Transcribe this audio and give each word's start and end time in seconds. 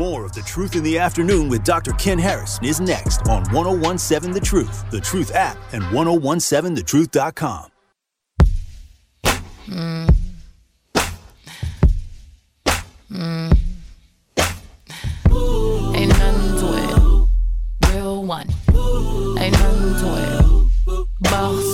More 0.00 0.24
of 0.24 0.32
The 0.32 0.40
Truth 0.40 0.76
in 0.76 0.82
the 0.82 0.98
Afternoon 0.98 1.50
with 1.50 1.62
Dr. 1.62 1.92
Ken 1.92 2.18
Harris 2.18 2.58
is 2.62 2.80
next 2.80 3.20
on 3.28 3.42
1017 3.52 4.32
The 4.32 4.40
Truth, 4.40 4.90
The 4.90 4.98
Truth 4.98 5.34
app, 5.34 5.58
and 5.74 5.82
1017thetruth.com. 5.82 7.66
Mm. 9.66 10.14
Mm. 13.10 13.58
Ain't 15.94 16.08
nothing 16.08 16.56
to 16.60 16.66
it. 16.78 17.92
Real 17.92 18.24
one. 18.24 18.48
Ain't 19.38 19.52
nothing 19.52 19.94
to 20.00 20.08
it. 20.16 21.06
Boss. 21.30 21.69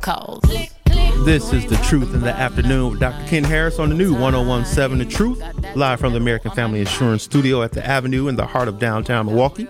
Calls. 0.00 0.42
This 1.24 1.52
is 1.52 1.66
The 1.66 1.76
Truth 1.84 2.14
in 2.14 2.20
the 2.20 2.32
Afternoon 2.32 2.92
with 2.92 3.00
Dr. 3.00 3.26
Ken 3.28 3.44
Harris 3.44 3.78
on 3.78 3.90
the 3.90 3.94
new 3.94 4.12
1017 4.12 4.98
The 4.98 5.04
Truth, 5.04 5.42
live 5.76 6.00
from 6.00 6.12
the 6.12 6.18
American 6.18 6.50
Family 6.52 6.80
Insurance 6.80 7.22
Studio 7.22 7.62
at 7.62 7.72
the 7.72 7.84
Avenue 7.86 8.28
in 8.28 8.36
the 8.36 8.46
heart 8.46 8.68
of 8.68 8.78
downtown 8.78 9.26
Milwaukee. 9.26 9.68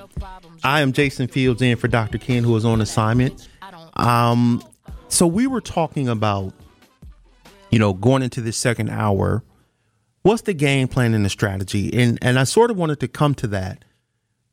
I 0.62 0.80
am 0.82 0.92
Jason 0.92 1.26
Fields 1.26 1.62
in 1.62 1.76
for 1.76 1.88
Dr. 1.88 2.18
Ken, 2.18 2.44
who 2.44 2.54
is 2.56 2.64
on 2.64 2.80
assignment. 2.80 3.48
Um, 3.94 4.62
so 5.08 5.26
we 5.26 5.46
were 5.46 5.60
talking 5.60 6.08
about, 6.08 6.52
you 7.70 7.78
know, 7.78 7.92
going 7.92 8.22
into 8.22 8.40
this 8.40 8.56
second 8.56 8.90
hour, 8.90 9.42
what's 10.22 10.42
the 10.42 10.54
game 10.54 10.88
plan 10.88 11.14
and 11.14 11.24
the 11.24 11.30
strategy? 11.30 11.92
And 11.92 12.18
and 12.22 12.38
I 12.38 12.44
sort 12.44 12.70
of 12.70 12.76
wanted 12.76 13.00
to 13.00 13.08
come 13.08 13.34
to 13.36 13.46
that 13.48 13.84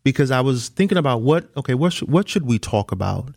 because 0.03 0.31
I 0.31 0.41
was 0.41 0.69
thinking 0.69 0.97
about 0.97 1.21
what 1.21 1.49
okay, 1.57 1.73
what 1.73 1.93
should, 1.93 2.09
what 2.09 2.29
should 2.29 2.45
we 2.45 2.57
talk 2.57 2.91
about? 2.91 3.35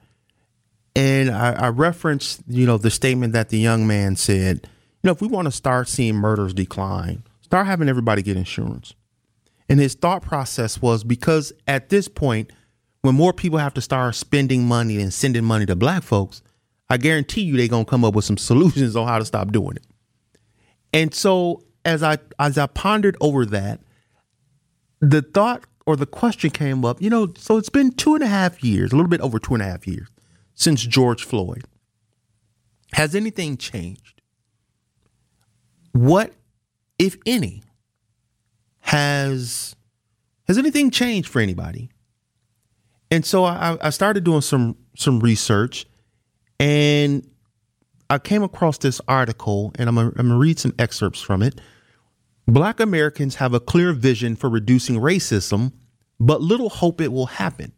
And 0.99 1.31
I, 1.31 1.53
I 1.53 1.69
referenced, 1.69 2.43
you 2.49 2.67
know, 2.67 2.77
the 2.77 2.91
statement 2.91 3.33
that 3.33 3.51
the 3.51 3.59
young 3.59 3.87
man 3.87 4.17
said, 4.17 4.63
you 4.65 4.71
know, 5.05 5.13
if 5.13 5.21
we 5.21 5.29
want 5.29 5.47
to 5.47 5.53
start 5.53 5.87
seeing 5.87 6.17
murders 6.17 6.53
decline, 6.53 7.23
start 7.41 7.69
having 7.69 7.89
everybody 7.89 8.21
get 8.21 8.37
insurance. 8.37 8.95
And 9.69 9.79
his 9.79 9.95
thought 9.95 10.23
process 10.23 10.83
was 10.83 11.05
because 11.05 11.53
at 11.69 11.89
this 11.89 12.09
point, 12.09 12.53
when 13.03 13.15
more 13.15 13.33
people 13.33 13.59
have 13.59 13.75
to 13.75 13.81
start 13.81 14.17
spending 14.17 14.67
money 14.67 15.01
and 15.01 15.15
sending 15.15 15.45
money 15.45 15.67
to 15.67 15.77
black 15.77 16.03
folks, 16.03 16.43
I 16.91 16.97
guarantee 16.97 17.43
you 17.43 17.57
they're 17.57 17.69
gonna 17.69 17.85
come 17.85 18.05
up 18.05 18.17
with 18.17 18.25
some 18.25 18.37
solutions 18.37 18.97
on 18.97 19.07
how 19.07 19.21
to 19.21 19.25
stop 19.25 19.53
doing 19.53 19.77
it. 19.77 19.87
And 20.93 21.15
so 21.15 21.63
as 21.85 22.03
I 22.03 22.19
as 22.41 22.59
I 22.59 22.67
pondered 22.67 23.17
over 23.21 23.47
that, 23.47 23.79
the 24.99 25.23
thought 25.23 25.63
or 25.87 25.95
the 25.95 26.07
question 26.07 26.51
came 26.51 26.85
up, 26.85 27.01
you 27.01 27.09
know, 27.09 27.33
so 27.37 27.57
it's 27.57 27.71
been 27.71 27.93
two 27.93 28.17
and 28.17 28.25
a 28.25 28.27
half 28.27 28.65
years, 28.65 28.91
a 28.91 28.97
little 28.97 29.09
bit 29.09 29.21
over 29.21 29.39
two 29.39 29.55
and 29.55 29.63
a 29.63 29.67
half 29.67 29.87
years 29.87 30.09
since 30.59 30.83
George 30.85 31.25
Floyd. 31.25 31.65
Has 32.93 33.15
anything 33.15 33.57
changed? 33.57 34.21
What, 35.93 36.33
if 36.99 37.17
any, 37.25 37.63
has 38.81 39.77
has 40.49 40.59
anything 40.59 40.91
changed 40.91 41.29
for 41.29 41.41
anybody? 41.41 41.91
And 43.11 43.25
so 43.25 43.45
I, 43.45 43.79
I 43.81 43.91
started 43.91 44.25
doing 44.25 44.41
some 44.41 44.77
some 44.97 45.21
research, 45.21 45.87
and 46.59 47.29
I 48.11 48.19
came 48.19 48.43
across 48.43 48.79
this 48.79 49.01
article, 49.07 49.73
and 49.77 49.89
I'm 49.89 49.95
gonna, 49.95 50.13
I'm 50.17 50.29
gonna 50.29 50.39
read 50.39 50.59
some 50.59 50.75
excerpts 50.79 51.21
from 51.21 51.41
it. 51.43 51.61
Black 52.49 52.81
Americans 52.81 53.37
have 53.37 53.55
a 53.55 53.61
clear 53.61 53.93
vision 53.93 54.35
for 54.35 54.51
reducing 54.51 54.97
racism, 54.97 55.73
but 56.19 56.41
little 56.41 56.71
hope 56.71 57.01
it 57.01 57.13
will 57.13 57.27
happen. 57.27 57.73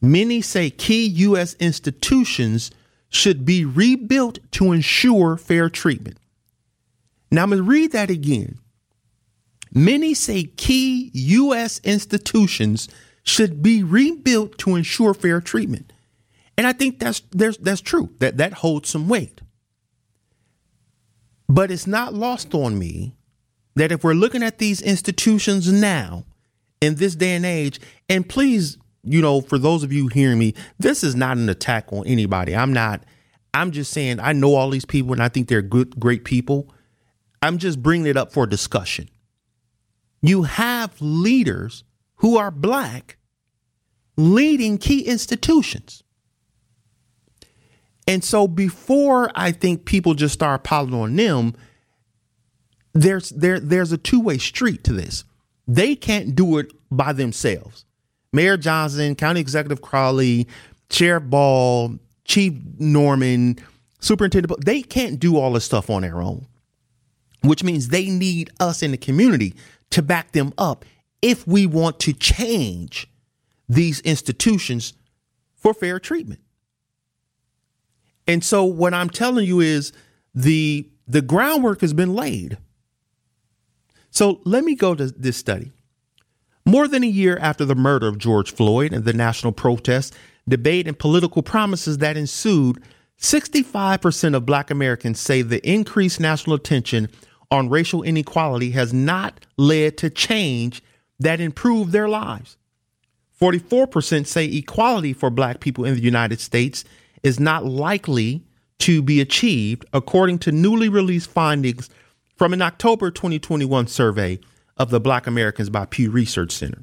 Many 0.00 0.40
say 0.40 0.70
key 0.70 1.06
U.S. 1.06 1.54
institutions 1.54 2.70
should 3.08 3.44
be 3.44 3.64
rebuilt 3.64 4.38
to 4.52 4.72
ensure 4.72 5.36
fair 5.36 5.68
treatment. 5.68 6.18
Now, 7.30 7.44
I'm 7.44 7.50
going 7.50 7.58
to 7.58 7.68
read 7.68 7.92
that 7.92 8.10
again. 8.10 8.58
Many 9.72 10.14
say 10.14 10.44
key 10.44 11.10
U.S. 11.12 11.80
institutions 11.82 12.88
should 13.22 13.62
be 13.62 13.82
rebuilt 13.82 14.58
to 14.58 14.76
ensure 14.76 15.14
fair 15.14 15.40
treatment. 15.40 15.92
And 16.56 16.66
I 16.66 16.72
think 16.72 16.98
that's, 16.98 17.22
that's, 17.32 17.56
that's 17.58 17.80
true, 17.80 18.10
that, 18.20 18.36
that 18.36 18.54
holds 18.54 18.88
some 18.88 19.08
weight. 19.08 19.40
But 21.48 21.70
it's 21.70 21.86
not 21.86 22.14
lost 22.14 22.54
on 22.54 22.78
me 22.78 23.14
that 23.74 23.92
if 23.92 24.02
we're 24.02 24.14
looking 24.14 24.42
at 24.42 24.58
these 24.58 24.80
institutions 24.80 25.70
now, 25.70 26.24
in 26.80 26.96
this 26.96 27.14
day 27.14 27.34
and 27.34 27.46
age, 27.46 27.80
and 28.08 28.28
please 28.28 28.78
you 29.06 29.22
know, 29.22 29.40
for 29.40 29.58
those 29.58 29.82
of 29.82 29.92
you 29.92 30.08
hearing 30.08 30.38
me, 30.38 30.54
this 30.78 31.02
is 31.04 31.14
not 31.14 31.36
an 31.36 31.48
attack 31.48 31.92
on 31.92 32.06
anybody. 32.06 32.54
I'm 32.54 32.72
not, 32.72 33.04
I'm 33.54 33.70
just 33.70 33.92
saying 33.92 34.20
I 34.20 34.32
know 34.32 34.54
all 34.54 34.70
these 34.70 34.84
people 34.84 35.12
and 35.12 35.22
I 35.22 35.28
think 35.28 35.48
they're 35.48 35.62
good, 35.62 35.98
great 35.98 36.24
people. 36.24 36.72
I'm 37.42 37.58
just 37.58 37.82
bringing 37.82 38.06
it 38.06 38.16
up 38.16 38.32
for 38.32 38.46
discussion. 38.46 39.08
You 40.20 40.42
have 40.42 41.00
leaders 41.00 41.84
who 42.16 42.36
are 42.36 42.50
black 42.50 43.16
leading 44.16 44.78
key 44.78 45.02
institutions. 45.02 46.02
And 48.08 48.22
so 48.22 48.46
before 48.46 49.30
I 49.34 49.52
think 49.52 49.84
people 49.84 50.14
just 50.14 50.34
start 50.34 50.64
piling 50.64 50.94
on 50.94 51.16
them, 51.16 51.54
there's 52.94 53.30
there 53.30 53.60
there's 53.60 53.92
a 53.92 53.98
two-way 53.98 54.38
street 54.38 54.84
to 54.84 54.92
this. 54.92 55.24
They 55.66 55.96
can't 55.96 56.34
do 56.34 56.58
it 56.58 56.72
by 56.90 57.12
themselves. 57.12 57.85
Mayor 58.36 58.58
Johnson, 58.58 59.14
County 59.14 59.40
Executive 59.40 59.80
Crowley, 59.80 60.46
Sheriff 60.90 61.24
Ball, 61.24 61.98
Chief 62.26 62.52
Norman, 62.78 63.56
Superintendent, 63.98 64.62
they 64.62 64.82
can't 64.82 65.18
do 65.18 65.38
all 65.38 65.54
this 65.54 65.64
stuff 65.64 65.88
on 65.88 66.02
their 66.02 66.20
own, 66.20 66.46
which 67.42 67.64
means 67.64 67.88
they 67.88 68.10
need 68.10 68.50
us 68.60 68.82
in 68.82 68.90
the 68.90 68.98
community 68.98 69.54
to 69.88 70.02
back 70.02 70.32
them 70.32 70.52
up 70.58 70.84
if 71.22 71.46
we 71.46 71.64
want 71.64 71.98
to 72.00 72.12
change 72.12 73.08
these 73.70 74.00
institutions 74.00 74.92
for 75.54 75.72
fair 75.72 75.98
treatment. 75.98 76.40
And 78.26 78.44
so 78.44 78.64
what 78.64 78.92
I'm 78.92 79.08
telling 79.08 79.46
you 79.46 79.60
is 79.60 79.92
the 80.34 80.86
the 81.08 81.22
groundwork 81.22 81.80
has 81.80 81.94
been 81.94 82.14
laid. 82.14 82.58
So 84.10 84.42
let 84.44 84.62
me 84.62 84.74
go 84.74 84.94
to 84.94 85.06
this 85.06 85.38
study. 85.38 85.72
More 86.66 86.88
than 86.88 87.04
a 87.04 87.06
year 87.06 87.38
after 87.40 87.64
the 87.64 87.76
murder 87.76 88.08
of 88.08 88.18
George 88.18 88.52
Floyd 88.52 88.92
and 88.92 89.04
the 89.04 89.12
national 89.12 89.52
protests, 89.52 90.16
debate, 90.48 90.88
and 90.88 90.98
political 90.98 91.40
promises 91.40 91.98
that 91.98 92.16
ensued, 92.16 92.82
65% 93.20 94.34
of 94.34 94.44
black 94.44 94.70
Americans 94.72 95.20
say 95.20 95.42
the 95.42 95.64
increased 95.68 96.18
national 96.18 96.56
attention 96.56 97.08
on 97.52 97.68
racial 97.68 98.02
inequality 98.02 98.72
has 98.72 98.92
not 98.92 99.46
led 99.56 99.96
to 99.98 100.10
change 100.10 100.82
that 101.20 101.40
improved 101.40 101.92
their 101.92 102.08
lives. 102.08 102.56
44% 103.40 104.26
say 104.26 104.46
equality 104.46 105.12
for 105.12 105.30
black 105.30 105.60
people 105.60 105.84
in 105.84 105.94
the 105.94 106.00
United 106.00 106.40
States 106.40 106.84
is 107.22 107.38
not 107.38 107.64
likely 107.64 108.42
to 108.78 109.02
be 109.02 109.20
achieved, 109.20 109.84
according 109.92 110.40
to 110.40 110.50
newly 110.50 110.88
released 110.88 111.30
findings 111.30 111.88
from 112.34 112.52
an 112.52 112.60
October 112.60 113.12
2021 113.12 113.86
survey 113.86 114.40
of 114.76 114.90
the 114.90 115.00
Black 115.00 115.26
Americans 115.26 115.70
by 115.70 115.86
Pew 115.86 116.10
Research 116.10 116.52
Center. 116.52 116.82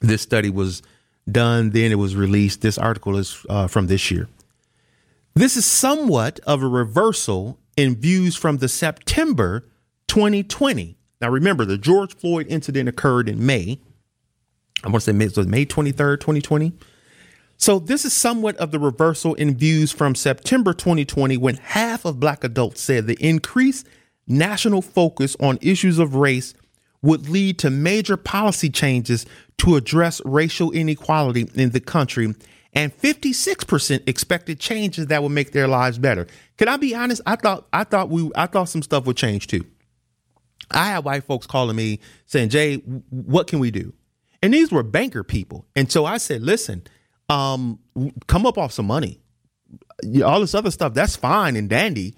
This 0.00 0.22
study 0.22 0.50
was 0.50 0.82
done, 1.30 1.70
then 1.70 1.90
it 1.90 1.96
was 1.96 2.14
released. 2.14 2.60
This 2.60 2.78
article 2.78 3.16
is 3.16 3.44
uh, 3.48 3.66
from 3.66 3.86
this 3.86 4.10
year. 4.10 4.28
This 5.34 5.56
is 5.56 5.66
somewhat 5.66 6.40
of 6.46 6.62
a 6.62 6.68
reversal 6.68 7.58
in 7.76 7.96
views 7.96 8.36
from 8.36 8.58
the 8.58 8.68
September 8.68 9.64
2020. 10.08 10.96
Now, 11.20 11.30
remember, 11.30 11.64
the 11.64 11.78
George 11.78 12.14
Floyd 12.14 12.46
incident 12.48 12.88
occurred 12.88 13.28
in 13.28 13.44
May. 13.44 13.78
I 14.84 14.88
want 14.88 15.02
to 15.02 15.12
say 15.12 15.12
May, 15.12 15.28
so 15.28 15.42
May 15.44 15.66
23rd, 15.66 16.20
2020. 16.20 16.72
So, 17.58 17.78
this 17.78 18.04
is 18.04 18.12
somewhat 18.12 18.56
of 18.56 18.70
the 18.70 18.78
reversal 18.78 19.34
in 19.34 19.56
views 19.56 19.90
from 19.90 20.14
September 20.14 20.74
2020 20.74 21.38
when 21.38 21.56
half 21.56 22.04
of 22.04 22.20
black 22.20 22.44
adults 22.44 22.82
said 22.82 23.06
the 23.06 23.16
increased 23.18 23.86
national 24.26 24.82
focus 24.82 25.36
on 25.40 25.58
issues 25.62 25.98
of 25.98 26.14
race 26.14 26.54
would 27.02 27.28
lead 27.28 27.58
to 27.60 27.70
major 27.70 28.16
policy 28.16 28.70
changes 28.70 29.26
to 29.58 29.76
address 29.76 30.20
racial 30.24 30.72
inequality 30.72 31.48
in 31.54 31.70
the 31.70 31.80
country, 31.80 32.34
and 32.74 32.96
56% 32.98 34.08
expected 34.08 34.60
changes 34.60 35.06
that 35.06 35.22
would 35.22 35.32
make 35.32 35.52
their 35.52 35.68
lives 35.68 35.98
better. 35.98 36.26
Can 36.58 36.68
I 36.68 36.76
be 36.76 36.94
honest? 36.94 37.22
I 37.26 37.36
thought 37.36 37.66
I 37.72 37.84
thought 37.84 38.10
we 38.10 38.30
I 38.36 38.46
thought 38.46 38.68
some 38.68 38.82
stuff 38.82 39.06
would 39.06 39.16
change 39.16 39.46
too. 39.46 39.64
I 40.70 40.86
had 40.86 41.04
white 41.04 41.24
folks 41.24 41.46
calling 41.46 41.76
me 41.76 42.00
saying, 42.26 42.50
"Jay, 42.50 42.76
what 43.10 43.46
can 43.46 43.60
we 43.60 43.70
do?" 43.70 43.94
And 44.42 44.52
these 44.54 44.72
were 44.72 44.82
banker 44.82 45.24
people, 45.24 45.66
and 45.76 45.90
so 45.90 46.04
I 46.04 46.18
said, 46.18 46.42
"Listen, 46.42 46.82
um, 47.28 47.78
come 48.26 48.46
up 48.46 48.58
off 48.58 48.72
some 48.72 48.86
money. 48.86 49.20
All 50.24 50.40
this 50.40 50.54
other 50.54 50.70
stuff 50.70 50.94
that's 50.94 51.16
fine 51.16 51.56
and 51.56 51.68
dandy, 51.70 52.14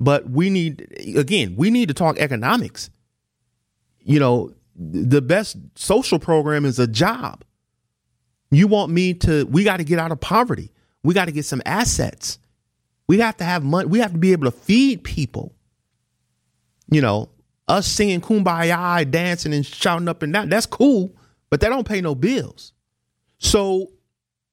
But 0.00 0.28
we 0.30 0.50
need 0.50 0.86
again, 1.16 1.54
we 1.56 1.70
need 1.70 1.88
to 1.88 1.94
talk 1.94 2.18
economics. 2.18 2.90
You 4.04 4.20
know, 4.20 4.54
the 4.76 5.22
best 5.22 5.56
social 5.74 6.18
program 6.18 6.64
is 6.64 6.78
a 6.78 6.86
job. 6.86 7.44
You 8.50 8.66
want 8.66 8.92
me 8.92 9.14
to 9.14 9.44
we 9.46 9.64
got 9.64 9.78
to 9.78 9.84
get 9.84 9.98
out 9.98 10.12
of 10.12 10.20
poverty. 10.20 10.72
We 11.02 11.14
got 11.14 11.26
to 11.26 11.32
get 11.32 11.44
some 11.44 11.62
assets. 11.64 12.38
We 13.08 13.18
have 13.18 13.36
to 13.38 13.44
have 13.44 13.64
money. 13.64 13.86
We 13.86 13.98
have 13.98 14.12
to 14.12 14.18
be 14.18 14.32
able 14.32 14.44
to 14.44 14.56
feed 14.56 15.04
people. 15.04 15.54
You 16.90 17.00
know, 17.00 17.30
us 17.68 17.86
singing 17.86 18.20
kumbaya, 18.20 19.10
dancing 19.10 19.54
and 19.54 19.64
shouting 19.64 20.08
up 20.08 20.22
and 20.22 20.32
down, 20.32 20.48
that's 20.48 20.66
cool, 20.66 21.14
but 21.50 21.60
that 21.60 21.68
don't 21.68 21.86
pay 21.86 22.00
no 22.00 22.14
bills. 22.14 22.72
So 23.38 23.92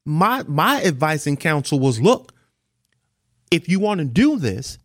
my 0.05 0.43
my 0.47 0.81
advice 0.81 1.27
and 1.27 1.39
counsel 1.39 1.79
was 1.79 2.01
look, 2.01 2.33
if 3.51 3.67
you 3.67 3.79
want 3.79 3.99
to 3.99 4.05
do 4.05 4.37
this, 4.37 4.77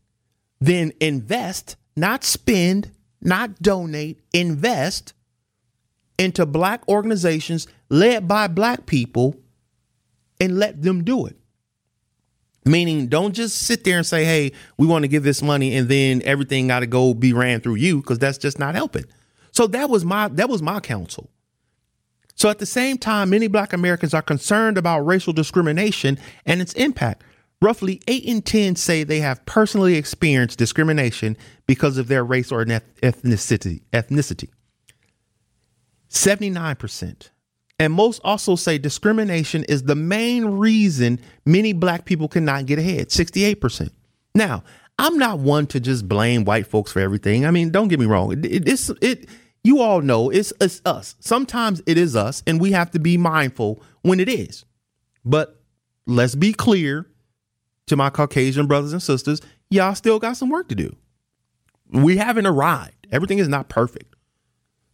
then 0.61 0.93
invest, 1.01 1.77
not 1.97 2.25
spend, 2.25 2.91
not 3.25 3.61
donate, 3.61 4.21
invest 4.33 5.15
into 6.19 6.47
black 6.47 6.87
organizations 6.89 7.67
led 7.89 8.29
by 8.29 8.47
black 8.47 8.87
people 8.87 9.37
and 10.41 10.59
let 10.59 10.83
them 10.83 11.05
do 11.05 11.27
it. 11.27 11.37
Meaning, 12.67 13.09
don't 13.09 13.35
just 13.35 13.59
sit 13.59 13.85
there 13.85 13.99
and 13.99 14.07
say, 14.07 14.25
hey, 14.25 14.53
we 14.79 14.87
want 14.87 15.03
to 15.03 15.09
give 15.09 15.23
this 15.23 15.43
money 15.43 15.77
and 15.77 15.89
then 15.89 16.23
everything 16.25 16.69
got 16.69 16.81
to 16.81 16.87
go 16.87 17.13
be 17.13 17.33
ran 17.33 17.61
through 17.61 17.75
you 17.75 17.99
because 18.01 18.19
that's 18.19 18.39
just 18.39 18.59
not 18.59 18.75
helping. 18.75 19.05
So 19.53 19.67
that 19.69 19.91
was 19.91 20.05
my 20.05 20.29
that 20.29 20.49
was 20.49 20.63
my 20.63 20.81
counsel. 20.81 21.31
So 22.35 22.49
at 22.49 22.59
the 22.59 22.67
same 22.67 22.99
time, 22.99 23.31
many 23.31 23.47
black 23.47 23.73
Americans 23.73 24.15
are 24.15 24.23
concerned 24.23 24.77
about 24.79 25.01
racial 25.01 25.33
discrimination 25.33 26.19
and 26.47 26.61
its 26.61 26.73
impact. 26.73 27.23
Roughly 27.65 28.03
8 28.07 28.25
in 28.25 28.43
10 28.43 28.77
say 28.77 29.05
they 29.05 29.21
have 29.21 29.47
personally 29.47 29.95
experienced 29.95 30.59
discrimination 30.59 31.35
because 31.67 31.97
of 31.97 32.09
their 32.09 32.23
race 32.23 32.53
or 32.53 32.63
ethnicity. 32.63 33.81
ethnicity. 33.91 34.51
79% 36.11 37.31
and 37.79 37.91
most 37.91 38.21
also 38.23 38.55
say 38.55 38.77
discrimination 38.77 39.65
is 39.65 39.85
the 39.85 39.95
main 39.95 40.45
reason 40.45 41.19
many 41.47 41.73
black 41.73 42.05
people 42.05 42.29
cannot 42.29 42.67
get 42.67 42.79
ahead 42.79 43.09
68%. 43.09 43.89
Now, 44.35 44.63
I'm 44.99 45.17
not 45.17 45.39
one 45.39 45.67
to 45.69 45.81
just 45.81 46.07
blame 46.07 46.45
white 46.45 46.67
folks 46.67 46.93
for 46.93 47.01
everything. 47.01 47.47
I 47.47 47.51
mean, 47.51 47.71
don't 47.71 47.89
get 47.89 47.99
me 47.99 48.05
wrong. 48.05 48.33
It, 48.33 48.45
it, 48.45 48.69
it's, 48.69 48.91
it 49.01 49.27
you 49.63 49.81
all 49.81 50.03
know 50.03 50.29
it's, 50.29 50.53
it's 50.61 50.83
us. 50.85 51.15
Sometimes 51.21 51.81
it 51.87 51.97
is 51.97 52.15
us, 52.15 52.43
and 52.47 52.61
we 52.61 52.73
have 52.73 52.91
to 52.91 52.99
be 52.99 53.17
mindful 53.17 53.83
when 54.03 54.21
it 54.21 54.29
is. 54.29 54.67
But 55.25 55.59
let's 56.07 56.35
be 56.35 56.53
clear 56.53 57.07
to 57.87 57.97
my 57.97 58.11
Caucasian 58.11 58.67
brothers 58.67 58.93
and 58.93 59.03
sisters 59.03 59.41
y'all 59.75 59.95
still 59.95 60.19
got 60.19 60.37
some 60.37 60.49
work 60.49 60.69
to 60.69 60.75
do. 60.75 60.95
We 61.91 62.17
haven't 62.17 62.47
arrived. 62.47 63.07
Everything 63.13 63.39
is 63.39 63.49
not 63.49 63.69
perfect. 63.69 64.15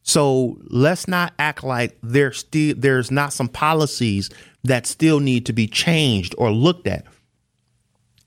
So 0.02 0.58
let's 0.68 1.06
not 1.06 1.34
act 1.38 1.62
like 1.62 1.96
there's 2.02 2.38
still 2.38 2.74
there's 2.76 3.10
not 3.10 3.32
some 3.32 3.48
policies 3.48 4.30
that 4.64 4.86
still 4.86 5.20
need 5.20 5.46
to 5.46 5.52
be 5.52 5.66
changed 5.66 6.34
or 6.38 6.50
looked 6.50 6.86
at. 6.86 7.04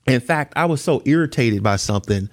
In 0.06 0.20
fact, 0.20 0.52
I 0.56 0.66
was 0.66 0.80
so 0.80 1.02
irritated 1.04 1.62
by 1.62 1.76
something. 1.76 2.28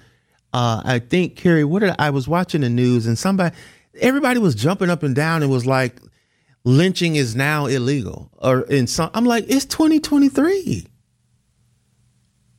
Uh, 0.53 0.81
I 0.83 0.99
think 0.99 1.35
Carrie, 1.35 1.63
what 1.63 1.79
did 1.79 1.91
I, 1.91 2.07
I 2.07 2.09
was 2.09 2.27
watching 2.27 2.61
the 2.61 2.69
news 2.69 3.07
and 3.07 3.17
somebody, 3.17 3.55
everybody 3.99 4.39
was 4.39 4.55
jumping 4.55 4.89
up 4.89 5.03
and 5.03 5.15
down 5.15 5.41
and 5.41 5.51
was 5.51 5.65
like, 5.65 5.99
lynching 6.63 7.15
is 7.15 7.35
now 7.35 7.67
illegal. 7.67 8.29
Or 8.37 8.61
in 8.63 8.87
some, 8.87 9.09
I'm 9.13 9.25
like, 9.25 9.45
it's 9.47 9.65
2023. 9.65 10.87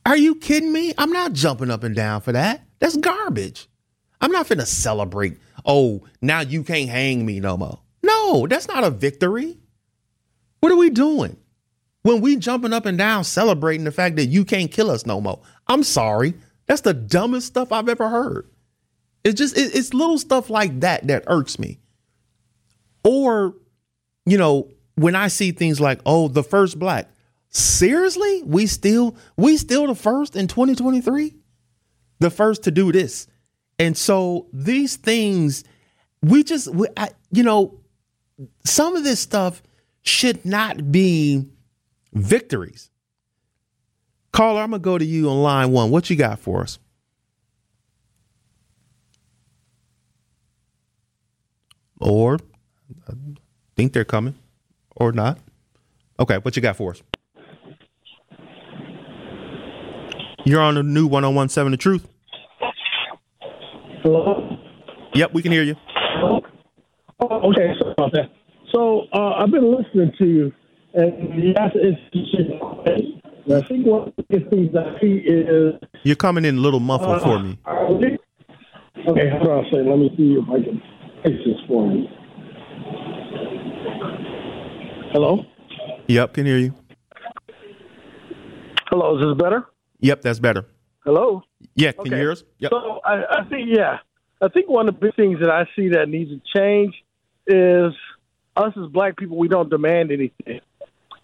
Are 0.05 0.17
you 0.17 0.35
kidding 0.35 0.73
me? 0.73 0.93
I'm 0.97 1.11
not 1.11 1.33
jumping 1.33 1.71
up 1.71 1.83
and 1.83 1.95
down 1.95 2.21
for 2.21 2.31
that. 2.31 2.65
That's 2.79 2.97
garbage. 2.97 3.69
I'm 4.19 4.31
not 4.31 4.47
finna 4.47 4.65
celebrate 4.65 5.37
oh, 5.65 6.03
now 6.21 6.41
you 6.41 6.63
can't 6.63 6.89
hang 6.89 7.25
me 7.25 7.39
no 7.39 7.57
more. 7.57 7.79
No, 8.01 8.47
that's 8.47 8.67
not 8.67 8.83
a 8.83 8.89
victory. 8.89 9.57
What 10.59 10.71
are 10.71 10.77
we 10.77 10.89
doing? 10.89 11.37
When 12.03 12.21
we 12.21 12.35
jumping 12.35 12.73
up 12.73 12.85
and 12.85 12.97
down 12.97 13.23
celebrating 13.23 13.85
the 13.85 13.91
fact 13.91 14.17
that 14.17 14.25
you 14.25 14.43
can't 14.43 14.71
kill 14.71 14.91
us 14.91 15.05
no 15.05 15.21
more. 15.21 15.41
I'm 15.67 15.83
sorry. 15.83 16.33
That's 16.65 16.81
the 16.81 16.93
dumbest 16.93 17.47
stuff 17.47 17.71
I've 17.71 17.89
ever 17.89 18.09
heard. 18.09 18.49
It's 19.23 19.37
just 19.37 19.57
it, 19.57 19.73
it's 19.73 19.93
little 19.93 20.17
stuff 20.17 20.49
like 20.49 20.81
that 20.81 21.07
that 21.07 21.23
irks 21.27 21.57
me. 21.59 21.79
Or, 23.05 23.55
you 24.25 24.37
know, 24.37 24.69
when 24.95 25.15
I 25.15 25.27
see 25.29 25.51
things 25.51 25.79
like, 25.79 26.01
oh, 26.05 26.27
the 26.27 26.43
first 26.43 26.77
black. 26.77 27.09
Seriously? 27.53 28.43
We 28.43 28.65
still 28.65 29.15
we 29.37 29.57
still 29.57 29.87
the 29.87 29.95
first 29.95 30.35
in 30.35 30.47
2023? 30.47 31.35
The 32.19 32.29
first 32.29 32.63
to 32.63 32.71
do 32.71 32.91
this. 32.91 33.27
And 33.79 33.97
so 33.97 34.47
these 34.53 34.95
things, 34.95 35.63
we 36.21 36.43
just, 36.43 36.73
we, 36.73 36.87
I, 36.95 37.09
you 37.31 37.43
know, 37.43 37.79
some 38.63 38.95
of 38.95 39.03
this 39.03 39.19
stuff 39.19 39.61
should 40.01 40.45
not 40.45 40.91
be 40.91 41.49
victories. 42.13 42.89
Caller, 44.31 44.61
I'm 44.61 44.71
to 44.71 44.79
go 44.79 44.97
to 44.97 45.05
you 45.05 45.29
on 45.29 45.41
line 45.41 45.71
one. 45.71 45.91
What 45.91 46.09
you 46.09 46.15
got 46.15 46.39
for 46.39 46.61
us? 46.61 46.79
Or 51.99 52.37
I 53.07 53.13
think 53.75 53.93
they're 53.93 54.03
coming 54.03 54.35
or 54.95 55.11
not. 55.11 55.39
Okay, 56.19 56.37
what 56.37 56.55
you 56.55 56.61
got 56.61 56.75
for 56.75 56.91
us? 56.91 57.01
You're 60.45 60.61
on 60.61 60.75
the 60.75 60.83
new 60.83 61.07
1017 61.07 61.71
The 61.71 61.77
Truth. 61.77 62.07
Hello? 64.01 64.57
Yep, 65.13 65.33
we 65.33 65.41
can 65.41 65.51
hear 65.51 65.63
you. 65.63 65.75
Oh, 67.21 67.51
okay, 67.51 67.73
sorry 67.79 67.93
about 67.97 68.11
that. 68.11 68.29
So 68.73 69.03
uh, 69.13 69.35
I've 69.35 69.51
been 69.51 69.73
listening 69.73 70.11
to 70.17 70.25
you, 70.25 70.51
and 70.93 71.43
yes, 71.43 71.71
it's. 71.75 71.99
Just 72.11 72.49
I 73.45 73.61
think 73.67 73.85
one 73.85 74.07
of 74.07 74.13
the 74.17 74.39
things 74.49 74.75
I 74.75 74.99
see 75.01 75.21
is 75.25 75.75
you're 76.03 76.15
coming 76.15 76.45
in 76.45 76.57
a 76.57 76.61
little 76.61 76.79
muffled 76.79 77.17
uh, 77.17 77.19
for 77.19 77.39
me. 77.39 77.59
Okay, 79.07 79.29
how 79.29 79.39
do 79.39 79.51
I 79.51 79.63
say? 79.71 79.77
Let 79.77 79.97
me 79.97 80.09
see 80.17 80.37
if 80.39 80.49
I 80.49 80.63
can 80.63 80.81
fix 81.23 81.35
this 81.45 81.55
for 81.67 81.91
you. 81.91 82.05
Hello. 85.11 85.43
Yep, 86.07 86.33
can 86.33 86.45
hear 86.45 86.57
you. 86.57 86.73
Hello, 88.89 89.17
is 89.17 89.25
this 89.25 89.41
better? 89.41 89.65
Yep, 90.03 90.21
that's 90.21 90.39
better. 90.39 90.65
Hello. 91.05 91.43
Yeah, 91.75 91.93
can 91.93 92.01
okay. 92.01 92.09
you 92.11 92.15
hear 92.17 92.31
us? 92.31 92.43
Yep. 92.59 92.71
So 92.71 92.99
I, 93.05 93.39
I 93.39 93.43
think 93.45 93.69
yeah, 93.71 93.99
I 94.41 94.49
think 94.49 94.69
one 94.69 94.89
of 94.89 94.95
the 94.95 94.99
big 94.99 95.15
things 95.15 95.39
that 95.39 95.49
I 95.49 95.65
see 95.75 95.89
that 95.89 96.09
needs 96.09 96.29
to 96.29 96.41
change 96.55 96.93
is 97.47 97.93
us 98.57 98.73
as 98.77 98.91
black 98.91 99.17
people. 99.17 99.37
We 99.37 99.47
don't 99.47 99.69
demand 99.69 100.11
anything. 100.11 100.59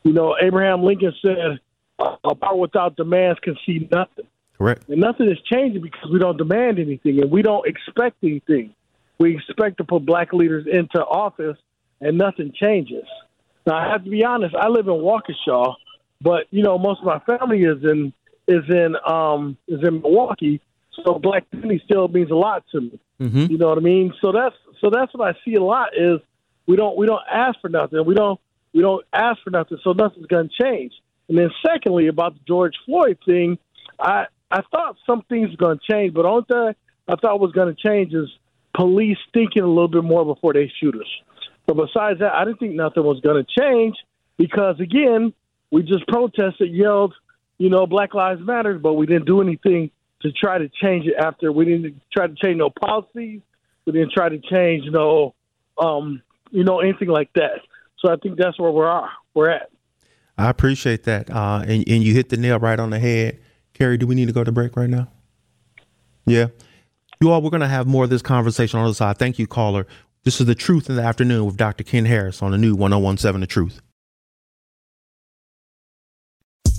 You 0.04 0.14
know, 0.14 0.36
Abraham 0.42 0.84
Lincoln 0.84 1.14
said, 1.22 1.60
"A 2.00 2.36
power 2.36 2.56
without 2.56 2.96
demands 2.96 3.40
can 3.42 3.58
see 3.66 3.88
nothing." 3.92 4.28
Correct. 4.58 4.88
And 4.88 5.02
nothing 5.02 5.30
is 5.30 5.38
changing 5.52 5.82
because 5.82 6.10
we 6.12 6.20
don't 6.20 6.38
demand 6.38 6.80
anything 6.80 7.22
and 7.22 7.30
we 7.30 7.42
don't 7.42 7.68
expect 7.68 8.18
anything. 8.24 8.74
We 9.18 9.36
expect 9.36 9.78
to 9.78 9.84
put 9.84 10.06
black 10.06 10.32
leaders 10.32 10.68
into 10.72 11.00
office 11.00 11.58
and 12.00 12.18
nothing 12.18 12.54
changes. 12.54 13.06
Now 13.66 13.76
I 13.76 13.92
have 13.92 14.06
to 14.06 14.10
be 14.10 14.24
honest. 14.24 14.56
I 14.56 14.70
live 14.70 14.88
in 14.88 14.94
Waukesha, 14.94 15.76
but 16.22 16.48
you 16.52 16.64
know 16.64 16.78
most 16.78 17.00
of 17.00 17.06
my 17.06 17.20
family 17.20 17.64
is 17.64 17.84
in 17.84 18.14
is 18.50 18.64
in 18.68 18.96
um 19.06 19.58
is 19.68 19.80
in 19.84 20.02
Milwaukee, 20.02 20.60
so 21.04 21.20
Black 21.20 21.50
Penny 21.52 21.82
still 21.86 22.08
means 22.08 22.32
a 22.32 22.36
lot 22.36 22.64
to 22.72 22.82
me. 22.82 23.00
Mm-hmm. 23.22 23.52
You 23.52 23.58
know 23.58 23.70
what 23.70 23.78
I 23.78 23.82
mean? 23.82 24.14
So 24.22 24.32
that's 24.32 24.56
so 24.82 24.90
that's 24.90 25.14
what 25.14 25.30
I 25.30 25.38
see 25.46 25.56
a 25.56 25.64
lot 25.64 25.90
is 25.96 26.20
we 26.68 26.76
don't 26.76 26.98
we 26.98 27.06
don't 27.06 27.22
ask 27.32 27.60
for 27.62 27.70
nothing. 27.70 28.04
We 28.06 28.16
don't 28.16 28.40
we 28.74 28.82
don't 28.82 29.06
ask 29.14 29.42
for 29.44 29.52
nothing, 29.52 29.78
so 29.84 29.94
nothing's 29.94 30.28
gonna 30.28 30.50
change. 30.62 30.94
And 31.28 31.38
then 31.38 31.52
secondly, 31.66 32.08
about 32.08 32.34
the 32.34 32.40
George 32.48 32.74
Floyd 32.86 33.18
thing, 33.26 33.58
I 34.00 34.26
I 34.52 34.62
thought 34.72 34.98
some 35.06 35.24
things 35.30 35.52
were 35.52 35.58
gonna 35.58 35.80
change, 35.90 36.14
but 36.14 36.26
only 36.26 36.46
thing 36.50 36.76
I 37.08 37.16
thought 37.16 37.40
was 37.40 37.52
gonna 37.52 37.76
change 37.76 38.14
is 38.14 38.30
police 38.76 39.18
thinking 39.34 39.64
a 39.64 39.68
little 39.68 39.88
bit 39.88 40.04
more 40.04 40.26
before 40.26 40.54
they 40.54 40.72
shoot 40.80 40.96
us. 40.96 41.08
But 41.68 41.76
besides 41.76 42.20
that, 42.20 42.34
I 42.34 42.46
didn't 42.46 42.60
think 42.60 42.76
nothing 42.76 43.04
was 43.04 43.20
gonna 43.22 43.46
change 43.60 43.96
because 44.38 44.80
again, 44.80 45.34
we 45.72 45.84
just 45.84 46.08
protested, 46.08 46.74
yelled, 46.74 47.14
you 47.60 47.70
know, 47.70 47.86
Black 47.86 48.16
Lives 48.16 48.42
Matter, 48.42 48.80
but 48.80 48.94
we 48.94 49.06
didn't 49.06 49.26
do 49.26 49.42
anything 49.42 49.92
to 50.22 50.32
try 50.32 50.58
to 50.58 50.70
change 50.82 51.06
it 51.06 51.16
after. 51.20 51.52
We 51.52 51.66
didn't 51.66 52.02
try 52.12 52.26
to 52.26 52.36
change 52.36 52.58
no 52.58 52.70
policies. 52.72 53.42
We 53.86 53.94
didn't 53.94 54.14
try 54.14 54.30
to 54.30 54.40
change 54.40 54.86
no, 54.90 55.36
um, 55.78 56.24
you 56.50 56.64
know, 56.64 56.80
anything 56.80 57.10
like 57.10 57.32
that. 57.36 57.60
So 58.00 58.12
I 58.12 58.16
think 58.16 58.38
that's 58.38 58.58
where 58.60 58.72
we 58.72 58.82
are. 58.82 59.10
We're 59.34 59.50
at. 59.50 59.70
I 60.38 60.50
appreciate 60.50 61.04
that, 61.04 61.30
uh, 61.30 61.64
and 61.68 61.84
and 61.88 62.02
you 62.02 62.14
hit 62.14 62.30
the 62.30 62.38
nail 62.38 62.60
right 62.60 62.80
on 62.80 62.92
the 62.92 63.00
head, 63.00 63.40
Carrie. 63.74 63.98
Do 63.98 64.08
we 64.08 64.16
need 64.16 64.28
to 64.28 64.34
go 64.34 64.46
to 64.46 64.54
break 64.54 64.78
right 64.78 64.90
now? 64.90 65.10
Yeah, 66.26 66.48
you 67.20 67.30
all. 67.30 67.42
We're 67.42 67.50
going 67.50 67.60
to 67.60 67.68
have 67.68 67.88
more 67.88 68.06
of 68.06 68.10
this 68.10 68.22
conversation 68.22 68.80
on 68.80 68.88
the 68.88 68.94
side. 68.96 69.18
Thank 69.18 69.38
you, 69.38 69.48
caller. 69.48 69.86
This 70.24 70.40
is 70.40 70.48
the 70.48 70.56
Truth 70.56 70.90
in 70.90 70.96
the 70.96 71.02
Afternoon 71.02 71.46
with 71.46 71.58
Dr. 71.58 71.84
Ken 71.84 72.06
Harris 72.06 72.42
on 72.42 72.52
the 72.52 72.58
new 72.58 72.74
1017 72.74 73.42
The 73.42 73.48
Truth. 73.48 73.82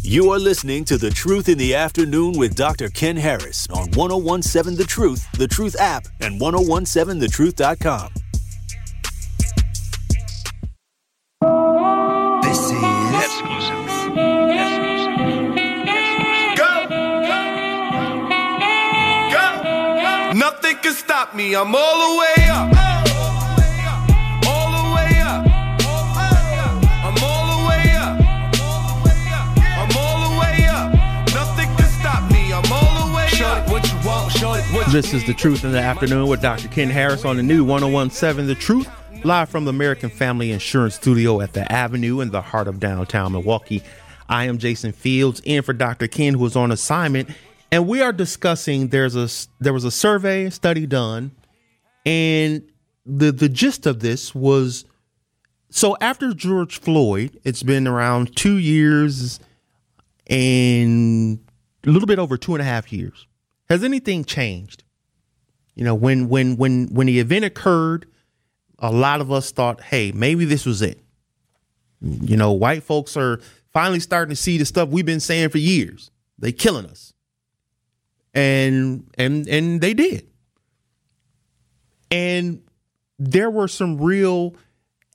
You 0.02 0.30
are 0.30 0.38
listening 0.38 0.87
to 0.87 0.97
The 0.97 1.11
Truth 1.11 1.50
in 1.50 1.59
the 1.59 1.75
Afternoon 1.75 2.38
with 2.38 2.54
Dr. 2.57 2.88
Ken 2.88 3.16
Harris 3.16 3.69
on 3.69 3.90
1017 3.90 4.78
The 4.78 4.85
Truth, 4.85 5.30
The 5.33 5.47
Truth 5.47 5.76
app, 5.78 6.07
and 6.21 6.40
1017thetruth.com. 6.40 8.09
This 12.42 12.59
is 12.59 12.73
Exclusive. 13.21 14.14
Go! 16.57 16.88
Go! 19.30 20.33
Nothing 20.33 20.76
can 20.76 20.95
stop 20.95 21.35
me. 21.35 21.54
I'm 21.54 21.75
all 21.75 22.14
the 22.14 22.19
way 22.19 22.49
up. 22.49 22.79
This 34.90 35.14
is 35.14 35.25
The 35.25 35.35
Truth 35.35 35.62
in 35.62 35.70
the 35.70 35.78
Afternoon 35.78 36.26
with 36.26 36.42
Dr. 36.42 36.66
Ken 36.66 36.90
Harris 36.90 37.25
on 37.25 37.37
the 37.37 37.44
new 37.44 37.62
1017 37.62 38.49
The 38.49 38.56
Truth, 38.56 38.88
live 39.25 39.49
from 39.49 39.64
the 39.64 39.70
American 39.70 40.11
Family 40.11 40.50
Insurance 40.50 40.97
Studio 40.97 41.40
at 41.40 41.52
the 41.52 41.70
Avenue 41.70 42.18
in 42.18 42.32
the 42.32 42.40
heart 42.42 42.66
of 42.66 42.80
downtown 42.80 43.30
Milwaukee. 43.30 43.85
I 44.28 44.47
am 44.47 44.59
Jason 44.59 44.90
Fields, 44.90 45.40
in 45.44 45.62
for 45.62 45.73
Dr. 45.73 46.09
Ken, 46.09 46.35
who 46.35 46.44
is 46.44 46.56
on 46.56 46.73
assignment, 46.73 47.30
and 47.70 47.87
we 47.87 48.02
are 48.02 48.12
discussing 48.12 48.88
there's 48.88 49.14
a 49.14 49.28
there 49.61 49.73
was 49.73 49.85
a 49.85 49.92
survey 49.92 50.50
study 50.50 50.87
done, 50.88 51.30
and 52.04 52.68
the 53.06 53.30
the 53.30 53.49
gist 53.49 53.87
of 53.87 54.00
this 54.00 54.35
was 54.35 54.87
so 55.70 55.97
after 56.00 56.35
George 56.35 56.80
Floyd, 56.80 57.38
it's 57.44 57.62
been 57.62 57.87
around 57.87 58.35
two 58.35 58.59
years 58.59 59.38
and 60.26 61.38
a 61.87 61.90
little 61.90 62.09
bit 62.09 62.18
over 62.18 62.37
two 62.37 62.56
and 62.56 62.61
a 62.61 62.64
half 62.64 62.92
years. 62.92 63.28
Has 63.71 63.85
anything 63.85 64.25
changed? 64.25 64.83
You 65.77 65.85
know, 65.85 65.95
when 65.95 66.29
when 66.29 66.57
when 66.57 66.89
when 66.89 67.07
the 67.07 67.21
event 67.21 67.45
occurred, 67.45 68.07
a 68.81 68.91
lot 68.91 69.21
of 69.21 69.31
us 69.31 69.53
thought, 69.53 69.81
"Hey, 69.81 70.11
maybe 70.11 70.45
this 70.45 70.67
was 70.67 70.83
it." 70.83 71.00
You 72.00 72.37
know, 72.37 72.50
white 72.50 72.83
folks 72.83 73.17
are 73.17 73.41
finally 73.73 74.00
starting 74.00 74.31
to 74.31 74.37
see 74.37 74.59
the 74.59 74.65
stuff 74.65 74.89
we've 74.89 75.07
been 75.07 75.21
saying 75.21 75.50
for 75.50 75.59
years. 75.59 76.11
They 76.37 76.50
killing 76.50 76.85
us, 76.85 77.15
and 78.35 79.09
and 79.17 79.47
and 79.49 79.81
they 79.81 79.95
did. 79.95 80.27
And 82.11 82.62
there 83.21 83.50
were 83.50 83.69
some 83.69 83.99
real 84.00 84.57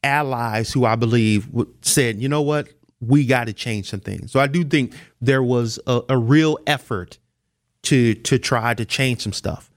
allies 0.02 0.72
who 0.72 0.86
I 0.86 0.96
believe 0.96 1.50
said, 1.82 2.22
"You 2.22 2.30
know 2.30 2.42
what? 2.42 2.70
We 3.02 3.26
got 3.26 3.48
to 3.48 3.54
change 3.54 3.90
some 3.90 4.00
things." 4.00 4.32
So 4.32 4.40
I 4.40 4.48
do 4.48 4.64
think 4.64 4.94
there 5.20 5.44
was 5.44 5.78
a, 5.86 6.04
a 6.08 6.18
real 6.18 6.58
effort 6.66 7.20
to 7.86 8.14
to 8.14 8.38
try 8.38 8.74
to 8.74 8.86
change 8.86 9.22
some 9.22 9.34
stuff. 9.34 9.70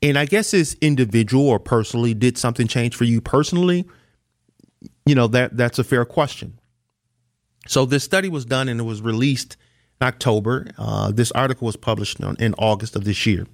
And 0.00 0.16
I 0.16 0.26
guess 0.26 0.54
as 0.54 0.74
individual 0.80 1.48
or 1.48 1.58
personally, 1.58 2.14
did 2.14 2.38
something 2.38 2.68
change 2.68 2.94
for 2.94 3.04
you 3.04 3.20
personally? 3.20 3.86
You 5.06 5.14
know 5.14 5.26
that 5.28 5.56
that's 5.56 5.78
a 5.78 5.84
fair 5.84 6.04
question. 6.04 6.58
So 7.66 7.84
this 7.84 8.04
study 8.04 8.28
was 8.28 8.44
done 8.44 8.68
and 8.68 8.80
it 8.80 8.84
was 8.84 9.02
released 9.02 9.56
in 10.00 10.06
October. 10.06 10.68
Uh, 10.78 11.10
this 11.10 11.32
article 11.32 11.66
was 11.66 11.76
published 11.76 12.22
on, 12.22 12.36
in 12.36 12.54
August 12.54 12.96
of 12.96 13.04
this 13.04 13.26
year. 13.26 13.46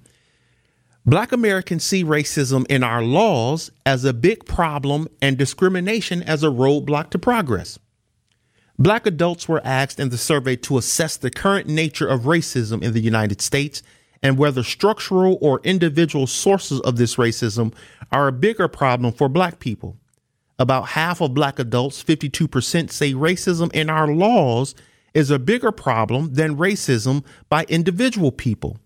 Black 1.05 1.31
Americans 1.31 1.83
see 1.83 2.03
racism 2.03 2.65
in 2.67 2.83
our 2.83 3.03
laws 3.03 3.71
as 3.85 4.05
a 4.05 4.13
big 4.13 4.45
problem 4.45 5.07
and 5.21 5.37
discrimination 5.37 6.23
as 6.23 6.43
a 6.43 6.47
roadblock 6.47 7.11
to 7.11 7.19
progress. 7.19 7.77
Black 8.77 9.05
adults 9.05 9.47
were 9.47 9.65
asked 9.65 10.01
in 10.01 10.09
the 10.09 10.17
survey 10.17 10.57
to 10.57 10.77
assess 10.77 11.15
the 11.15 11.31
current 11.31 11.67
nature 11.67 12.07
of 12.07 12.23
racism 12.23 12.83
in 12.83 12.91
the 12.91 12.99
United 12.99 13.41
States 13.41 13.81
and 14.21 14.37
whether 14.37 14.63
structural 14.63 15.37
or 15.39 15.61
individual 15.63 16.27
sources 16.27 16.81
of 16.81 16.97
this 16.97 17.15
racism 17.15 17.73
are 18.11 18.27
a 18.27 18.33
bigger 18.33 18.67
problem 18.67 19.13
for 19.13 19.29
black 19.29 19.59
people. 19.59 19.97
About 20.59 20.89
half 20.89 21.21
of 21.21 21.33
black 21.33 21.57
adults, 21.57 22.03
52%, 22.03 22.91
say 22.91 23.13
racism 23.13 23.73
in 23.73 23.89
our 23.89 24.07
laws 24.07 24.75
is 25.13 25.31
a 25.31 25.39
bigger 25.39 25.71
problem 25.71 26.33
than 26.33 26.57
racism 26.57 27.23
by 27.47 27.63
individual 27.69 28.31
people, 28.31 28.77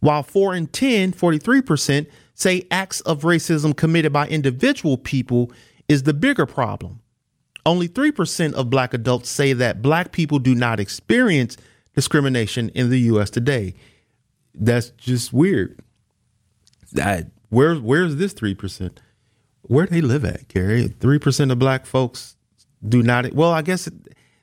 while 0.00 0.24
4 0.24 0.54
in 0.54 0.66
10, 0.66 1.12
43%, 1.12 2.06
say 2.34 2.66
acts 2.70 3.00
of 3.02 3.22
racism 3.22 3.76
committed 3.76 4.12
by 4.12 4.26
individual 4.26 4.96
people 4.96 5.52
is 5.88 6.02
the 6.04 6.14
bigger 6.14 6.46
problem. 6.46 7.00
Only 7.68 7.86
3% 7.86 8.54
of 8.54 8.70
black 8.70 8.94
adults 8.94 9.28
say 9.28 9.52
that 9.52 9.82
black 9.82 10.10
people 10.10 10.38
do 10.38 10.54
not 10.54 10.80
experience 10.80 11.58
discrimination 11.94 12.70
in 12.70 12.88
the 12.88 12.98
US 13.00 13.28
today. 13.28 13.74
That's 14.54 14.88
just 14.92 15.34
weird. 15.34 15.78
That 16.92 17.26
where 17.50 17.74
where's 17.74 18.16
this 18.16 18.32
3%? 18.32 18.96
Where 19.60 19.84
do 19.84 19.94
they 19.94 20.00
live 20.00 20.24
at, 20.24 20.48
Gary? 20.48 20.88
3% 20.88 21.52
of 21.52 21.58
black 21.58 21.84
folks 21.84 22.38
do 22.88 23.02
not 23.02 23.34
well, 23.34 23.50
I 23.50 23.60
guess 23.60 23.86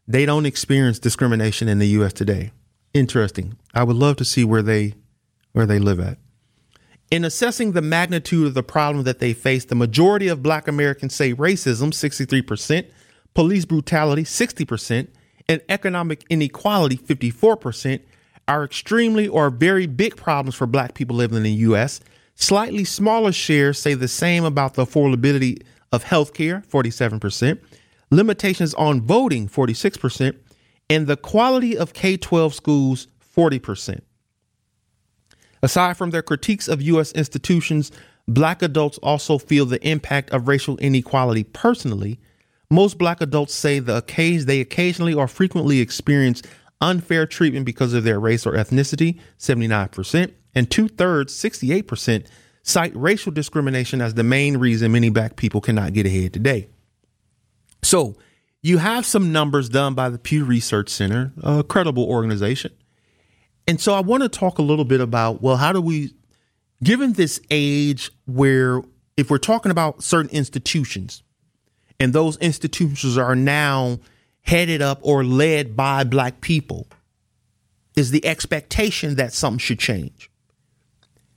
they 0.07 0.27
don't 0.27 0.45
experience 0.45 0.99
discrimination 0.99 1.67
in 1.67 1.79
the 1.79 1.87
US 1.87 2.13
today. 2.13 2.51
Interesting. 2.93 3.57
I 3.73 3.85
would 3.85 3.95
love 3.95 4.17
to 4.17 4.25
see 4.25 4.43
where 4.43 4.61
they 4.61 4.93
where 5.51 5.65
they 5.65 5.79
live 5.79 5.99
at. 5.99 6.19
In 7.09 7.25
assessing 7.25 7.71
the 7.71 7.81
magnitude 7.81 8.45
of 8.45 8.53
the 8.53 8.61
problem 8.61 9.03
that 9.05 9.17
they 9.17 9.33
face, 9.33 9.65
the 9.65 9.73
majority 9.73 10.27
of 10.27 10.43
black 10.43 10.67
Americans 10.67 11.15
say 11.15 11.33
racism, 11.33 11.89
63%, 11.89 12.85
police 13.35 13.65
brutality, 13.65 14.23
60%, 14.23 15.07
and 15.47 15.61
economic 15.69 16.25
inequality, 16.29 16.97
54%, 16.97 17.99
are 18.47 18.63
extremely 18.63 19.27
or 19.27 19.49
very 19.49 19.85
big 19.85 20.15
problems 20.15 20.55
for 20.55 20.65
black 20.65 20.95
people 20.95 21.15
living 21.15 21.37
in 21.37 21.43
the 21.43 21.51
U.S. 21.51 21.99
Slightly 22.35 22.83
smaller 22.83 23.31
shares 23.31 23.79
say 23.79 23.93
the 23.93 24.07
same 24.07 24.43
about 24.43 24.73
the 24.73 24.85
affordability 24.85 25.61
of 25.91 26.03
healthcare, 26.03 26.65
47%, 26.67 27.59
limitations 28.11 28.73
on 28.75 29.01
voting, 29.01 29.47
46%, 29.47 30.35
and 30.89 31.07
the 31.07 31.17
quality 31.17 31.77
of 31.77 31.93
K 31.93 32.17
12 32.17 32.53
schools, 32.53 33.07
40%. 33.35 34.01
Aside 35.63 35.97
from 35.97 36.11
their 36.11 36.21
critiques 36.21 36.67
of 36.67 36.81
U.S. 36.83 37.11
institutions, 37.13 37.91
black 38.27 38.61
adults 38.61 38.99
also 38.99 39.37
feel 39.37 39.65
the 39.65 39.85
impact 39.87 40.29
of 40.29 40.47
racial 40.47 40.77
inequality 40.77 41.43
personally. 41.43 42.19
Most 42.69 42.97
black 42.97 43.21
adults 43.21 43.53
say 43.53 43.79
the 43.79 43.97
occasion 43.97 44.47
they 44.47 44.59
occasionally 44.59 45.13
or 45.13 45.27
frequently 45.27 45.79
experience 45.79 46.41
unfair 46.81 47.25
treatment 47.25 47.65
because 47.65 47.93
of 47.93 48.03
their 48.03 48.19
race 48.19 48.45
or 48.45 48.53
ethnicity, 48.53 49.19
79%, 49.39 50.33
and 50.53 50.69
two 50.69 50.87
thirds, 50.87 51.33
68%, 51.33 52.27
cite 52.63 52.95
racial 52.95 53.31
discrimination 53.31 54.01
as 54.01 54.15
the 54.15 54.23
main 54.23 54.57
reason 54.57 54.91
many 54.91 55.09
black 55.09 55.35
people 55.35 55.61
cannot 55.61 55.93
get 55.93 56.05
ahead 56.05 56.33
today. 56.33 56.67
So 57.83 58.15
you 58.61 58.79
have 58.79 59.05
some 59.05 59.31
numbers 59.31 59.69
done 59.69 59.93
by 59.93 60.09
the 60.09 60.17
Pew 60.17 60.43
Research 60.43 60.89
Center, 60.89 61.31
a 61.43 61.63
credible 61.63 62.05
organization. 62.05 62.71
And 63.67 63.79
so 63.79 63.93
I 63.93 63.99
want 63.99 64.23
to 64.23 64.29
talk 64.29 64.57
a 64.57 64.63
little 64.63 64.85
bit 64.85 65.01
about 65.01 65.41
well, 65.41 65.57
how 65.57 65.71
do 65.71 65.81
we, 65.81 66.13
given 66.83 67.13
this 67.13 67.39
age 67.51 68.11
where 68.25 68.81
if 69.17 69.29
we're 69.29 69.37
talking 69.37 69.71
about 69.71 70.03
certain 70.03 70.31
institutions, 70.31 71.21
and 71.99 72.13
those 72.13 72.37
institutions 72.37 73.17
are 73.17 73.35
now 73.35 73.99
headed 74.41 74.81
up 74.81 74.99
or 75.01 75.23
led 75.23 75.75
by 75.75 76.03
black 76.03 76.41
people, 76.41 76.87
is 77.95 78.11
the 78.11 78.25
expectation 78.25 79.15
that 79.15 79.33
something 79.33 79.59
should 79.59 79.79
change. 79.79 80.29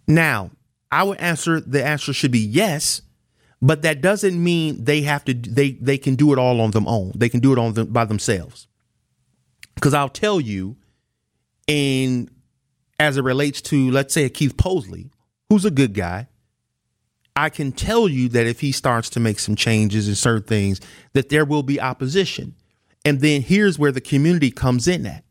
Now, 0.06 0.50
I 0.90 1.02
would 1.02 1.18
answer 1.18 1.60
the 1.60 1.84
answer 1.84 2.12
should 2.12 2.32
be 2.32 2.38
yes, 2.38 3.02
but 3.60 3.82
that 3.82 4.00
doesn't 4.00 4.42
mean 4.42 4.84
they 4.84 5.02
have 5.02 5.24
to 5.26 5.34
they 5.34 5.72
they 5.72 5.98
can 5.98 6.14
do 6.14 6.32
it 6.32 6.38
all 6.38 6.60
on 6.60 6.70
their 6.70 6.82
own. 6.86 7.12
They 7.14 7.28
can 7.28 7.40
do 7.40 7.52
it 7.52 7.58
on 7.58 7.74
them 7.74 7.88
by 7.88 8.04
themselves. 8.04 8.66
Because 9.74 9.94
I'll 9.94 10.08
tell 10.08 10.40
you, 10.40 10.76
and 11.66 12.30
as 12.98 13.16
it 13.16 13.22
relates 13.22 13.60
to 13.62 13.90
let's 13.90 14.14
say 14.14 14.28
Keith 14.28 14.56
Posley, 14.56 15.10
who's 15.48 15.64
a 15.64 15.70
good 15.70 15.94
guy, 15.94 16.27
I 17.38 17.50
can 17.50 17.70
tell 17.70 18.08
you 18.08 18.28
that 18.30 18.48
if 18.48 18.58
he 18.58 18.72
starts 18.72 19.08
to 19.10 19.20
make 19.20 19.38
some 19.38 19.54
changes 19.54 20.08
in 20.08 20.16
certain 20.16 20.42
things, 20.42 20.80
that 21.12 21.28
there 21.28 21.44
will 21.44 21.62
be 21.62 21.80
opposition. 21.80 22.56
And 23.04 23.20
then 23.20 23.42
here's 23.42 23.78
where 23.78 23.92
the 23.92 24.00
community 24.00 24.50
comes 24.50 24.88
in 24.88 25.06
at. 25.06 25.24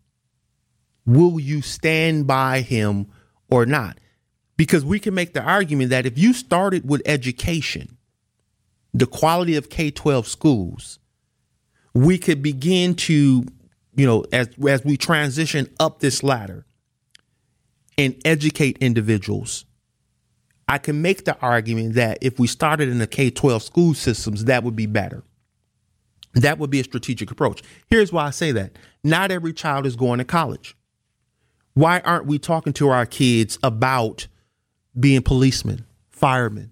Will 1.06 1.38
you 1.38 1.62
stand 1.62 2.26
by 2.26 2.62
him 2.62 3.08
or 3.50 3.66
not? 3.66 4.00
Because 4.56 4.86
we 4.86 5.00
can 5.00 5.16
make 5.16 5.34
the 5.34 5.42
argument 5.44 5.90
that 5.90 6.06
if 6.06 6.18
you 6.18 6.32
started 6.32 6.88
with 6.88 7.02
education, 7.06 7.98
the 8.94 9.06
quality 9.06 9.58
of 9.58 9.70
K 9.70 9.92
12 9.92 10.28
schools, 10.28 11.00
we 11.94 12.18
could 12.18 12.42
begin 12.42 12.96
to, 12.96 13.46
you 13.96 14.06
know, 14.06 14.24
as, 14.32 14.48
as 14.66 14.86
we 14.86 14.96
transition 14.96 15.70
up 15.78 16.00
this 16.00 16.24
ladder 16.24 16.66
and 17.98 18.16
educate 18.24 18.78
individuals. 18.78 19.66
I 20.68 20.78
can 20.78 21.02
make 21.02 21.26
the 21.26 21.38
argument 21.40 21.94
that 21.96 22.18
if 22.22 22.40
we 22.40 22.48
started 22.48 22.90
in 22.90 23.00
the 23.00 23.08
K 23.08 23.30
12 23.30 23.64
school 23.64 23.94
systems, 23.94 24.46
that 24.46 24.64
would 24.64 24.76
be 24.76 24.86
better. 24.86 25.24
That 26.34 26.60
would 26.60 26.70
be 26.70 26.80
a 26.80 26.84
strategic 26.84 27.32
approach. 27.32 27.64
Here's 27.88 28.12
why 28.12 28.26
I 28.26 28.30
say 28.32 28.52
that. 28.52 28.78
Not 29.04 29.32
every 29.32 29.54
child 29.54 29.86
is 29.86 29.96
going 29.96 30.20
to 30.20 30.26
college. 30.26 30.76
Why 31.74 32.00
aren't 32.02 32.26
we 32.26 32.38
talking 32.40 32.74
to 32.74 32.90
our 32.90 33.06
kids 33.06 33.58
about 33.64 34.28
being 35.00 35.22
policemen, 35.22 35.86
firemen? 36.10 36.72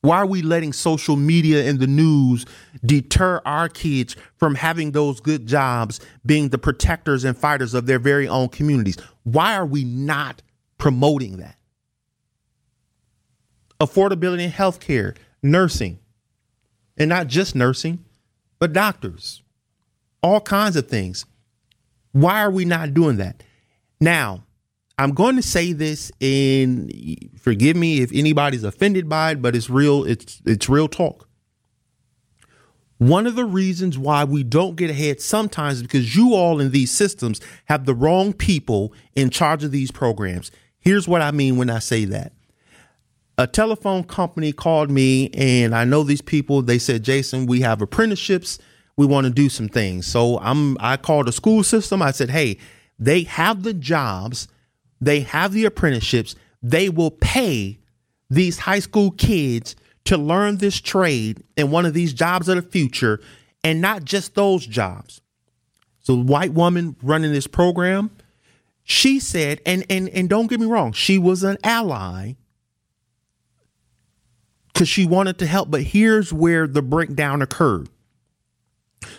Why 0.00 0.18
are 0.18 0.26
we 0.26 0.42
letting 0.42 0.72
social 0.72 1.16
media 1.16 1.68
and 1.68 1.80
the 1.80 1.88
news 1.88 2.46
deter 2.84 3.40
our 3.44 3.68
kids 3.68 4.14
from 4.36 4.54
having 4.54 4.92
those 4.92 5.20
good 5.20 5.46
jobs, 5.46 6.00
being 6.24 6.50
the 6.50 6.58
protectors 6.58 7.24
and 7.24 7.36
fighters 7.36 7.74
of 7.74 7.86
their 7.86 7.98
very 7.98 8.28
own 8.28 8.48
communities? 8.48 8.96
Why 9.24 9.56
are 9.56 9.66
we 9.66 9.82
not 9.82 10.42
promoting 10.78 11.38
that? 11.38 11.56
Affordability 13.80 14.44
in 14.44 14.50
healthcare, 14.50 15.16
nursing, 15.42 15.98
and 16.96 17.08
not 17.08 17.26
just 17.26 17.54
nursing, 17.54 18.04
but 18.58 18.72
doctors, 18.72 19.42
all 20.22 20.40
kinds 20.40 20.76
of 20.76 20.88
things. 20.88 21.26
Why 22.12 22.42
are 22.42 22.50
we 22.50 22.64
not 22.64 22.94
doing 22.94 23.16
that? 23.18 23.42
Now, 24.00 24.44
I'm 24.98 25.12
going 25.12 25.36
to 25.36 25.42
say 25.42 25.72
this 25.72 26.10
and 26.20 26.90
forgive 27.38 27.76
me 27.76 28.00
if 28.00 28.10
anybody's 28.12 28.64
offended 28.64 29.08
by 29.08 29.32
it, 29.32 29.42
but 29.42 29.54
it's 29.54 29.68
real 29.68 30.04
it's 30.04 30.40
it's 30.46 30.68
real 30.68 30.88
talk. 30.88 31.28
One 32.98 33.26
of 33.26 33.34
the 33.34 33.44
reasons 33.44 33.98
why 33.98 34.24
we 34.24 34.42
don't 34.42 34.74
get 34.74 34.88
ahead 34.88 35.20
sometimes 35.20 35.76
is 35.76 35.82
because 35.82 36.16
you 36.16 36.34
all 36.34 36.60
in 36.60 36.70
these 36.70 36.90
systems 36.90 37.42
have 37.66 37.84
the 37.84 37.94
wrong 37.94 38.32
people 38.32 38.94
in 39.14 39.28
charge 39.28 39.62
of 39.64 39.70
these 39.70 39.90
programs. 39.90 40.50
Here's 40.78 41.06
what 41.06 41.20
I 41.20 41.30
mean 41.30 41.58
when 41.58 41.68
I 41.68 41.78
say 41.80 42.06
that. 42.06 42.32
A 43.38 43.46
telephone 43.46 44.04
company 44.04 44.52
called 44.52 44.90
me 44.90 45.28
and 45.30 45.74
I 45.74 45.84
know 45.84 46.02
these 46.02 46.22
people, 46.22 46.62
they 46.62 46.78
said, 46.78 47.02
"Jason, 47.02 47.46
we 47.46 47.60
have 47.60 47.82
apprenticeships. 47.82 48.58
We 48.96 49.04
want 49.04 49.26
to 49.26 49.32
do 49.32 49.48
some 49.48 49.68
things." 49.68 50.06
So 50.06 50.38
I'm 50.38 50.76
I 50.80 50.96
called 50.96 51.28
a 51.28 51.32
school 51.32 51.62
system. 51.62 52.00
I 52.00 52.12
said, 52.12 52.30
"Hey, 52.30 52.56
they 52.98 53.22
have 53.24 53.62
the 53.62 53.74
jobs, 53.74 54.48
they 55.00 55.20
have 55.20 55.52
the 55.52 55.66
apprenticeships, 55.66 56.34
they 56.62 56.88
will 56.88 57.10
pay 57.10 57.78
these 58.30 58.60
high 58.60 58.78
school 58.78 59.10
kids 59.10 59.76
to 60.04 60.16
learn 60.16 60.58
this 60.58 60.80
trade 60.80 61.42
in 61.56 61.70
one 61.70 61.84
of 61.84 61.94
these 61.94 62.12
jobs 62.12 62.48
of 62.48 62.56
the 62.56 62.62
future, 62.62 63.20
and 63.62 63.80
not 63.80 64.04
just 64.04 64.34
those 64.34 64.66
jobs. 64.66 65.20
So, 66.00 66.16
white 66.16 66.54
woman 66.54 66.96
running 67.02 67.32
this 67.32 67.46
program, 67.46 68.10
she 68.84 69.20
said, 69.20 69.60
and 69.66 69.84
and 69.90 70.08
and 70.10 70.28
don't 70.28 70.46
get 70.46 70.60
me 70.60 70.66
wrong, 70.66 70.92
she 70.92 71.18
was 71.18 71.42
an 71.42 71.58
ally 71.62 72.34
because 74.76 74.90
she 74.90 75.06
wanted 75.06 75.38
to 75.38 75.46
help. 75.46 75.70
But 75.70 75.82
here's 75.84 76.34
where 76.34 76.66
the 76.66 76.82
breakdown 76.82 77.40
occurred. 77.40 77.88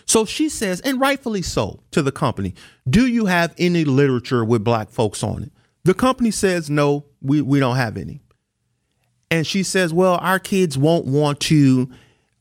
So 0.06 0.24
she 0.24 0.48
says, 0.48 0.80
and 0.82 1.00
rightfully 1.00 1.42
so, 1.42 1.80
to 1.90 2.00
the 2.00 2.12
company, 2.12 2.54
do 2.88 3.08
you 3.08 3.26
have 3.26 3.56
any 3.58 3.84
literature 3.84 4.44
with 4.44 4.62
black 4.62 4.88
folks 4.88 5.24
on 5.24 5.42
it? 5.42 5.52
The 5.82 5.94
company 5.94 6.30
says, 6.30 6.70
no, 6.70 7.06
we, 7.20 7.42
we 7.42 7.58
don't 7.58 7.74
have 7.74 7.96
any. 7.96 8.20
And 9.32 9.44
she 9.44 9.64
says, 9.64 9.92
well, 9.92 10.18
our 10.22 10.38
kids 10.38 10.78
won't 10.78 11.06
want 11.06 11.40
to 11.40 11.90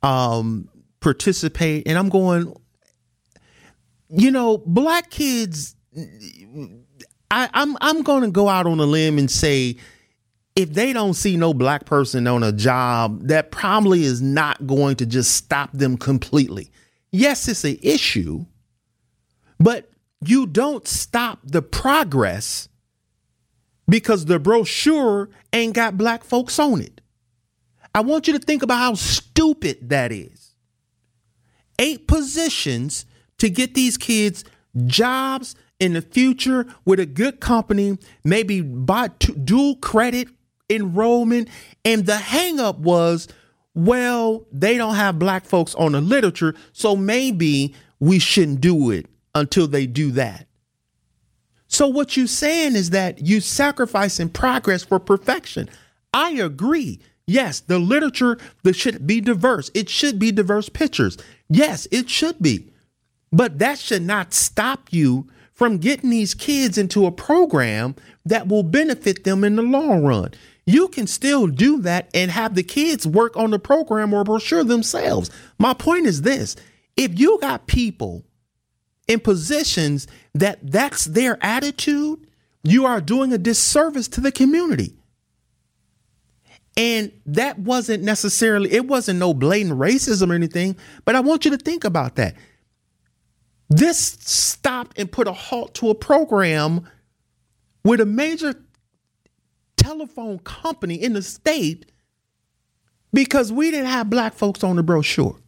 um, 0.04 0.70
participate. 1.00 1.88
And 1.88 1.98
I'm 1.98 2.10
going, 2.10 2.54
you 4.10 4.30
know, 4.30 4.60
black 4.60 5.10
kids, 5.10 5.76
I, 7.32 7.50
I'm 7.52 7.76
I'm 7.82 8.04
going 8.04 8.22
to 8.22 8.32
go 8.32 8.48
out 8.48 8.68
on 8.68 8.80
a 8.80 8.86
limb 8.86 9.18
and 9.18 9.30
say, 9.30 9.78
if 10.58 10.74
they 10.74 10.92
don't 10.92 11.14
see 11.14 11.38
no 11.38 11.54
black 11.54 11.86
person 11.86 12.28
on 12.28 12.44
a 12.44 12.52
job, 12.52 13.28
that 13.28 13.52
probably 13.52 14.04
is 14.04 14.22
not 14.22 14.68
going 14.68 14.98
to 14.98 15.06
just 15.06 15.32
stop 15.32 15.72
them 15.72 15.98
completely 15.98 16.72
yes, 17.12 17.48
it's 17.48 17.64
an 17.64 17.78
issue, 17.82 18.46
but 19.60 19.90
you 20.22 20.46
don't 20.46 20.88
stop 20.88 21.40
the 21.44 21.62
progress 21.62 22.70
because 23.88 24.26
the 24.26 24.40
brochure 24.40 25.30
ain't 25.54 25.74
got 25.74 25.98
black 25.98 26.24
folks 26.24 26.60
on 26.60 26.82
it. 26.82 27.02
I 27.96 28.02
want 28.02 28.28
you 28.28 28.34
to 28.34 28.40
think 28.40 28.62
about 28.62 28.78
how 28.78 28.94
stupid 28.94 29.90
that 29.90 30.12
is. 30.12 30.56
Eight 31.80 32.08
positions 32.08 33.06
to 33.40 33.50
get 33.50 33.74
these 33.74 33.98
kids 33.98 34.44
jobs 34.86 35.56
in 35.80 35.94
the 35.94 36.02
future 36.02 36.66
with 36.86 37.00
a 37.00 37.06
good 37.06 37.40
company, 37.40 37.98
maybe 38.24 38.62
by 38.62 39.08
dual 39.08 39.76
credit 39.78 40.28
enrollment. 40.70 41.50
And 41.86 42.06
the 42.06 42.14
hangup 42.14 42.78
was 42.80 43.28
well, 43.78 44.48
they 44.52 44.76
don't 44.76 44.96
have 44.96 45.20
black 45.20 45.46
folks 45.46 45.76
on 45.76 45.92
the 45.92 46.02
literature, 46.02 46.56
so 46.74 46.96
maybe 46.96 47.76
we 48.00 48.18
shouldn't 48.18 48.60
do 48.60 48.90
it 48.90 49.06
until 49.36 49.68
they 49.68 49.86
do 49.86 50.10
that. 50.12 50.48
So 51.68 51.88
what 51.88 52.18
you're 52.18 52.26
saying 52.26 52.76
is 52.76 52.90
that 52.90 53.22
you 53.22 53.40
sacrificing 53.40 54.30
progress 54.30 54.84
for 54.84 55.00
perfection. 55.00 55.70
I 56.12 56.32
agree. 56.32 57.00
Yes, 57.28 57.60
the 57.60 57.78
literature 57.78 58.40
that 58.64 58.76
should 58.76 59.06
be 59.06 59.22
diverse. 59.22 59.70
It 59.76 59.90
should 59.90 60.18
be 60.18 60.32
diverse 60.32 60.70
pictures. 60.70 61.18
Yes, 61.48 61.88
it 61.92 62.10
should 62.10 62.42
be. 62.42 62.72
But 63.32 63.60
that 63.60 63.78
should 63.78 64.02
not 64.02 64.34
stop 64.34 64.88
you 64.92 65.28
from 65.54 65.78
getting 65.78 66.10
these 66.10 66.34
kids 66.34 66.80
into 66.80 67.06
a 67.06 67.12
program 67.12 67.96
that 68.26 68.48
will 68.48 68.64
benefit 68.64 69.24
them 69.24 69.44
in 69.44 69.56
the 69.56 69.62
long 69.62 70.04
run. 70.04 70.32
You 70.68 70.90
can 70.90 71.08
still 71.08 71.48
do 71.48 71.82
that 71.84 72.10
and 72.14 72.30
have 72.30 72.54
the 72.54 72.62
kids 72.62 73.08
work 73.08 73.38
on 73.38 73.52
the 73.52 73.58
program 73.58 74.14
or 74.14 74.26
brochure 74.26 74.66
themselves. 74.66 75.32
My 75.58 75.74
point 75.74 76.06
is 76.06 76.22
this 76.22 76.58
if 76.98 77.18
you 77.18 77.40
got 77.40 77.68
people 77.68 78.26
in 79.08 79.22
positions 79.22 80.08
that 80.36 80.60
that's 80.62 81.06
their 81.06 81.42
attitude, 81.42 82.28
you 82.64 82.86
are 82.86 83.00
doing 83.00 83.32
a 83.32 83.38
disservice 83.38 84.10
to 84.10 84.22
the 84.22 84.32
community. 84.32 84.94
And 86.76 87.14
that 87.26 87.58
wasn't 87.58 88.04
necessarily, 88.04 88.72
it 88.74 88.88
wasn't 88.88 89.20
no 89.20 89.34
blatant 89.34 89.80
racism 89.80 90.30
or 90.30 90.34
anything, 90.34 90.76
but 91.06 91.16
I 91.16 91.22
want 91.22 91.46
you 91.46 91.52
to 91.52 91.58
think 91.58 91.86
about 91.86 92.18
that. 92.18 92.36
This 93.70 93.98
stopped 93.98 95.00
and 95.00 95.10
put 95.10 95.30
a 95.30 95.34
halt 95.34 95.74
to 95.76 95.90
a 95.90 95.96
program 95.96 96.88
with 97.86 98.02
a 98.02 98.06
major 98.06 98.54
telephone 99.88 100.40
company 100.40 100.96
in 100.96 101.14
the 101.14 101.22
state 101.22 101.86
because 103.14 103.54
we 103.54 103.72
didn't 103.72 103.88
have 103.88 104.10
black 104.10 104.34
folks 104.34 104.64
on 104.64 104.76
the 104.76 104.84
brochure. 104.84 105.40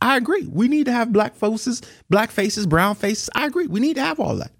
I 0.00 0.16
agree. 0.16 0.46
We 0.46 0.66
need 0.66 0.86
to 0.86 0.92
have 0.92 1.12
black 1.12 1.36
faces, 1.36 1.82
black 2.08 2.30
faces, 2.30 2.66
brown 2.66 2.94
faces. 2.94 3.28
I 3.34 3.46
agree. 3.46 3.66
We 3.66 3.80
need 3.80 3.94
to 3.94 4.02
have 4.02 4.18
all 4.18 4.36
that. 4.36 4.52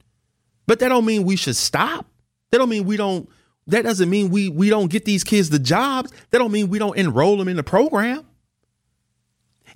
But 0.66 0.80
that 0.80 0.88
don't 0.88 1.06
mean 1.06 1.24
we 1.24 1.34
should 1.34 1.56
stop. 1.56 2.06
That 2.50 2.58
don't 2.58 2.68
mean 2.68 2.84
we 2.84 2.96
don't 2.96 3.28
that 3.68 3.82
doesn't 3.82 4.10
mean 4.10 4.30
we 4.30 4.50
we 4.50 4.68
don't 4.68 4.90
get 4.90 5.06
these 5.06 5.24
kids 5.24 5.48
the 5.48 5.58
jobs. 5.58 6.12
That 6.30 6.38
don't 6.38 6.52
mean 6.52 6.68
we 6.68 6.78
don't 6.78 6.96
enroll 6.96 7.38
them 7.38 7.48
in 7.48 7.56
the 7.56 7.62
program. 7.62 8.26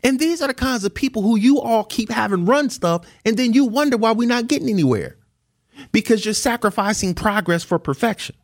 And 0.05 0.21
these 0.21 0.43
are 0.43 0.49
the 0.49 0.55
kinds 0.55 0.85
of 0.85 0.95
people 0.95 1.23
who 1.23 1.39
you 1.39 1.61
all 1.61 1.85
keep 1.85 2.11
having 2.11 2.45
run 2.45 2.69
stuff 2.69 3.07
and 3.25 3.39
then 3.39 3.55
you 3.55 3.65
wonder 3.65 3.97
why 3.97 4.13
we're 4.13 4.29
not 4.29 4.49
getting 4.49 4.69
anywhere 4.69 5.17
because 5.93 6.25
you're 6.25 6.35
sacrificing 6.35 7.15
progress 7.15 7.65
for 7.65 7.79
perfection. 7.79 8.37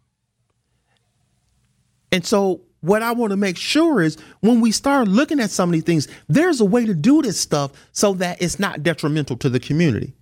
And 2.11 2.25
so, 2.25 2.61
what 2.81 3.03
I 3.03 3.13
want 3.13 3.31
to 3.31 3.37
make 3.37 3.57
sure 3.57 4.03
is 4.03 4.17
when 4.41 4.61
we 4.61 4.73
start 4.73 5.09
looking 5.09 5.41
at 5.41 5.51
some 5.51 5.69
of 5.71 5.73
these 5.73 5.85
things, 5.85 6.09
there's 6.29 6.61
a 6.61 6.65
way 6.65 6.85
to 6.85 6.95
do 6.95 7.23
this 7.23 7.41
stuff 7.41 7.73
so 7.93 8.13
that 8.15 8.43
it's 8.43 8.59
not 8.59 8.83
detrimental 8.83 9.37
to 9.39 9.49
the 9.49 9.61
community. 9.61 10.15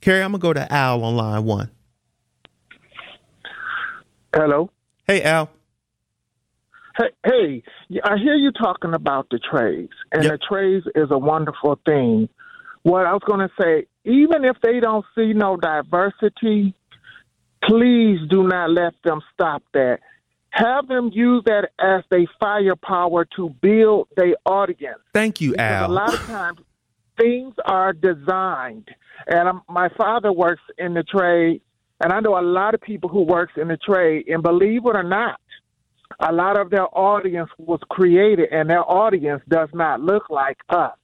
Carrie, 0.00 0.22
I'm 0.22 0.32
going 0.32 0.40
to 0.40 0.42
go 0.42 0.52
to 0.52 0.72
Al 0.72 1.02
on 1.04 1.16
line 1.16 1.44
one. 1.44 1.70
Hello. 4.34 4.70
Hey, 5.06 5.22
Al. 5.22 5.50
Hey, 6.96 7.10
hey, 7.24 7.62
I 8.04 8.16
hear 8.16 8.34
you 8.34 8.52
talking 8.52 8.94
about 8.94 9.28
the 9.30 9.38
trades, 9.38 9.92
and 10.12 10.22
yep. 10.22 10.32
the 10.32 10.38
trades 10.38 10.86
is 10.94 11.10
a 11.10 11.18
wonderful 11.18 11.78
thing. 11.84 12.28
What 12.82 13.06
I 13.06 13.12
was 13.12 13.22
going 13.26 13.40
to 13.40 13.50
say, 13.60 13.86
even 14.04 14.44
if 14.44 14.56
they 14.62 14.80
don't 14.80 15.04
see 15.14 15.32
no 15.32 15.56
diversity, 15.56 16.74
please 17.64 18.18
do 18.28 18.46
not 18.46 18.70
let 18.70 18.94
them 19.04 19.20
stop 19.32 19.62
that. 19.74 20.00
Have 20.50 20.88
them 20.88 21.10
use 21.12 21.44
that 21.44 21.70
as 21.78 22.02
their 22.10 22.26
firepower 22.40 23.24
to 23.36 23.50
build 23.60 24.08
their 24.16 24.34
audience. 24.44 24.98
Thank 25.14 25.40
you, 25.40 25.52
because 25.52 25.70
Al. 25.70 25.90
A 25.90 25.92
lot 25.92 26.14
of 26.14 26.20
times 26.26 26.58
things 27.18 27.54
are 27.66 27.92
designed, 27.92 28.88
and 29.28 29.48
I'm, 29.48 29.62
my 29.68 29.88
father 29.90 30.32
works 30.32 30.62
in 30.78 30.94
the 30.94 31.04
trade, 31.04 31.60
and 32.00 32.12
I 32.12 32.20
know 32.20 32.38
a 32.38 32.42
lot 32.42 32.74
of 32.74 32.80
people 32.80 33.08
who 33.08 33.22
works 33.22 33.52
in 33.56 33.68
the 33.68 33.76
trade, 33.76 34.26
and 34.28 34.42
believe 34.42 34.86
it 34.86 34.96
or 34.96 35.04
not, 35.04 35.40
a 36.18 36.32
lot 36.32 36.58
of 36.58 36.70
their 36.70 36.88
audience 36.98 37.50
was 37.58 37.80
created, 37.88 38.48
and 38.50 38.68
their 38.68 38.82
audience 38.90 39.42
does 39.48 39.68
not 39.72 40.00
look 40.00 40.30
like 40.30 40.58
us. 40.70 40.96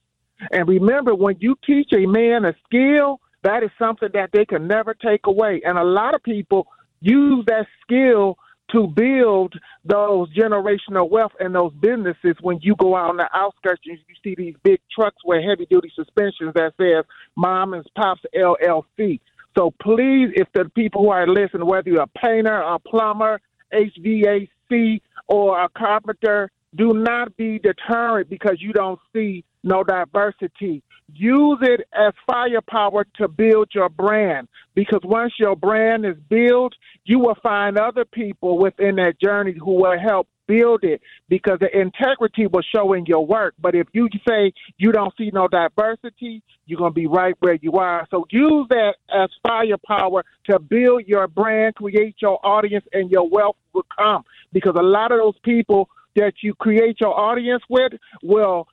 And 0.51 0.69
remember, 0.69 1.15
when 1.15 1.37
you 1.41 1.57
teach 1.67 1.91
a 1.93 2.07
man 2.07 2.45
a 2.45 2.55
skill, 2.67 3.21
that 3.43 3.63
is 3.63 3.71
something 3.79 4.09
that 4.15 4.31
they 4.33 4.45
can 4.45 4.67
never 4.67 4.95
take 4.95 5.27
away. 5.27 5.63
And 5.65 5.79
a 5.79 5.85
lot 5.85 6.15
of 6.15 6.23
people 6.23 6.67
use 7.01 7.45
that 7.47 7.67
skill 7.83 8.39
to 8.73 8.89
build 8.89 9.55
those 9.85 10.33
generational 10.35 11.09
wealth 11.09 11.33
and 11.39 11.55
those 11.55 11.73
businesses 11.75 12.35
when 12.41 12.59
you 12.61 12.75
go 12.77 12.97
out 12.97 13.11
on 13.11 13.17
the 13.17 13.29
outskirts 13.33 13.83
and 13.87 13.99
you 14.09 14.15
see 14.25 14.35
these 14.37 14.57
big 14.65 14.81
trucks 14.93 15.19
with 15.25 15.45
heavy 15.45 15.67
duty 15.71 15.93
suspensions 15.95 16.53
that 16.55 16.73
says 16.81 17.05
mom 17.37 17.75
and 17.75 17.87
pops 17.95 18.23
LLC. 18.35 19.21
So 19.57 19.73
please, 19.81 20.31
if 20.35 20.49
the 20.53 20.69
people 20.75 21.03
who 21.03 21.11
are 21.11 21.27
listening, 21.27 21.67
whether 21.67 21.89
you're 21.89 22.03
a 22.03 22.07
painter, 22.09 22.61
a 22.61 22.79
plumber, 22.79 23.41
HVAC, 23.73 25.01
or 25.29 25.61
a 25.63 25.69
carpenter, 25.69 26.51
do 26.77 26.93
not 26.93 27.37
be 27.37 27.59
deterred 27.59 28.29
because 28.29 28.57
you 28.61 28.73
don't 28.73 29.01
see 29.13 29.45
no 29.63 29.83
diversity. 29.83 30.83
Use 31.13 31.59
it 31.63 31.87
as 31.93 32.13
firepower 32.27 33.07
to 33.17 33.29
build 33.29 33.69
your 33.75 33.89
brand 33.89 34.49
because 34.75 35.01
once 35.05 35.33
your 35.39 35.57
brand 35.57 36.05
is 36.05 36.17
built, 36.29 36.75
you 37.05 37.19
will 37.19 37.37
find 37.43 37.79
other 37.79 38.05
people 38.05 38.59
within 38.59 38.97
that 38.97 39.21
journey 39.21 39.55
who 39.59 39.83
will 39.83 39.99
help 39.99 40.29
build 40.47 40.85
it 40.85 41.01
because 41.29 41.59
the 41.61 41.79
integrity 41.79 42.47
will 42.47 42.63
show 42.75 42.93
in 42.93 43.05
your 43.07 43.27
work. 43.27 43.55
But 43.61 43.75
if 43.75 43.89
you 43.93 44.09
say 44.29 44.53
you 44.79 44.93
don't 44.93 45.13
see 45.19 45.31
no 45.33 45.49
diversity, 45.49 46.43
you're 46.67 46.79
going 46.79 46.93
to 46.93 46.95
be 46.95 47.07
right 47.07 47.35
where 47.41 47.59
you 47.61 47.73
are. 47.73 48.07
So 48.11 48.27
use 48.31 48.67
that 48.71 48.95
as 49.13 49.29
firepower 49.47 50.25
to 50.51 50.59
build 50.59 51.07
your 51.07 51.29
brand, 51.29 51.75
create 51.77 52.17
your 52.21 52.45
audience, 52.45 52.85
and 52.93 53.11
your 53.11 53.29
wealth 53.29 53.57
will 53.73 53.87
come 53.97 54.25
because 54.53 54.75
a 54.79 54.83
lot 54.83 55.13
of 55.13 55.19
those 55.19 55.39
people 55.43 55.89
that 56.17 56.35
you 56.43 56.55
create 56.55 57.01
your 57.01 57.19
audience 57.19 57.63
with 57.69 57.93
will 58.23 58.69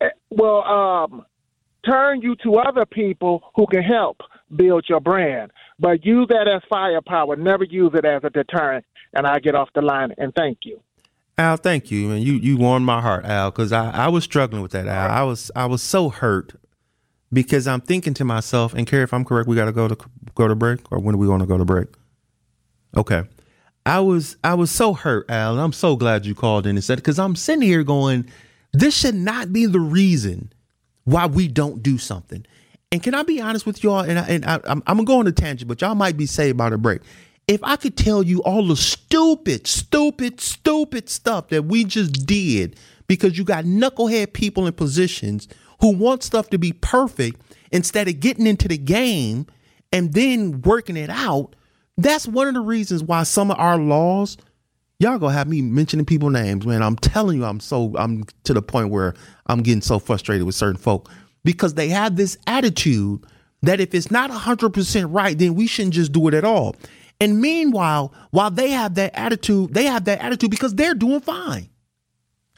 eh, 0.00 0.08
will 0.30 0.64
um, 0.64 1.24
turn 1.84 2.20
you 2.20 2.34
to 2.42 2.56
other 2.56 2.84
people 2.84 3.42
who 3.54 3.66
can 3.66 3.82
help 3.82 4.20
build 4.54 4.84
your 4.88 5.00
brand. 5.00 5.52
But 5.78 6.04
use 6.04 6.26
that 6.28 6.48
as 6.48 6.62
firepower. 6.68 7.36
Never 7.36 7.64
use 7.64 7.92
it 7.94 8.04
as 8.04 8.22
a 8.24 8.30
deterrent. 8.30 8.84
And 9.14 9.26
I 9.26 9.38
get 9.38 9.54
off 9.54 9.68
the 9.74 9.82
line 9.82 10.12
and 10.18 10.34
thank 10.34 10.58
you. 10.64 10.80
Al, 11.38 11.58
thank 11.58 11.90
you, 11.90 12.12
and 12.12 12.24
you 12.24 12.34
you 12.34 12.56
warmed 12.56 12.86
my 12.86 13.02
heart, 13.02 13.26
Al, 13.26 13.50
because 13.50 13.70
I, 13.70 13.90
I 13.90 14.08
was 14.08 14.24
struggling 14.24 14.62
with 14.62 14.72
that, 14.72 14.86
Al. 14.86 15.10
I 15.10 15.22
was 15.22 15.50
I 15.54 15.66
was 15.66 15.82
so 15.82 16.08
hurt 16.08 16.54
because 17.30 17.66
I'm 17.66 17.82
thinking 17.82 18.14
to 18.14 18.24
myself, 18.24 18.72
and 18.72 18.86
Carrie, 18.86 19.02
if 19.02 19.12
I'm 19.12 19.22
correct, 19.22 19.46
we 19.46 19.54
got 19.54 19.66
to 19.66 19.72
go 19.72 19.86
to 19.86 19.98
go 20.34 20.48
to 20.48 20.54
break, 20.54 20.80
or 20.90 20.98
when 20.98 21.14
are 21.14 21.18
we 21.18 21.26
going 21.26 21.40
to 21.40 21.46
go 21.46 21.58
to 21.58 21.64
break? 21.66 21.88
Okay, 22.96 23.24
I 23.86 24.00
was 24.00 24.36
I 24.44 24.54
was 24.54 24.70
so 24.70 24.92
hurt, 24.92 25.30
Alan. 25.30 25.58
I'm 25.58 25.72
so 25.72 25.96
glad 25.96 26.26
you 26.26 26.34
called 26.34 26.66
in 26.66 26.76
and 26.76 26.84
said 26.84 26.96
because 26.96 27.18
I'm 27.18 27.36
sitting 27.36 27.62
here 27.62 27.84
going, 27.84 28.28
this 28.72 28.96
should 28.96 29.14
not 29.14 29.52
be 29.52 29.66
the 29.66 29.80
reason 29.80 30.52
why 31.04 31.26
we 31.26 31.48
don't 31.48 31.82
do 31.82 31.96
something. 31.96 32.44
And 32.92 33.02
can 33.02 33.14
I 33.14 33.22
be 33.22 33.40
honest 33.40 33.64
with 33.64 33.82
y'all? 33.82 34.00
And, 34.00 34.18
I, 34.18 34.26
and 34.26 34.44
I, 34.44 34.54
I'm, 34.64 34.82
I'm 34.86 34.96
gonna 34.96 35.04
go 35.04 35.18
on 35.20 35.26
a 35.26 35.32
tangent, 35.32 35.68
but 35.68 35.80
y'all 35.80 35.94
might 35.94 36.16
be 36.16 36.26
saved 36.26 36.58
by 36.58 36.68
the 36.68 36.78
break 36.78 37.00
if 37.48 37.62
I 37.62 37.76
could 37.76 37.96
tell 37.96 38.22
you 38.22 38.42
all 38.42 38.66
the 38.66 38.76
stupid, 38.76 39.66
stupid, 39.66 40.40
stupid 40.40 41.08
stuff 41.08 41.48
that 41.48 41.64
we 41.64 41.84
just 41.84 42.26
did 42.26 42.76
because 43.06 43.38
you 43.38 43.44
got 43.44 43.64
knucklehead 43.64 44.32
people 44.32 44.66
in 44.66 44.72
positions 44.72 45.46
who 45.80 45.96
want 45.96 46.22
stuff 46.22 46.50
to 46.50 46.58
be 46.58 46.72
perfect 46.72 47.40
instead 47.70 48.08
of 48.08 48.18
getting 48.18 48.46
into 48.46 48.66
the 48.66 48.78
game 48.78 49.46
and 49.92 50.12
then 50.12 50.60
working 50.62 50.96
it 50.96 51.10
out, 51.10 51.54
that's 51.96 52.26
one 52.26 52.48
of 52.48 52.54
the 52.54 52.60
reasons 52.60 53.02
why 53.02 53.22
some 53.22 53.50
of 53.50 53.58
our 53.58 53.78
laws, 53.78 54.36
y'all 54.98 55.18
gonna 55.18 55.32
have 55.32 55.48
me 55.48 55.62
mentioning 55.62 56.06
people 56.06 56.30
names, 56.30 56.66
man. 56.66 56.82
I'm 56.82 56.96
telling 56.96 57.38
you, 57.38 57.44
I'm 57.44 57.60
so 57.60 57.94
I'm 57.96 58.24
to 58.44 58.54
the 58.54 58.62
point 58.62 58.90
where 58.90 59.14
I'm 59.46 59.62
getting 59.62 59.82
so 59.82 59.98
frustrated 59.98 60.46
with 60.46 60.54
certain 60.54 60.76
folk 60.76 61.10
because 61.44 61.74
they 61.74 61.88
have 61.88 62.16
this 62.16 62.36
attitude 62.46 63.24
that 63.62 63.80
if 63.80 63.94
it's 63.94 64.10
not 64.10 64.30
100% 64.30 65.06
right, 65.10 65.38
then 65.38 65.54
we 65.54 65.66
shouldn't 65.66 65.94
just 65.94 66.12
do 66.12 66.28
it 66.28 66.34
at 66.34 66.44
all. 66.44 66.76
And 67.20 67.40
meanwhile, 67.40 68.12
while 68.30 68.50
they 68.50 68.70
have 68.70 68.94
that 68.96 69.12
attitude, 69.14 69.72
they 69.72 69.84
have 69.84 70.04
that 70.04 70.20
attitude 70.20 70.50
because 70.50 70.74
they're 70.74 70.94
doing 70.94 71.20
fine. 71.20 71.68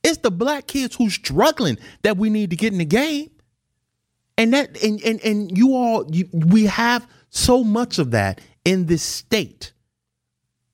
It's 0.02 0.18
the 0.18 0.30
black 0.30 0.66
kids 0.66 0.96
who's 0.96 1.14
struggling 1.14 1.78
that 2.02 2.16
we 2.16 2.30
need 2.30 2.50
to 2.50 2.56
get 2.56 2.72
in 2.72 2.78
the 2.78 2.84
game. 2.84 3.30
And 4.36 4.52
that 4.54 4.82
and 4.82 5.00
and, 5.02 5.20
and 5.24 5.56
you 5.56 5.74
all 5.74 6.06
you, 6.10 6.28
we 6.32 6.66
have 6.66 7.06
so 7.30 7.64
much 7.64 7.98
of 7.98 8.12
that 8.12 8.40
in 8.68 8.84
this 8.84 9.02
state 9.02 9.72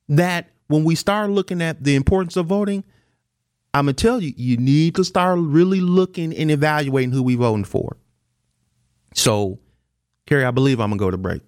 that 0.08 0.50
when 0.66 0.82
we 0.82 0.96
start 0.96 1.30
looking 1.30 1.62
at 1.62 1.84
the 1.84 1.94
importance 1.94 2.36
of 2.36 2.46
voting, 2.46 2.82
I'm 3.72 3.84
gonna 3.84 3.92
tell 3.92 4.20
you, 4.20 4.34
you 4.36 4.56
need 4.56 4.96
to 4.96 5.04
start 5.04 5.38
really 5.38 5.80
looking 5.80 6.34
and 6.34 6.50
evaluating 6.50 7.12
who 7.12 7.22
we're 7.22 7.38
voting 7.38 7.62
for. 7.62 7.96
So, 9.14 9.60
Carrie, 10.26 10.44
I 10.44 10.50
believe 10.50 10.80
I'm 10.80 10.90
gonna 10.90 10.98
go 10.98 11.12
to 11.12 11.16
break. 11.16 11.42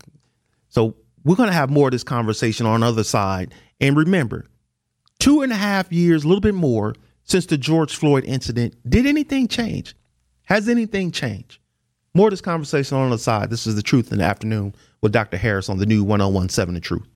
So 0.69 0.95
we're 1.25 1.35
to 1.35 1.51
have 1.51 1.69
more 1.69 1.89
of 1.89 1.93
this 1.93 2.05
conversation 2.05 2.65
on 2.65 2.81
the 2.81 2.87
other 2.87 3.03
side. 3.03 3.53
And 3.81 3.97
remember, 3.97 4.47
two 5.19 5.43
and 5.43 5.51
a 5.51 5.57
half 5.57 5.93
years, 5.93 6.23
a 6.23 6.29
little 6.29 6.41
bit 6.41 6.55
more 6.55 6.95
since 7.25 7.47
the 7.47 7.59
George 7.59 7.97
Floyd 7.97 8.25
incident. 8.25 8.77
Did 8.89 9.05
anything 9.05 9.49
change? 9.49 9.97
Has 10.45 10.69
anything 10.69 11.11
changed? 11.11 11.59
More 12.15 12.29
of 12.29 12.33
this 12.33 12.41
conversation 12.41 12.97
on 12.97 13.09
the 13.09 13.15
other 13.15 13.23
side. 13.23 13.51
This 13.51 13.67
is 13.67 13.75
The 13.75 13.83
Truth 13.83 14.13
in 14.13 14.19
the 14.19 14.25
Afternoon 14.25 14.77
with 15.01 15.13
Dr. 15.13 15.37
Harris 15.37 15.69
on 15.69 15.79
the 15.79 15.87
new 15.87 16.03
1017 16.05 16.75
The 16.75 16.81
Truth. 16.81 17.07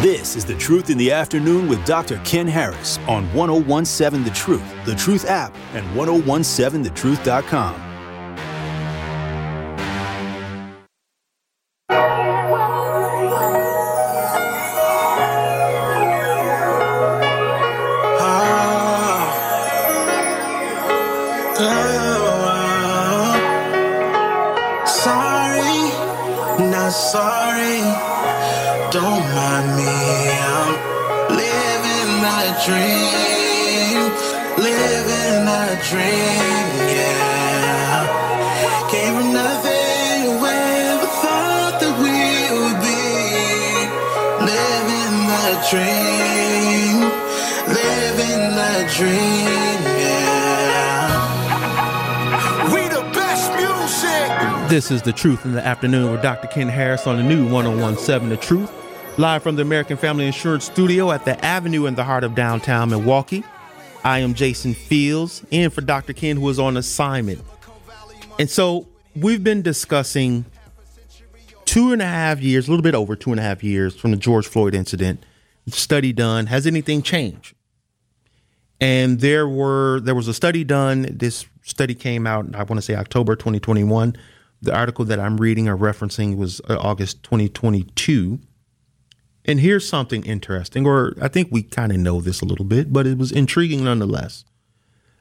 This 0.00 0.34
is 0.34 0.44
The 0.44 0.56
Truth 0.56 0.90
in 0.90 0.98
the 0.98 1.12
Afternoon 1.12 1.68
with 1.68 1.84
Dr. 1.84 2.20
Ken 2.24 2.48
Harris 2.48 2.98
on 3.06 3.32
1017 3.34 4.24
The 4.24 4.30
Truth, 4.30 4.84
The 4.84 4.96
Truth 4.96 5.26
app, 5.26 5.54
and 5.74 5.86
1017thetruth.com. 5.96 7.91
sorry. 27.52 27.80
Don't 28.90 29.24
mind 29.36 29.68
me, 29.78 29.94
I'm 30.54 30.70
living 31.42 32.14
a 32.36 32.42
dream. 32.64 34.00
Living 34.68 35.44
a 35.60 35.66
dream, 35.88 36.68
yeah. 36.98 37.98
Came 38.90 39.14
from 39.16 39.32
nothing, 39.32 40.40
we 40.42 40.50
ever 40.92 41.10
thought 41.22 41.76
that 41.82 41.94
we 42.04 42.18
would 42.56 42.78
be. 42.88 43.04
Living 44.52 45.18
a 45.42 45.52
dream. 45.70 46.96
Living 47.80 48.44
a 48.58 48.74
dream. 48.96 49.71
This 54.72 54.90
is 54.90 55.02
The 55.02 55.12
Truth 55.12 55.44
in 55.44 55.52
the 55.52 55.62
Afternoon 55.62 56.12
with 56.12 56.22
Dr. 56.22 56.46
Ken 56.46 56.66
Harris 56.66 57.06
on 57.06 57.18
the 57.18 57.22
new 57.22 57.46
1017 57.46 58.30
The 58.30 58.38
Truth, 58.38 58.72
live 59.18 59.42
from 59.42 59.56
the 59.56 59.60
American 59.60 59.98
Family 59.98 60.24
Insurance 60.24 60.64
Studio 60.64 61.10
at 61.10 61.26
the 61.26 61.44
Avenue 61.44 61.84
in 61.84 61.94
the 61.94 62.04
heart 62.04 62.24
of 62.24 62.34
downtown 62.34 62.88
Milwaukee. 62.88 63.44
I 64.02 64.20
am 64.20 64.32
Jason 64.32 64.72
Fields, 64.72 65.44
in 65.50 65.68
for 65.68 65.82
Dr. 65.82 66.14
Ken, 66.14 66.38
who 66.38 66.48
is 66.48 66.58
on 66.58 66.78
assignment. 66.78 67.42
And 68.38 68.48
so 68.48 68.88
we've 69.14 69.44
been 69.44 69.60
discussing 69.60 70.46
two 71.66 71.92
and 71.92 72.00
a 72.00 72.06
half 72.06 72.40
years, 72.40 72.66
a 72.66 72.70
little 72.70 72.82
bit 72.82 72.94
over 72.94 73.14
two 73.14 73.30
and 73.30 73.38
a 73.38 73.42
half 73.42 73.62
years 73.62 73.94
from 73.94 74.10
the 74.12 74.16
George 74.16 74.46
Floyd 74.46 74.74
incident. 74.74 75.22
Study 75.68 76.14
done. 76.14 76.46
Has 76.46 76.66
anything 76.66 77.02
changed? 77.02 77.54
And 78.80 79.20
there 79.20 79.46
were 79.46 80.00
there 80.00 80.14
was 80.14 80.28
a 80.28 80.34
study 80.34 80.64
done. 80.64 81.08
This 81.10 81.44
study 81.60 81.94
came 81.94 82.26
out, 82.26 82.46
I 82.54 82.62
want 82.62 82.78
to 82.78 82.82
say 82.82 82.94
October 82.94 83.36
2021 83.36 84.16
the 84.62 84.74
article 84.74 85.04
that 85.04 85.20
I'm 85.20 85.36
reading 85.38 85.68
or 85.68 85.76
referencing 85.76 86.36
was 86.36 86.60
uh, 86.70 86.78
August 86.78 87.22
2022. 87.24 88.38
And 89.44 89.58
here's 89.58 89.88
something 89.88 90.24
interesting, 90.24 90.86
or 90.86 91.14
I 91.20 91.26
think 91.26 91.48
we 91.50 91.64
kind 91.64 91.90
of 91.90 91.98
know 91.98 92.20
this 92.20 92.40
a 92.40 92.44
little 92.44 92.64
bit, 92.64 92.92
but 92.92 93.06
it 93.06 93.18
was 93.18 93.32
intriguing 93.32 93.84
nonetheless. 93.84 94.44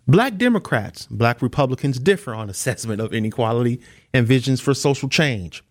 Black 0.07 0.37
Democrats, 0.37 1.07
black 1.07 1.41
Republicans 1.41 1.97
differ 1.99 2.35
on 2.35 2.49
assessment 2.55 3.01
of 3.01 3.13
inequality 3.13 3.81
and 4.13 4.27
visions 4.27 4.61
for 4.61 4.75
social 4.75 5.09
change. 5.09 5.63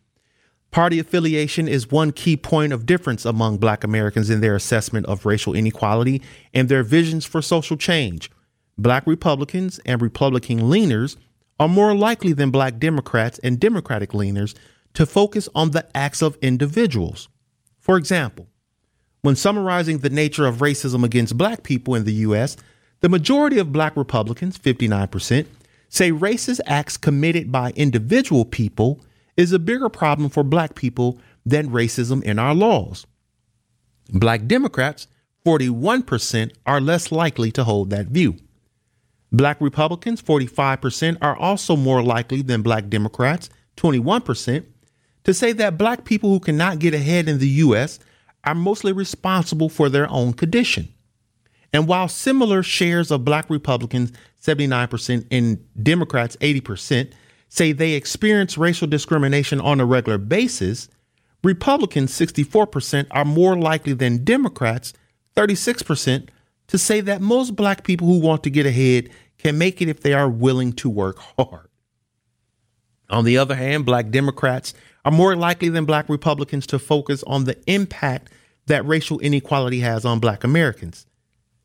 Party 0.73 0.99
affiliation 1.01 1.67
is 1.67 1.91
one 1.91 2.13
key 2.13 2.37
point 2.37 2.73
of 2.73 2.87
difference 2.87 3.25
among 3.25 3.59
black 3.59 3.83
Americans 3.83 4.31
in 4.31 4.41
their 4.41 4.55
assessment 4.55 5.07
of 5.07 5.27
racial 5.27 5.55
inequality 5.55 6.23
and 6.55 6.69
their 6.69 6.85
visions 6.85 7.25
for 7.25 7.43
social 7.43 7.77
change. 7.77 8.31
Black 8.79 9.07
Republicans 9.07 9.81
and 9.85 10.01
Republican 10.01 10.61
leaners 10.61 11.17
are 11.61 11.69
more 11.69 11.95
likely 11.95 12.33
than 12.33 12.51
black 12.51 12.79
Democrats 12.79 13.39
and 13.41 13.61
Democratic 13.61 14.11
leaners 14.11 14.57
to 14.95 15.05
focus 15.05 15.47
on 15.55 15.71
the 15.71 15.87
acts 15.95 16.23
of 16.23 16.39
individuals. 16.41 17.29
For 17.79 17.99
example, 17.99 18.49
when 19.21 19.37
summarizing 19.37 19.99
the 19.99 20.09
nature 20.09 20.47
of 20.47 20.57
racism 20.57 21.05
against 21.05 21.37
black 21.37 21.63
people 21.63 21.95
in 21.95 22.05
the 22.05 22.15
U.S., 22.15 22.57
the 23.01 23.11
majority 23.11 23.59
of 23.59 23.73
black 23.73 23.95
Republicans, 23.95 24.59
59%, 24.59 25.47
say 25.91 26.11
racist 26.11 26.61
acts 26.67 26.97
committed 26.97 27.53
by 27.53 27.73
individual 27.73 28.47
people 28.47 29.05
is 29.37 29.53
a 29.53 29.59
bigger 29.59 29.91
problem 29.91 30.31
for 30.31 30.43
black 30.43 30.75
people 30.75 31.19
than 31.45 31.69
racism 31.69 32.23
in 32.23 32.39
our 32.39 32.55
laws. 32.55 33.07
Black 34.09 34.47
Democrats, 34.47 35.09
41%, 35.45 36.53
are 36.65 36.81
less 36.81 37.13
likely 37.13 37.53
to 37.53 37.65
hold 37.65 37.91
that 37.91 38.07
view. 38.07 38.37
Black 39.33 39.61
Republicans, 39.61 40.21
45%, 40.23 41.19
are 41.23 41.37
also 41.37 41.77
more 41.77 42.03
likely 42.03 42.43
than 42.43 42.63
Black 42.63 42.89
Democrats, 42.89 43.49
21%, 43.77 44.65
to 45.25 45.35
say 45.35 45.53
that 45.53 45.79
Black 45.79 46.05
people 46.05 46.31
who 46.31 46.41
cannot 46.41 46.79
get 46.79 46.95
ahead 46.95 47.29
in 47.29 47.39
the 47.39 47.49
U.S. 47.49 47.99
are 48.45 48.55
mostly 48.55 48.93
responsible 48.93 49.69
for 49.69 49.89
their 49.89 50.11
own 50.11 50.33
condition. 50.33 50.89
And 51.73 51.87
while 51.87 52.09
similar 52.09 52.63
shares 52.63 53.11
of 53.11 53.25
Black 53.25 53.49
Republicans, 53.49 54.13
79%, 54.43 55.27
and 55.31 55.65
Democrats, 55.81 56.37
80%, 56.37 57.13
say 57.49 57.73
they 57.73 57.93
experience 57.93 58.59
racial 58.59 58.89
discrimination 58.89 59.61
on 59.61 59.81
a 59.81 59.85
regular 59.85 60.19
basis, 60.19 60.89
Republicans, 61.45 62.13
64%, 62.13 63.07
are 63.13 63.25
more 63.25 63.57
likely 63.57 63.93
than 63.93 64.25
Democrats, 64.25 64.93
36%, 65.37 66.29
to 66.71 66.79
say 66.79 67.01
that 67.01 67.21
most 67.21 67.57
black 67.57 67.83
people 67.83 68.07
who 68.07 68.21
want 68.21 68.45
to 68.45 68.51
get 68.51 68.65
ahead 68.65 69.11
can 69.39 69.59
make 69.59 69.83
it 69.83 69.89
if 69.89 70.01
they 70.01 70.13
are 70.13 70.31
willing 70.31 70.73
to 70.75 70.89
work 70.89 71.19
hard. 71.37 71.69
On 73.11 73.25
the 73.25 73.39
other 73.39 73.57
hand, 73.57 73.85
black 73.85 74.11
Democrats 74.11 74.73
are 75.05 75.11
more 75.11 75.35
likely 75.35 75.69
than 75.69 75.85
black 75.85 76.09
Republicans 76.09 76.69
to 76.69 76.79
focus 76.79 77.25
on 77.27 77.43
the 77.43 77.59
impact 77.69 78.31
that 78.67 78.87
racial 78.87 79.19
inequality 79.19 79.81
has 79.81 80.05
on 80.05 80.21
black 80.21 80.45
Americans. 80.45 81.07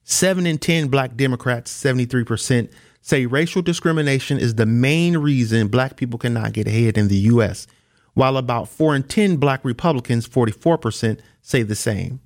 Seven 0.04 0.48
in 0.48 0.58
10 0.58 0.88
black 0.88 1.16
Democrats, 1.16 1.72
73%, 1.72 2.72
say 3.02 3.28
racial 3.28 3.62
discrimination 3.62 4.40
is 4.40 4.56
the 4.56 4.66
main 4.66 5.18
reason 5.18 5.68
black 5.68 5.98
people 5.98 6.18
cannot 6.18 6.54
get 6.54 6.68
ahead 6.68 6.98
in 6.98 7.10
the 7.10 7.18
U.S., 7.18 7.68
while 8.16 8.38
about 8.38 8.70
4 8.70 8.96
in 8.96 9.04
10 9.04 9.38
black 9.38 9.64
Republicans, 9.64 10.28
44%, 10.28 11.20
say 11.42 11.62
the 11.62 11.76
same. 11.76 12.22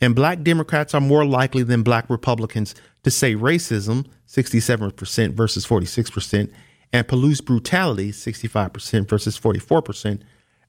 And 0.00 0.14
black 0.14 0.42
Democrats 0.42 0.94
are 0.94 1.00
more 1.00 1.24
likely 1.24 1.62
than 1.62 1.82
black 1.82 2.10
Republicans 2.10 2.74
to 3.02 3.10
say 3.10 3.34
racism, 3.34 4.06
67% 4.28 5.32
versus 5.32 5.66
46%, 5.66 6.52
and 6.92 7.08
police 7.08 7.40
brutality, 7.40 8.12
65% 8.12 9.08
versus 9.08 9.38
44%, 9.38 10.20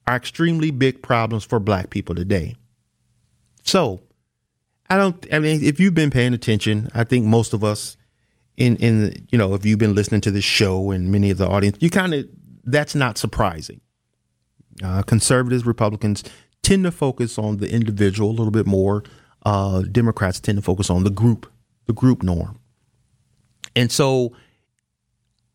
are 0.07 0.15
extremely 0.15 0.71
big 0.71 1.01
problems 1.01 1.43
for 1.43 1.59
black 1.59 1.89
people 1.89 2.15
today. 2.15 2.55
So, 3.63 4.01
I 4.89 4.95
don't 4.95 5.25
I 5.33 5.39
mean 5.39 5.63
if 5.63 5.79
you've 5.79 5.93
been 5.93 6.09
paying 6.11 6.33
attention, 6.33 6.89
I 6.93 7.03
think 7.03 7.25
most 7.25 7.53
of 7.53 7.63
us 7.63 7.97
in 8.55 8.77
in 8.77 9.27
you 9.31 9.37
know, 9.37 9.53
if 9.53 9.65
you've 9.65 9.79
been 9.79 9.95
listening 9.95 10.21
to 10.21 10.31
this 10.31 10.45
show 10.45 10.91
and 10.91 11.11
many 11.11 11.29
of 11.29 11.37
the 11.37 11.47
audience, 11.47 11.77
you 11.81 11.89
kind 11.89 12.13
of 12.13 12.25
that's 12.63 12.95
not 12.95 13.17
surprising. 13.17 13.81
Uh, 14.83 15.01
conservatives, 15.01 15.65
Republicans 15.65 16.23
tend 16.67 16.83
to 16.83 16.91
focus 16.91 17.37
on 17.37 17.57
the 17.57 17.71
individual 17.71 18.29
a 18.29 18.35
little 18.35 18.51
bit 18.51 18.65
more. 18.65 19.01
Uh, 19.45 19.83
Democrats 19.83 20.39
tend 20.41 20.57
to 20.57 20.61
focus 20.61 20.89
on 20.89 21.05
the 21.05 21.09
group, 21.09 21.49
the 21.85 21.93
group 21.93 22.23
norm. 22.23 22.59
And 23.73 23.89
so 23.89 24.33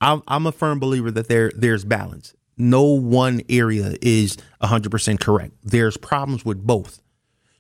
I'm, 0.01 0.23
I'm 0.27 0.47
a 0.47 0.53
firm 0.53 0.81
believer 0.81 1.11
that 1.11 1.29
there 1.29 1.53
there's 1.55 1.85
balance. 1.85 2.35
No 2.57 2.83
one 2.85 3.43
area 3.51 3.95
is 4.01 4.39
100% 4.63 5.21
correct. 5.21 5.53
There's 5.63 5.97
problems 5.97 6.45
with 6.45 6.65
both. 6.67 7.03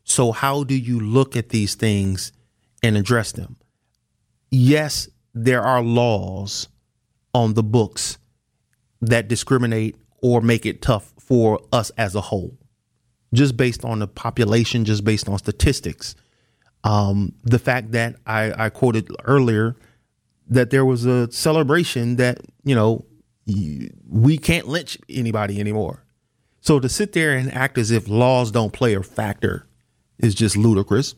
So 0.04 0.32
how 0.32 0.64
do 0.64 0.74
you 0.74 0.98
look 0.98 1.36
at 1.36 1.50
these 1.50 1.74
things 1.74 2.32
and 2.82 2.96
address 2.96 3.32
them? 3.32 3.56
Yes, 4.50 5.08
there 5.34 5.62
are 5.62 5.82
laws 5.82 6.68
on 7.34 7.54
the 7.54 7.62
books 7.62 8.18
that 9.02 9.28
discriminate 9.28 9.96
or 10.22 10.40
make 10.40 10.64
it 10.64 10.80
tough 10.80 11.12
for 11.18 11.60
us 11.72 11.90
as 11.98 12.14
a 12.14 12.20
whole, 12.20 12.56
just 13.32 13.56
based 13.56 13.84
on 13.84 13.98
the 13.98 14.06
population, 14.06 14.84
just 14.84 15.04
based 15.04 15.28
on 15.28 15.38
statistics. 15.38 16.14
Um, 16.84 17.34
the 17.44 17.58
fact 17.58 17.92
that 17.92 18.16
I, 18.26 18.66
I 18.66 18.68
quoted 18.68 19.08
earlier 19.24 19.76
that 20.48 20.70
there 20.70 20.84
was 20.84 21.06
a 21.06 21.30
celebration 21.30 22.16
that, 22.16 22.40
you 22.64 22.74
know, 22.74 23.04
we 24.08 24.38
can't 24.38 24.68
lynch 24.68 24.98
anybody 25.08 25.60
anymore. 25.60 26.04
So 26.60 26.78
to 26.78 26.88
sit 26.88 27.12
there 27.12 27.36
and 27.36 27.52
act 27.52 27.78
as 27.78 27.90
if 27.90 28.08
laws 28.08 28.50
don't 28.50 28.72
play 28.72 28.94
a 28.94 29.02
factor 29.02 29.66
is 30.18 30.34
just 30.34 30.56
ludicrous. 30.56 31.14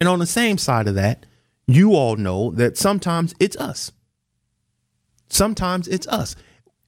And 0.00 0.08
on 0.08 0.18
the 0.18 0.26
same 0.26 0.58
side 0.58 0.86
of 0.86 0.94
that, 0.94 1.26
you 1.66 1.94
all 1.94 2.16
know 2.16 2.50
that 2.52 2.76
sometimes 2.76 3.34
it's 3.38 3.56
us. 3.56 3.92
Sometimes 5.28 5.88
it's 5.88 6.06
us. 6.08 6.36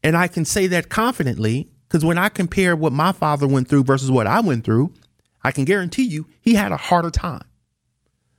And 0.03 0.17
I 0.17 0.29
can 0.29 0.45
say 0.45 0.67
that 0.69 0.89
confidently 0.89 1.71
because 1.91 2.05
when 2.05 2.19
I 2.19 2.29
compare 2.29 2.77
what 2.77 2.93
my 2.93 3.11
father 3.11 3.49
went 3.49 3.67
through 3.67 3.83
versus 3.83 4.13
what 4.13 4.29
I 4.29 4.39
went 4.39 4.65
through, 4.65 4.95
I 5.43 5.51
can 5.51 5.65
guarantee 5.65 6.05
you 6.05 6.29
he 6.41 6.55
had 6.55 6.71
a 6.71 6.77
harder 6.77 7.11
time. 7.11 7.43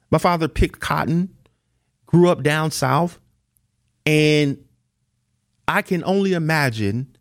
My 0.10 0.20
father 0.20 0.48
picked 0.48 0.80
cotton, 0.80 1.36
grew 2.06 2.30
up 2.30 2.44
down 2.44 2.72
south, 2.72 3.20
and 4.06 4.58
I 5.68 5.82
can 5.82 6.02
only 6.06 6.32
imagine 6.32 7.18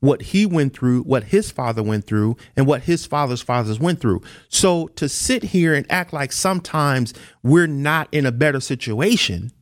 what 0.00 0.22
he 0.22 0.46
went 0.46 0.74
through, 0.74 1.02
what 1.02 1.24
his 1.24 1.52
father 1.52 1.82
went 1.82 2.06
through, 2.06 2.36
and 2.56 2.66
what 2.66 2.82
his 2.82 3.06
father's 3.06 3.42
fathers 3.42 3.78
went 3.78 4.00
through. 4.00 4.22
So 4.48 4.88
to 4.88 5.08
sit 5.08 5.44
here 5.44 5.74
and 5.74 5.86
act 5.90 6.12
like 6.12 6.32
sometimes 6.32 7.14
we're 7.44 7.68
not 7.68 8.08
in 8.10 8.26
a 8.26 8.32
better 8.32 8.60
situation, 8.60 9.52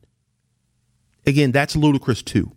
again, 1.27 1.51
that's 1.51 1.75
ludicrous 1.75 2.23
too. 2.23 2.56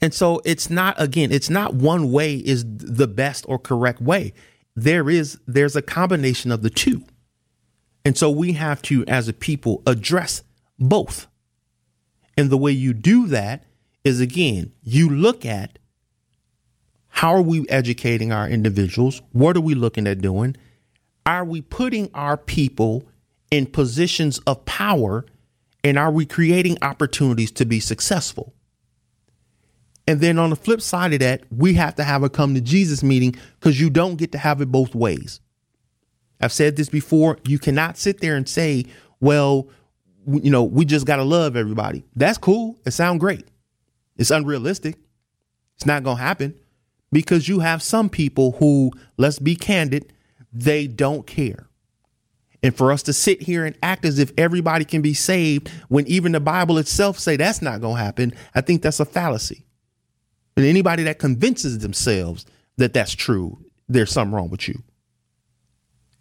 And 0.00 0.14
so 0.14 0.40
it's 0.44 0.70
not 0.70 1.00
again, 1.00 1.30
it's 1.30 1.50
not 1.50 1.74
one 1.74 2.10
way 2.10 2.36
is 2.36 2.64
the 2.66 3.08
best 3.08 3.44
or 3.48 3.58
correct 3.58 4.00
way. 4.00 4.32
There 4.74 5.10
is 5.10 5.38
there's 5.46 5.76
a 5.76 5.82
combination 5.82 6.50
of 6.50 6.62
the 6.62 6.70
two. 6.70 7.04
And 8.04 8.16
so 8.16 8.30
we 8.30 8.52
have 8.52 8.80
to 8.82 9.04
as 9.06 9.28
a 9.28 9.32
people 9.32 9.82
address 9.86 10.42
both. 10.78 11.26
And 12.36 12.48
the 12.48 12.56
way 12.56 12.72
you 12.72 12.94
do 12.94 13.26
that 13.26 13.64
is 14.04 14.20
again, 14.20 14.72
you 14.82 15.10
look 15.10 15.44
at 15.44 15.78
how 17.08 17.34
are 17.34 17.42
we 17.42 17.68
educating 17.68 18.32
our 18.32 18.48
individuals? 18.48 19.20
What 19.32 19.56
are 19.56 19.60
we 19.60 19.74
looking 19.74 20.06
at 20.06 20.22
doing? 20.22 20.56
Are 21.26 21.44
we 21.44 21.60
putting 21.60 22.08
our 22.14 22.38
people 22.38 23.06
in 23.50 23.66
positions 23.66 24.38
of 24.46 24.64
power 24.64 25.26
and 25.84 25.98
are 25.98 26.10
we 26.10 26.24
creating 26.24 26.78
opportunities 26.80 27.50
to 27.52 27.66
be 27.66 27.80
successful? 27.80 28.54
And 30.06 30.20
then 30.20 30.38
on 30.38 30.50
the 30.50 30.56
flip 30.56 30.80
side 30.80 31.12
of 31.12 31.20
that, 31.20 31.42
we 31.50 31.74
have 31.74 31.94
to 31.96 32.04
have 32.04 32.22
a 32.22 32.30
come 32.30 32.54
to 32.54 32.60
Jesus 32.60 33.02
meeting 33.02 33.36
because 33.58 33.80
you 33.80 33.90
don't 33.90 34.16
get 34.16 34.32
to 34.32 34.38
have 34.38 34.60
it 34.60 34.72
both 34.72 34.94
ways. 34.94 35.40
I've 36.40 36.52
said 36.52 36.76
this 36.76 36.88
before. 36.88 37.38
You 37.46 37.58
cannot 37.58 37.98
sit 37.98 38.20
there 38.20 38.34
and 38.34 38.48
say, 38.48 38.86
well, 39.20 39.68
you 40.26 40.50
know, 40.50 40.64
we 40.64 40.84
just 40.84 41.06
got 41.06 41.16
to 41.16 41.24
love 41.24 41.56
everybody. 41.56 42.04
That's 42.16 42.38
cool. 42.38 42.78
It 42.86 42.92
sounds 42.92 43.20
great. 43.20 43.46
It's 44.16 44.30
unrealistic. 44.30 44.96
It's 45.76 45.86
not 45.86 46.02
going 46.02 46.16
to 46.16 46.22
happen 46.22 46.54
because 47.12 47.48
you 47.48 47.60
have 47.60 47.82
some 47.82 48.08
people 48.08 48.52
who, 48.52 48.92
let's 49.16 49.38
be 49.38 49.56
candid, 49.56 50.12
they 50.52 50.86
don't 50.86 51.26
care. 51.26 51.68
And 52.62 52.76
for 52.76 52.92
us 52.92 53.02
to 53.04 53.12
sit 53.12 53.42
here 53.42 53.64
and 53.64 53.76
act 53.82 54.04
as 54.04 54.18
if 54.18 54.32
everybody 54.36 54.84
can 54.84 55.00
be 55.00 55.14
saved 55.14 55.70
when 55.88 56.06
even 56.06 56.32
the 56.32 56.40
Bible 56.40 56.76
itself 56.76 57.18
say 57.18 57.36
that's 57.36 57.62
not 57.62 57.80
going 57.80 57.96
to 57.96 58.02
happen, 58.02 58.34
I 58.54 58.60
think 58.60 58.82
that's 58.82 59.00
a 59.00 59.06
fallacy. 59.06 59.64
And 60.56 60.66
anybody 60.66 61.04
that 61.04 61.18
convinces 61.18 61.78
themselves 61.78 62.46
that 62.76 62.92
that's 62.92 63.12
true, 63.12 63.64
there's 63.88 64.10
something 64.12 64.34
wrong 64.34 64.50
with 64.50 64.68
you. 64.68 64.82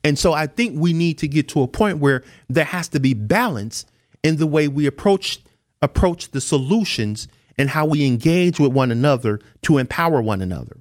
And 0.03 0.17
so 0.17 0.33
I 0.33 0.47
think 0.47 0.79
we 0.79 0.93
need 0.93 1.17
to 1.19 1.27
get 1.27 1.49
to 1.49 1.61
a 1.61 1.67
point 1.67 1.97
where 1.97 2.23
there 2.47 2.65
has 2.65 2.87
to 2.89 2.99
be 2.99 3.13
balance 3.13 3.85
in 4.23 4.37
the 4.37 4.47
way 4.47 4.67
we 4.67 4.85
approach 4.85 5.39
approach 5.81 6.31
the 6.31 6.41
solutions 6.41 7.27
and 7.57 7.69
how 7.69 7.85
we 7.85 8.05
engage 8.05 8.59
with 8.59 8.73
one 8.73 8.91
another 8.91 9.39
to 9.61 9.77
empower 9.77 10.21
one 10.21 10.41
another. 10.41 10.77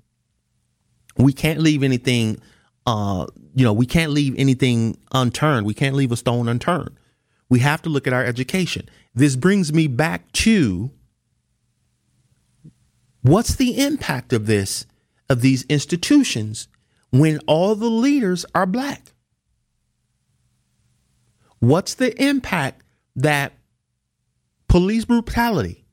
We 1.16 1.32
can't 1.32 1.61
leave 1.61 1.82
anything 1.82 2.40
uh, 2.88 3.26
you 3.54 3.64
know, 3.64 3.72
we 3.74 3.84
can't 3.84 4.12
leave 4.12 4.34
anything 4.38 4.96
unturned. 5.12 5.66
We 5.66 5.74
can't 5.74 5.94
leave 5.94 6.11
a 6.11 6.16
stone 6.16 6.48
unturned. 6.48 6.96
We 7.50 7.58
have 7.58 7.82
to 7.82 7.90
look 7.90 8.06
at 8.06 8.14
our 8.14 8.24
education. 8.24 8.88
This 9.14 9.37
brings 9.37 9.74
me 9.74 9.88
back 9.88 10.32
to 10.32 10.90
What's 13.22 13.57
the 13.57 13.81
impact 13.81 14.33
of 14.33 14.46
this, 14.46 14.87
of 15.28 15.40
these 15.40 15.64
institutions, 15.64 16.68
when 17.11 17.38
all 17.46 17.74
the 17.74 17.90
leaders 17.90 18.46
are 18.54 18.66
black? 18.66 19.12
What's 21.59 21.94
the 21.94 22.20
impact 22.22 22.83
that 23.16 23.52
police 24.68 25.04
brutality 25.04 25.85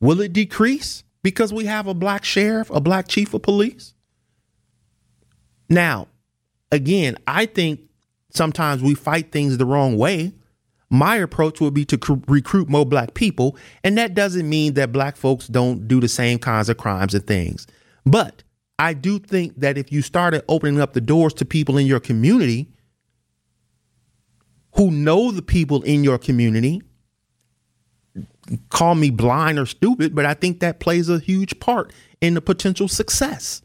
will 0.00 0.20
it 0.20 0.32
decrease 0.32 1.02
because 1.22 1.52
we 1.52 1.64
have 1.66 1.86
a 1.86 1.94
black 1.94 2.24
sheriff, 2.24 2.70
a 2.70 2.80
black 2.80 3.08
chief 3.08 3.34
of 3.34 3.42
police? 3.42 3.94
Now, 5.68 6.08
again, 6.70 7.16
I 7.26 7.46
think 7.46 7.80
sometimes 8.30 8.82
we 8.82 8.94
fight 8.94 9.32
things 9.32 9.56
the 9.56 9.66
wrong 9.66 9.96
way 9.98 10.32
my 10.90 11.16
approach 11.16 11.60
would 11.60 11.74
be 11.74 11.84
to 11.86 11.96
cr- 11.96 12.14
recruit 12.26 12.68
more 12.68 12.84
black 12.84 13.14
people. 13.14 13.56
And 13.84 13.96
that 13.96 14.14
doesn't 14.14 14.48
mean 14.48 14.74
that 14.74 14.92
black 14.92 15.16
folks 15.16 15.46
don't 15.46 15.86
do 15.86 16.00
the 16.00 16.08
same 16.08 16.38
kinds 16.38 16.68
of 16.68 16.76
crimes 16.76 17.14
and 17.14 17.26
things. 17.26 17.66
But 18.04 18.42
I 18.78 18.94
do 18.94 19.18
think 19.18 19.60
that 19.60 19.78
if 19.78 19.92
you 19.92 20.02
started 20.02 20.44
opening 20.48 20.80
up 20.80 20.92
the 20.92 21.00
doors 21.00 21.34
to 21.34 21.44
people 21.44 21.76
in 21.78 21.86
your 21.86 22.00
community 22.00 22.72
who 24.76 24.90
know 24.90 25.30
the 25.30 25.42
people 25.42 25.82
in 25.82 26.04
your 26.04 26.18
community. 26.18 26.82
Call 28.68 28.94
me 28.94 29.10
blind 29.10 29.58
or 29.58 29.66
stupid, 29.66 30.14
but 30.14 30.26
I 30.26 30.34
think 30.34 30.60
that 30.60 30.80
plays 30.80 31.08
a 31.08 31.18
huge 31.18 31.60
part 31.60 31.92
in 32.20 32.34
the 32.34 32.40
potential 32.40 32.88
success. 32.88 33.62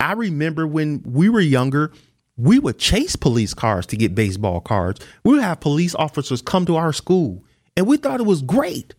I 0.00 0.12
remember 0.12 0.66
when 0.66 1.02
we 1.04 1.28
were 1.28 1.40
younger, 1.40 1.92
we 2.36 2.58
would 2.58 2.78
chase 2.78 3.16
police 3.16 3.54
cars 3.54 3.86
to 3.86 3.96
get 3.96 4.14
baseball 4.14 4.60
cards. 4.60 5.00
We 5.24 5.34
would 5.34 5.42
have 5.42 5.60
police 5.60 5.94
officers 5.94 6.42
come 6.42 6.66
to 6.66 6.76
our 6.76 6.92
school, 6.92 7.44
and 7.76 7.86
we 7.86 7.96
thought 7.96 8.20
it 8.20 8.26
was 8.26 8.42
great. 8.42 8.94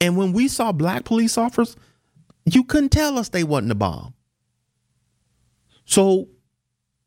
And 0.00 0.16
when 0.16 0.32
we 0.32 0.48
saw 0.48 0.72
black 0.72 1.04
police 1.04 1.38
officers, 1.38 1.76
you 2.44 2.64
couldn't 2.64 2.90
tell 2.90 3.18
us 3.18 3.30
they 3.30 3.44
wasn't 3.44 3.72
a 3.72 3.74
bomb. 3.74 4.14
So 5.84 6.28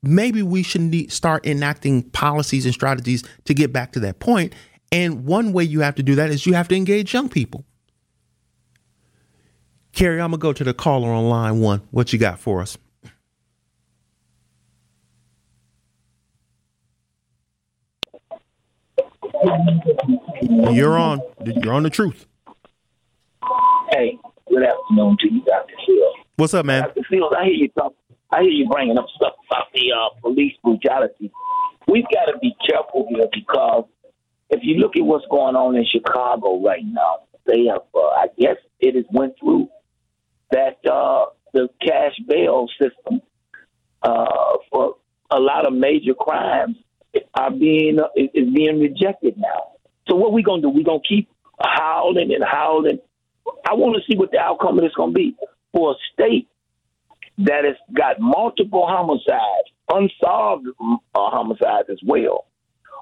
maybe 0.02 0.42
we 0.42 0.64
should 0.64 0.82
need, 0.82 1.12
start 1.12 1.46
enacting 1.46 2.04
policies 2.10 2.66
and 2.66 2.74
strategies 2.74 3.24
to 3.46 3.54
get 3.54 3.72
back 3.72 3.94
to 3.94 4.00
that 4.02 4.20
point. 4.20 4.54
And 4.92 5.26
one 5.26 5.54
way 5.54 5.64
you 5.64 5.82
have 5.82 5.96
to 5.96 6.04
do 6.04 6.16
that 6.16 6.32
is 6.32 6.46
you 6.46 6.54
have 6.54 6.68
to 6.70 6.76
engage 6.76 7.14
young 7.14 7.30
people. 7.30 7.64
Carrie, 9.94 10.20
I'm 10.20 10.32
gonna 10.32 10.40
go 10.40 10.54
to 10.54 10.64
the 10.64 10.74
caller 10.74 11.10
on 11.10 11.30
line 11.30 11.60
one. 11.60 11.82
What 11.92 12.12
you 12.12 12.20
got 12.20 12.40
for 12.40 12.62
us? 12.62 12.78
You're 19.44 20.98
on. 20.98 21.22
You're 21.46 21.74
on 21.74 21.84
the 21.84 21.90
truth. 21.90 22.26
Hey, 23.92 24.18
good 24.48 24.64
afternoon 24.64 25.18
to 25.20 25.34
you, 25.34 25.42
Dr. 25.44 25.74
Fields. 25.86 26.18
What's 26.36 26.54
up, 26.54 26.66
man? 26.66 26.84
Dr. 26.84 27.02
Fields, 27.10 27.36
I 27.38 27.46
hear 27.46 27.54
you 27.54 27.68
talk. 27.70 27.94
I 28.32 28.42
hear 28.42 28.52
you 28.52 28.68
bringing 28.70 28.98
up 28.98 29.08
stuff 29.16 29.34
about 29.50 29.66
the 29.74 29.92
uh, 29.92 30.20
police 30.22 30.54
brutality. 30.64 31.32
We've 31.88 32.06
got 32.14 32.32
to 32.32 32.38
be 32.40 32.56
careful 32.70 33.08
here 33.10 33.28
because 33.34 33.86
if 34.50 34.60
you 34.64 34.76
look 34.76 34.96
at 34.96 35.04
what's 35.04 35.26
going 35.30 35.56
on 35.56 35.76
in 35.76 35.86
Chicago 35.92 36.64
right 36.64 36.84
now, 36.86 37.22
they 37.46 37.66
have, 37.66 37.82
uh, 37.94 38.00
I 38.00 38.28
guess, 38.40 38.58
it 38.80 38.96
has 38.96 39.06
went 39.12 39.34
through 39.40 39.70
that 40.52 40.78
uh, 40.90 41.26
the 41.54 41.68
cash 41.82 42.14
bail 42.28 42.68
system 42.80 43.22
uh, 44.04 44.58
for 44.72 44.96
a 45.32 45.40
lot 45.40 45.66
of 45.66 45.74
major 45.74 46.14
crimes 46.14 46.78
are 47.36 47.52
being 47.52 48.00
is 48.16 48.30
is 48.34 48.54
being 48.54 48.80
rejected 48.80 49.38
now. 49.38 49.74
So 50.10 50.16
what 50.16 50.34
we 50.34 50.44
gonna 50.44 50.62
do? 50.62 50.70
We 50.70 50.84
gonna 50.84 51.00
keep 51.08 51.30
howling 51.64 52.34
and 52.34 52.44
howling. 52.44 53.00
I 53.68 53.74
want 53.74 53.96
to 53.96 54.12
see 54.12 54.18
what 54.18 54.32
the 54.32 54.40
outcome 54.40 54.78
of 54.78 54.84
this 54.84 54.94
gonna 54.96 55.12
be 55.12 55.36
for 55.74 55.92
a 55.92 55.96
state 56.14 56.48
that 57.40 57.66
has 57.66 57.76
got 57.94 58.20
multiple 58.20 58.86
homicides, 58.88 59.70
unsolved 59.90 60.68
uh, 60.68 60.98
homicides 61.16 61.90
as 61.90 62.00
well, 62.06 62.46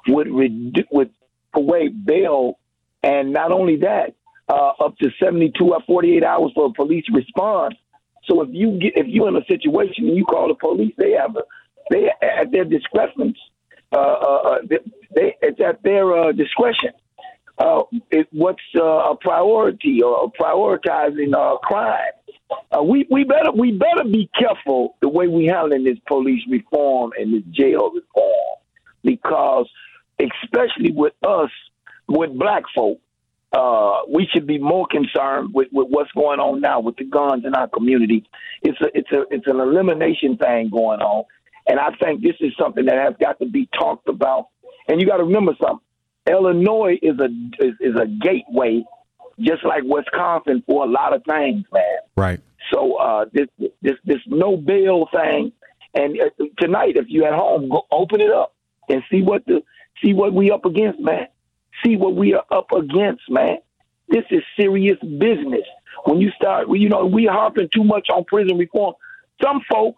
would 0.07 0.27
redu- 0.27 0.87
would 0.91 1.11
away 1.53 1.89
bail, 1.89 2.59
and 3.03 3.33
not 3.33 3.51
only 3.51 3.77
that, 3.77 4.13
uh, 4.47 4.71
up 4.79 4.97
to 4.97 5.09
seventy 5.21 5.51
two 5.57 5.73
or 5.73 5.81
forty 5.87 6.15
eight 6.17 6.23
hours 6.23 6.51
for 6.55 6.67
a 6.67 6.73
police 6.73 7.05
response. 7.11 7.75
So 8.25 8.41
if 8.41 8.49
you 8.51 8.77
get 8.79 8.93
if 8.95 9.07
you're 9.07 9.27
in 9.29 9.35
a 9.35 9.45
situation 9.45 10.07
and 10.07 10.17
you 10.17 10.25
call 10.25 10.47
the 10.47 10.55
police, 10.55 10.93
they 10.97 11.11
have 11.11 11.35
a, 11.35 11.41
they 11.89 12.09
at 12.21 12.51
their 12.51 12.65
discretion. 12.65 13.35
Uh, 13.91 13.97
uh, 13.97 14.41
uh, 14.45 14.57
they, 15.15 15.35
it's 15.41 15.59
at 15.59 15.81
their 15.83 16.17
uh, 16.17 16.31
discretion. 16.31 16.91
Uh, 17.57 17.81
it, 18.11 18.27
what's 18.31 18.61
uh, 18.75 19.11
a 19.11 19.15
priority 19.15 20.01
or 20.01 20.31
prioritizing 20.31 21.33
crime? 21.61 22.11
We 22.83 23.05
we 23.11 23.25
better 23.25 23.51
we 23.51 23.71
better 23.71 24.03
be 24.05 24.29
careful 24.37 24.95
the 25.01 25.09
way 25.09 25.27
we 25.27 25.45
handling 25.45 25.83
this 25.83 25.97
police 26.07 26.41
reform 26.49 27.11
and 27.19 27.33
this 27.33 27.43
jail 27.51 27.91
reform 27.91 28.57
because 29.03 29.69
especially 30.19 30.91
with 30.91 31.13
us 31.23 31.49
with 32.07 32.37
black 32.37 32.63
folk, 32.75 32.99
uh, 33.51 34.01
we 34.13 34.27
should 34.31 34.45
be 34.45 34.57
more 34.57 34.85
concerned 34.87 35.53
with, 35.53 35.67
with 35.71 35.87
what's 35.89 36.11
going 36.11 36.39
on 36.39 36.61
now 36.61 36.79
with 36.79 36.95
the 36.97 37.05
guns 37.05 37.45
in 37.45 37.53
our 37.55 37.67
community. 37.67 38.23
It's 38.61 38.79
a 38.81 38.87
it's 38.93 39.11
a 39.11 39.23
it's 39.31 39.47
an 39.47 39.59
elimination 39.59 40.37
thing 40.37 40.69
going 40.69 41.01
on, 41.01 41.25
and 41.69 41.79
I 41.79 41.91
think 42.03 42.21
this 42.21 42.35
is 42.39 42.51
something 42.59 42.85
that 42.85 42.97
has 42.97 43.13
got 43.21 43.39
to 43.39 43.45
be 43.45 43.69
talked 43.77 44.09
about. 44.09 44.47
And 44.87 44.99
you 44.99 45.05
got 45.05 45.17
to 45.17 45.23
remember 45.23 45.53
something: 45.61 45.85
Illinois 46.27 46.97
is 47.01 47.17
a 47.19 47.29
is, 47.63 47.75
is 47.79 47.95
a 47.95 48.07
gateway, 48.07 48.83
just 49.39 49.63
like 49.63 49.83
Wisconsin 49.85 50.63
for 50.65 50.83
a 50.83 50.89
lot 50.89 51.13
of 51.13 51.23
things, 51.23 51.63
man. 51.71 51.83
Right. 52.17 52.39
So 52.73 52.95
uh, 52.95 53.25
this 53.31 53.47
this 53.81 53.95
this 54.03 54.17
no 54.25 54.57
bill 54.57 55.07
thing, 55.13 55.51
and 55.93 56.19
uh, 56.19 56.45
tonight, 56.59 56.97
if 56.97 57.05
you 57.07 57.23
at 57.25 57.33
home, 57.33 57.69
go 57.69 57.85
open 57.91 58.19
it 58.19 58.31
up 58.31 58.55
and 58.89 59.03
see 59.11 59.21
what 59.21 59.45
the 59.45 59.61
see 60.03 60.13
what 60.13 60.33
we 60.33 60.49
up 60.49 60.65
against, 60.65 60.99
man. 60.99 61.27
See 61.85 61.95
what 61.95 62.15
we 62.15 62.33
are 62.33 62.45
up 62.51 62.71
against, 62.71 63.21
man. 63.29 63.57
This 64.09 64.23
is 64.31 64.41
serious 64.59 64.97
business. 65.01 65.65
When 66.05 66.19
you 66.19 66.31
start, 66.31 66.67
you 66.69 66.89
know, 66.89 67.05
we 67.05 67.25
harping 67.25 67.69
too 67.73 67.83
much 67.83 68.07
on 68.09 68.23
prison 68.25 68.57
reform. 68.57 68.95
Some 69.43 69.61
folk, 69.71 69.95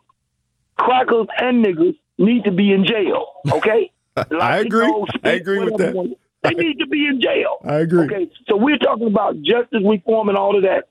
crackers 0.78 1.28
and 1.38 1.64
niggas, 1.66 1.96
need 2.18 2.44
to 2.46 2.52
be 2.52 2.72
in 2.72 2.86
jail. 2.86 3.28
Okay, 3.52 3.92
I 4.16 4.58
agree. 4.60 4.94
I 5.24 5.30
agree 5.32 5.60
with 5.60 5.78
that. 5.78 5.94
one- 5.96 6.16
They 6.44 6.52
need 6.52 6.80
to 6.80 6.88
be 6.88 7.06
in 7.08 7.22
jail. 7.22 7.58
I 7.64 7.76
agree. 7.80 8.06
Okay, 8.06 8.30
so 8.48 8.58
we're 8.58 8.78
talking 8.78 9.08
about 9.08 9.36
justice 9.42 9.82
reform 9.86 10.30
and 10.30 10.38
all 10.38 10.56
of 10.56 10.64
that. 10.64 10.88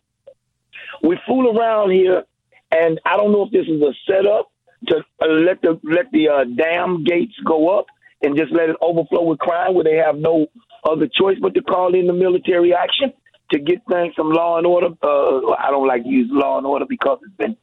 We 1.02 1.18
fool 1.26 1.56
around 1.58 1.90
here, 1.92 2.24
and 2.70 3.00
I 3.04 3.16
don't 3.16 3.32
know 3.32 3.44
if 3.46 3.52
this 3.52 3.66
is 3.66 3.80
a 3.82 3.92
setup 4.06 4.50
to 4.88 4.96
uh, 5.22 5.26
let 5.26 5.60
the 5.62 5.78
let 5.82 6.10
the 6.12 6.28
uh, 6.28 6.44
dam 6.44 7.04
gates 7.04 7.34
go 7.44 7.78
up 7.78 7.86
and 8.22 8.36
just 8.36 8.52
let 8.52 8.68
it 8.68 8.76
overflow 8.82 9.22
with 9.24 9.38
crime, 9.38 9.74
where 9.74 9.84
they 9.84 9.96
have 9.96 10.16
no 10.16 10.46
other 10.88 11.06
choice 11.08 11.36
but 11.40 11.54
to 11.54 11.62
call 11.62 11.94
in 11.94 12.06
the 12.06 12.12
military 12.12 12.74
action 12.74 13.12
to 13.52 13.58
get 13.58 13.78
things 13.90 14.14
some 14.16 14.30
law 14.30 14.56
and 14.58 14.66
order. 14.66 14.88
Uh, 15.02 15.52
I 15.58 15.70
don't 15.70 15.86
like 15.88 16.02
to 16.04 16.08
use 16.08 16.28
law 16.30 16.58
and 16.58 16.66
order 16.66 16.84
because 16.88 17.18
it's 17.26 17.36
been 17.36 17.56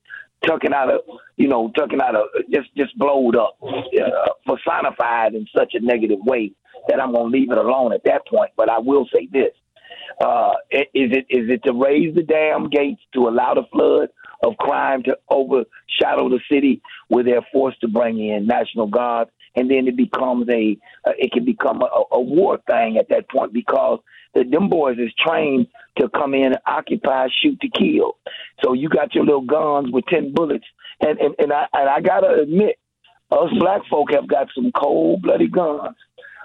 tucking 0.45 0.73
out 0.73 0.93
of 0.93 1.01
you 1.35 1.47
know 1.47 1.71
tucking 1.75 2.01
out 2.01 2.15
of 2.15 2.27
just 2.51 2.73
just 2.75 2.97
blowed 2.97 3.35
up, 3.35 3.57
uh, 3.63 4.29
personified 4.45 5.33
in 5.33 5.47
such 5.55 5.73
a 5.73 5.79
negative 5.79 6.19
way 6.21 6.51
that 6.87 6.99
I'm 6.99 7.13
to 7.13 7.23
leave 7.23 7.51
it 7.51 7.57
alone 7.57 7.93
at 7.93 8.03
that 8.05 8.27
point. 8.27 8.51
But 8.55 8.69
I 8.69 8.79
will 8.79 9.07
say 9.13 9.27
this: 9.31 9.53
uh, 10.21 10.53
is 10.71 11.11
it 11.11 11.25
is 11.29 11.49
it 11.49 11.63
to 11.63 11.73
raise 11.73 12.15
the 12.15 12.23
dam 12.23 12.69
gates 12.69 13.01
to 13.13 13.27
allow 13.27 13.53
the 13.53 13.63
flood 13.71 14.09
of 14.43 14.55
crime 14.57 15.03
to 15.03 15.17
overshadow 15.29 16.29
the 16.29 16.39
city, 16.51 16.81
where 17.07 17.23
they're 17.23 17.45
forced 17.51 17.81
to 17.81 17.87
bring 17.87 18.19
in 18.19 18.45
national 18.45 18.87
guard, 18.87 19.29
and 19.57 19.69
then 19.69 19.87
it 19.87 19.97
becomes 19.97 20.47
a 20.49 20.77
uh, 21.05 21.13
it 21.17 21.31
can 21.31 21.43
become 21.43 21.81
a, 21.81 22.03
a 22.11 22.21
war 22.21 22.59
thing 22.67 22.97
at 22.97 23.09
that 23.09 23.29
point 23.29 23.51
because 23.51 23.99
the 24.33 24.43
them 24.43 24.69
boys 24.69 24.97
is 24.99 25.11
trained 25.17 25.67
to 25.97 26.07
come 26.09 26.33
in 26.35 26.45
and 26.45 26.59
occupy, 26.65 27.27
shoot 27.41 27.59
to 27.59 27.69
kill. 27.69 28.17
So 28.63 28.73
you 28.73 28.87
got 28.87 29.15
your 29.15 29.25
little 29.25 29.41
guns 29.41 29.91
with 29.91 30.05
ten 30.05 30.33
bullets, 30.33 30.65
and 31.01 31.19
and, 31.19 31.35
and 31.39 31.51
I 31.51 31.65
and 31.73 31.89
I 31.89 31.99
gotta 32.01 32.41
admit, 32.43 32.77
us 33.31 33.49
black 33.59 33.81
folk 33.89 34.11
have 34.13 34.27
got 34.27 34.47
some 34.53 34.71
cold 34.71 35.23
blooded 35.23 35.51
guns, 35.51 35.97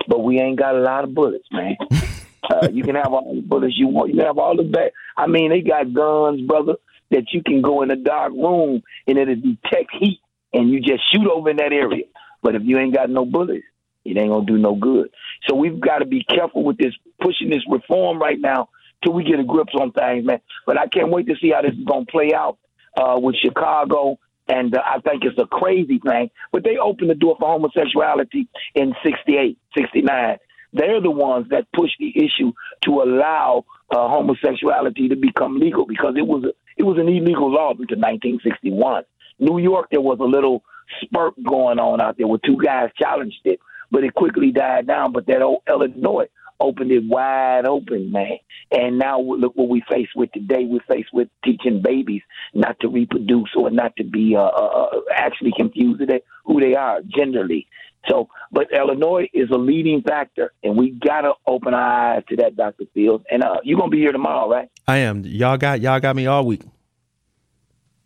but 0.09 0.21
we 0.21 0.41
ain't 0.41 0.59
got 0.59 0.75
a 0.75 0.81
lot 0.81 1.05
of 1.05 1.15
bullets, 1.15 1.47
man. 1.53 1.77
Uh, 2.51 2.69
you 2.73 2.83
can 2.83 2.97
have 2.97 3.13
all 3.13 3.37
the 3.37 3.41
bullets 3.41 3.79
you 3.79 3.87
want. 3.87 4.11
You 4.11 4.17
can 4.17 4.27
have 4.27 4.37
all 4.37 4.57
the 4.57 4.65
back. 4.65 4.91
I 5.17 5.29
mean, 5.29 5.51
they 5.51 5.61
got 5.61 5.95
guns, 5.95 6.41
brother, 6.41 6.75
that 7.13 7.33
you 7.33 7.41
can 7.41 7.63
go 7.63 7.83
in 7.83 7.91
a 7.93 7.97
dark 7.97 8.33
room 8.33 8.83
and 9.07 9.17
it'll 9.17 9.37
detect 9.37 9.93
heat, 9.99 10.21
and 10.53 10.69
you 10.69 10.81
just 10.81 11.09
shoot 11.13 11.27
over 11.29 11.51
in 11.51 11.59
that 11.59 11.73
area. 11.73 12.03
But 12.43 12.55
if 12.55 12.63
you 12.65 12.79
ain't 12.79 12.95
got 12.95 13.11
no 13.11 13.25
bullets, 13.25 13.65
it 14.05 14.17
ain't 14.17 14.31
gonna 14.31 14.47
do 14.47 14.59
no 14.59 14.75
good. 14.75 15.11
So 15.49 15.55
we've 15.55 15.81
got 15.81 15.99
to 15.99 16.07
be 16.07 16.25
careful 16.25 16.65
with 16.65 16.79
this 16.79 16.95
pushing 17.21 17.51
this 17.51 17.63
reform 17.69 18.21
right 18.21 18.41
now 18.41 18.69
till 19.03 19.13
we 19.13 19.25
get 19.25 19.41
a 19.41 19.45
grip 19.45 19.69
on 19.79 19.93
things, 19.93 20.25
man. 20.27 20.41
But 20.67 20.79
I 20.79 20.87
can't 20.89 21.11
wait 21.11 21.27
to 21.29 21.37
see 21.41 21.53
how 21.55 21.63
this 21.63 21.73
is 21.73 21.85
gonna 21.85 22.07
play 22.07 22.33
out 22.35 22.59
uh, 22.97 23.19
with 23.19 23.37
Chicago. 23.37 24.19
And 24.49 24.77
uh, 24.77 24.83
I 24.85 24.99
think 25.01 25.25
it's 25.25 25.39
a 25.39 25.47
crazy 25.47 26.01
thing. 26.01 26.31
But 26.51 26.65
they 26.65 26.77
opened 26.77 27.11
the 27.11 27.15
door 27.15 27.37
for 27.39 27.49
homosexuality 27.49 28.49
in 28.75 28.95
68, 29.05 29.57
69 29.77 30.39
they're 30.73 31.01
the 31.01 31.11
ones 31.11 31.47
that 31.51 31.71
pushed 31.73 31.97
the 31.99 32.13
issue 32.17 32.53
to 32.85 33.03
allow 33.03 33.65
uh, 33.91 34.09
homosexuality 34.09 35.09
to 35.09 35.17
become 35.17 35.59
legal 35.59 35.87
because 35.87 36.15
it 36.17 36.27
was 36.27 36.45
a, 36.45 36.53
it 36.77 36.85
was 36.85 36.99
an 36.99 37.09
illegal 37.09 37.51
law 37.51 37.71
until 37.71 37.99
1961. 37.99 39.05
New 39.39 39.59
York, 39.59 39.89
there 39.91 40.01
was 40.01 40.19
a 40.21 40.25
little 40.25 40.63
spurt 41.01 41.35
going 41.43 41.79
on 41.79 42.01
out 42.01 42.17
there 42.19 42.27
where 42.27 42.41
two 42.45 42.59
guys 42.63 42.91
challenged 43.01 43.41
it, 43.45 43.61
but 43.91 44.05
it 44.05 44.15
quickly 44.15 44.51
died 44.51 44.87
down. 44.87 45.13
But 45.13 45.27
that 45.27 45.43
old 45.43 45.63
Illinois 45.69 46.29
opened 46.63 46.93
it 46.93 47.05
wide 47.05 47.67
open, 47.67 48.13
man. 48.13 48.39
And 48.71 48.99
now 48.99 49.21
look 49.21 49.55
what 49.57 49.69
we 49.69 49.83
face 49.91 50.09
with 50.15 50.33
today. 50.33 50.65
We're 50.65 50.81
faced 50.89 51.13
with 51.13 51.29
teaching 51.45 51.83
babies 51.83 52.23
not 52.55 52.79
to 52.81 52.89
reproduce 52.89 53.51
or 53.57 53.71
not 53.71 53.95
to 53.97 54.05
be 54.05 54.37
uh, 54.37 54.43
uh, 54.43 55.01
actually 55.15 55.53
confused 55.57 56.01
with 56.01 56.23
who 56.45 56.61
they 56.61 56.75
are 56.75 57.01
genderly. 57.03 57.67
So, 58.09 58.29
but 58.51 58.73
Illinois 58.73 59.29
is 59.33 59.51
a 59.51 59.59
leading 59.59 60.03
factor, 60.03 60.53
and 60.65 60.77
we 60.77 60.91
gotta 60.91 61.35
open 61.47 61.73
our 61.73 62.15
eyes 62.17 62.25
to 62.31 62.37
that, 62.37 62.57
Doctor 62.57 62.85
Fields. 62.95 63.25
And 63.31 63.45
uh, 63.45 63.59
you're 63.63 63.79
gonna 63.79 63.91
be 63.91 63.99
here 63.99 64.11
tomorrow, 64.11 64.51
right? 64.51 64.69
I 64.89 64.99
am. 64.99 65.25
Y'all 65.25 65.57
got 65.57 65.81
y'all 65.81 66.01
got 66.01 66.17
me 66.17 66.27
all 66.27 66.45
week. 66.45 66.63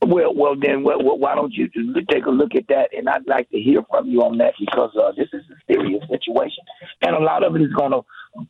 Well, 0.07 0.35
well, 0.35 0.55
then, 0.59 0.83
well, 0.85 1.03
well, 1.03 1.19
why 1.19 1.35
don't 1.35 1.53
you 1.53 1.69
just 1.69 2.09
take 2.09 2.27
a 2.27 2.31
look 2.31 2.55
at 2.55 2.69
that? 2.69 2.91
And 2.97 3.09
I'd 3.09 3.27
like 3.27 3.51
to 3.51 3.59
hear 3.59 3.83
from 3.91 4.07
you 4.09 4.23
on 4.23 4.39
that 4.39 4.55
because 4.59 4.91
uh, 4.97 5.13
this 5.17 5.29
is 5.33 5.43
a 5.51 5.73
serious 5.73 6.03
situation, 6.09 6.65
and 7.03 7.17
a 7.17 7.21
lot 7.21 7.45
of 7.45 7.57
it 7.57 7.63
is 7.63 7.73
going 7.73 7.93
to 7.93 8.03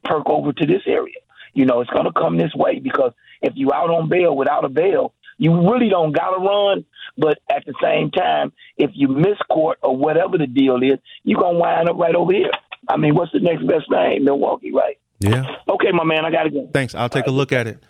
perk 0.04 0.28
over 0.28 0.52
to 0.52 0.66
this 0.66 0.82
area. 0.86 1.14
You 1.54 1.64
know, 1.64 1.80
it's 1.80 1.90
going 1.90 2.04
to 2.04 2.12
come 2.12 2.36
this 2.36 2.54
way 2.54 2.78
because 2.78 3.12
if 3.40 3.54
you 3.56 3.72
out 3.72 3.90
on 3.90 4.08
bail 4.08 4.36
without 4.36 4.64
a 4.64 4.68
bail, 4.68 5.14
you 5.38 5.70
really 5.70 5.88
don't 5.88 6.12
got 6.12 6.30
to 6.30 6.38
run. 6.38 6.84
But 7.16 7.38
at 7.50 7.64
the 7.64 7.74
same 7.82 8.10
time, 8.10 8.52
if 8.76 8.90
you 8.94 9.08
miss 9.08 9.38
court 9.50 9.78
or 9.82 9.96
whatever 9.96 10.36
the 10.36 10.46
deal 10.46 10.76
is, 10.82 10.98
you're 11.24 11.40
going 11.40 11.54
to 11.54 11.60
wind 11.60 11.88
up 11.88 11.96
right 11.96 12.14
over 12.14 12.32
here. 12.32 12.50
I 12.88 12.96
mean, 12.98 13.14
what's 13.14 13.32
the 13.32 13.40
next 13.40 13.66
best 13.66 13.90
thing? 13.90 14.24
Milwaukee, 14.24 14.72
right? 14.72 14.98
Yeah. 15.20 15.56
Okay, 15.68 15.92
my 15.92 16.04
man, 16.04 16.24
I 16.24 16.30
got 16.30 16.44
to 16.44 16.50
go. 16.50 16.68
Thanks. 16.72 16.94
I'll 16.94 17.08
take 17.08 17.26
a 17.26 17.30
look 17.30 17.52
at 17.52 17.66
it. 17.66 17.82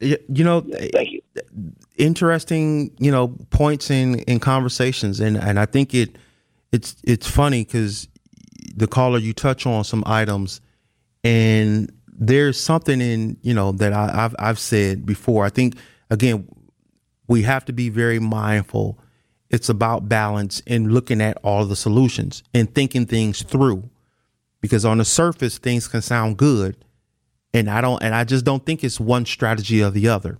You 0.00 0.44
know, 0.44 0.60
Thank 0.60 1.12
you. 1.12 1.22
Interesting, 1.96 2.94
you 2.98 3.10
know, 3.10 3.28
points 3.50 3.90
in 3.90 4.20
in 4.20 4.40
conversations, 4.40 5.20
and 5.20 5.36
and 5.36 5.58
I 5.58 5.66
think 5.66 5.94
it 5.94 6.16
it's 6.72 6.96
it's 7.04 7.28
funny 7.28 7.64
because 7.64 8.08
the 8.76 8.86
caller 8.86 9.18
you 9.18 9.32
touch 9.32 9.66
on 9.66 9.84
some 9.84 10.02
items, 10.06 10.60
and 11.22 11.92
there's 12.06 12.60
something 12.60 13.00
in 13.00 13.36
you 13.42 13.54
know 13.54 13.72
that 13.72 13.92
I, 13.92 14.24
I've 14.24 14.36
I've 14.38 14.58
said 14.58 15.06
before. 15.06 15.44
I 15.44 15.50
think 15.50 15.76
again, 16.10 16.48
we 17.28 17.42
have 17.42 17.64
to 17.66 17.72
be 17.72 17.88
very 17.88 18.18
mindful. 18.18 18.98
It's 19.50 19.68
about 19.68 20.08
balance 20.08 20.62
and 20.66 20.92
looking 20.92 21.20
at 21.20 21.36
all 21.44 21.64
the 21.64 21.76
solutions 21.76 22.42
and 22.52 22.74
thinking 22.74 23.06
things 23.06 23.42
through, 23.42 23.88
because 24.60 24.84
on 24.84 24.98
the 24.98 25.04
surface 25.04 25.58
things 25.58 25.86
can 25.86 26.02
sound 26.02 26.36
good, 26.36 26.76
and 27.52 27.70
I 27.70 27.80
don't 27.80 28.02
and 28.02 28.14
I 28.14 28.24
just 28.24 28.44
don't 28.44 28.64
think 28.64 28.82
it's 28.82 28.98
one 28.98 29.26
strategy 29.26 29.82
or 29.82 29.90
the 29.90 30.08
other. 30.08 30.38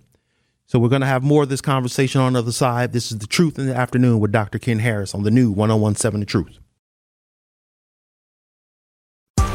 So 0.75 0.79
we're 0.79 0.89
going 0.89 0.99
to 0.99 1.07
have 1.07 1.23
more 1.23 1.43
of 1.43 1.47
this 1.47 1.61
conversation 1.61 2.19
on 2.19 2.33
the 2.33 2.39
other 2.39 2.51
side. 2.51 2.91
This 2.91 3.09
is 3.09 3.19
the 3.19 3.27
Truth 3.27 3.57
in 3.57 3.65
the 3.65 3.73
Afternoon 3.73 4.19
with 4.19 4.33
Dr. 4.33 4.59
Ken 4.59 4.79
Harris 4.79 5.15
on 5.15 5.23
the 5.23 5.31
new 5.31 5.49
1017 5.49 6.19
The 6.19 6.25
Truth. 6.25 6.59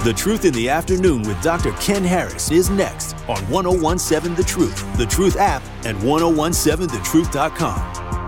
The 0.03 0.15
Truth 0.15 0.47
in 0.47 0.55
the 0.55 0.71
Afternoon 0.71 1.25
with 1.25 1.43
Dr. 1.43 1.73
Ken 1.73 2.03
Harris 2.03 2.51
is 2.51 2.71
next 2.71 3.13
on 3.29 3.37
1017 3.51 4.35
The 4.35 4.45
Truth, 4.45 4.97
The 4.97 5.05
Truth 5.05 5.37
app, 5.37 5.63
and 5.85 5.99
1017thetruth.com. 5.99 8.20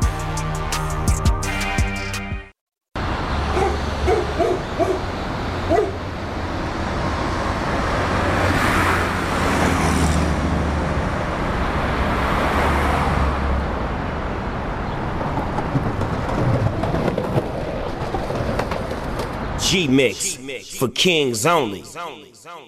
G 19.72 19.88
Mix 19.88 20.36
for 20.76 20.88
kings 20.88 21.46
only. 21.46 21.80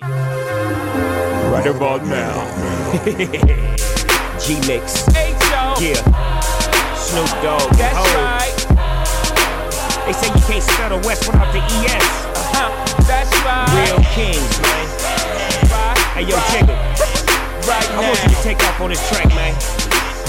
Right 0.00 1.66
about 1.66 2.02
now. 2.06 2.32
G 4.40 4.54
Mix. 4.66 5.04
Hey, 5.12 5.32
Yeah. 5.84 6.00
Snoop 6.94 7.28
Dogg. 7.42 7.70
That's 7.76 7.94
Ho. 7.94 8.04
right. 8.24 8.56
They 10.06 10.14
say 10.14 10.28
you 10.28 10.40
can't 10.46 10.62
spell 10.62 10.98
the 10.98 11.06
West 11.06 11.26
without 11.26 11.52
the 11.52 11.60
ES. 11.60 11.92
Uh-huh. 11.92 13.04
That's 13.06 13.30
right. 13.44 13.68
Real 13.84 14.00
kings, 14.14 14.60
man. 14.62 14.88
Right. 15.68 15.98
Hey, 16.14 16.22
yo, 16.22 16.40
Jiggle. 16.52 16.74
Right 17.68 17.86
now. 17.90 18.00
I 18.00 18.08
want 18.08 18.22
you 18.22 18.28
to 18.30 18.42
take 18.42 18.60
off 18.64 18.80
on 18.80 18.88
this 18.88 19.06
track, 19.10 19.28
man. 19.28 19.52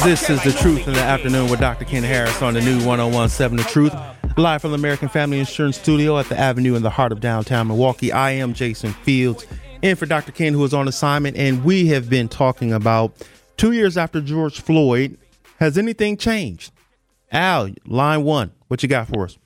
This 0.04 0.30
is 0.30 0.44
The 0.44 0.52
Truth 0.52 0.90
in 0.90 0.94
the 0.94 1.00
Afternoon 1.00 1.50
with 1.50 1.62
Dr. 1.62 1.86
Ken 1.86 2.04
Harris 2.04 2.42
on 2.42 2.54
the 2.54 2.60
new 2.60 2.86
1017 2.86 3.56
The 3.56 3.64
Truth. 3.64 3.94
Live 4.38 4.62
from 4.62 4.72
the 4.72 4.78
American 4.78 5.08
Family 5.08 5.40
Insurance 5.40 5.80
Studio 5.80 6.20
at 6.20 6.28
the 6.28 6.38
Avenue 6.38 6.76
in 6.76 6.84
the 6.84 6.90
heart 6.90 7.14
of 7.14 7.22
downtown 7.22 7.68
Milwaukee. 7.68 8.12
I 8.12 8.32
am 8.32 8.54
Jason 8.54 8.92
Fields, 8.92 9.48
and 9.82 9.98
for 9.98 10.06
Dr. 10.06 10.34
Ken, 10.34 10.52
who 10.52 10.62
is 10.66 10.74
on 10.74 10.90
assignment, 10.90 11.38
and 11.38 11.64
we 11.64 11.88
have 11.88 12.10
been 12.10 12.28
talking 12.28 12.74
about 12.74 13.26
two 13.56 13.72
years 13.72 13.96
after 13.96 14.20
George 14.20 14.60
Floyd. 14.60 15.18
Has 15.62 15.78
anything 15.78 16.18
changed? 16.18 16.74
Al, 17.32 17.70
line 17.86 18.26
one, 18.26 18.52
what 18.68 18.84
you 18.84 18.90
got 18.90 19.08
for 19.08 19.24
us? 19.24 19.38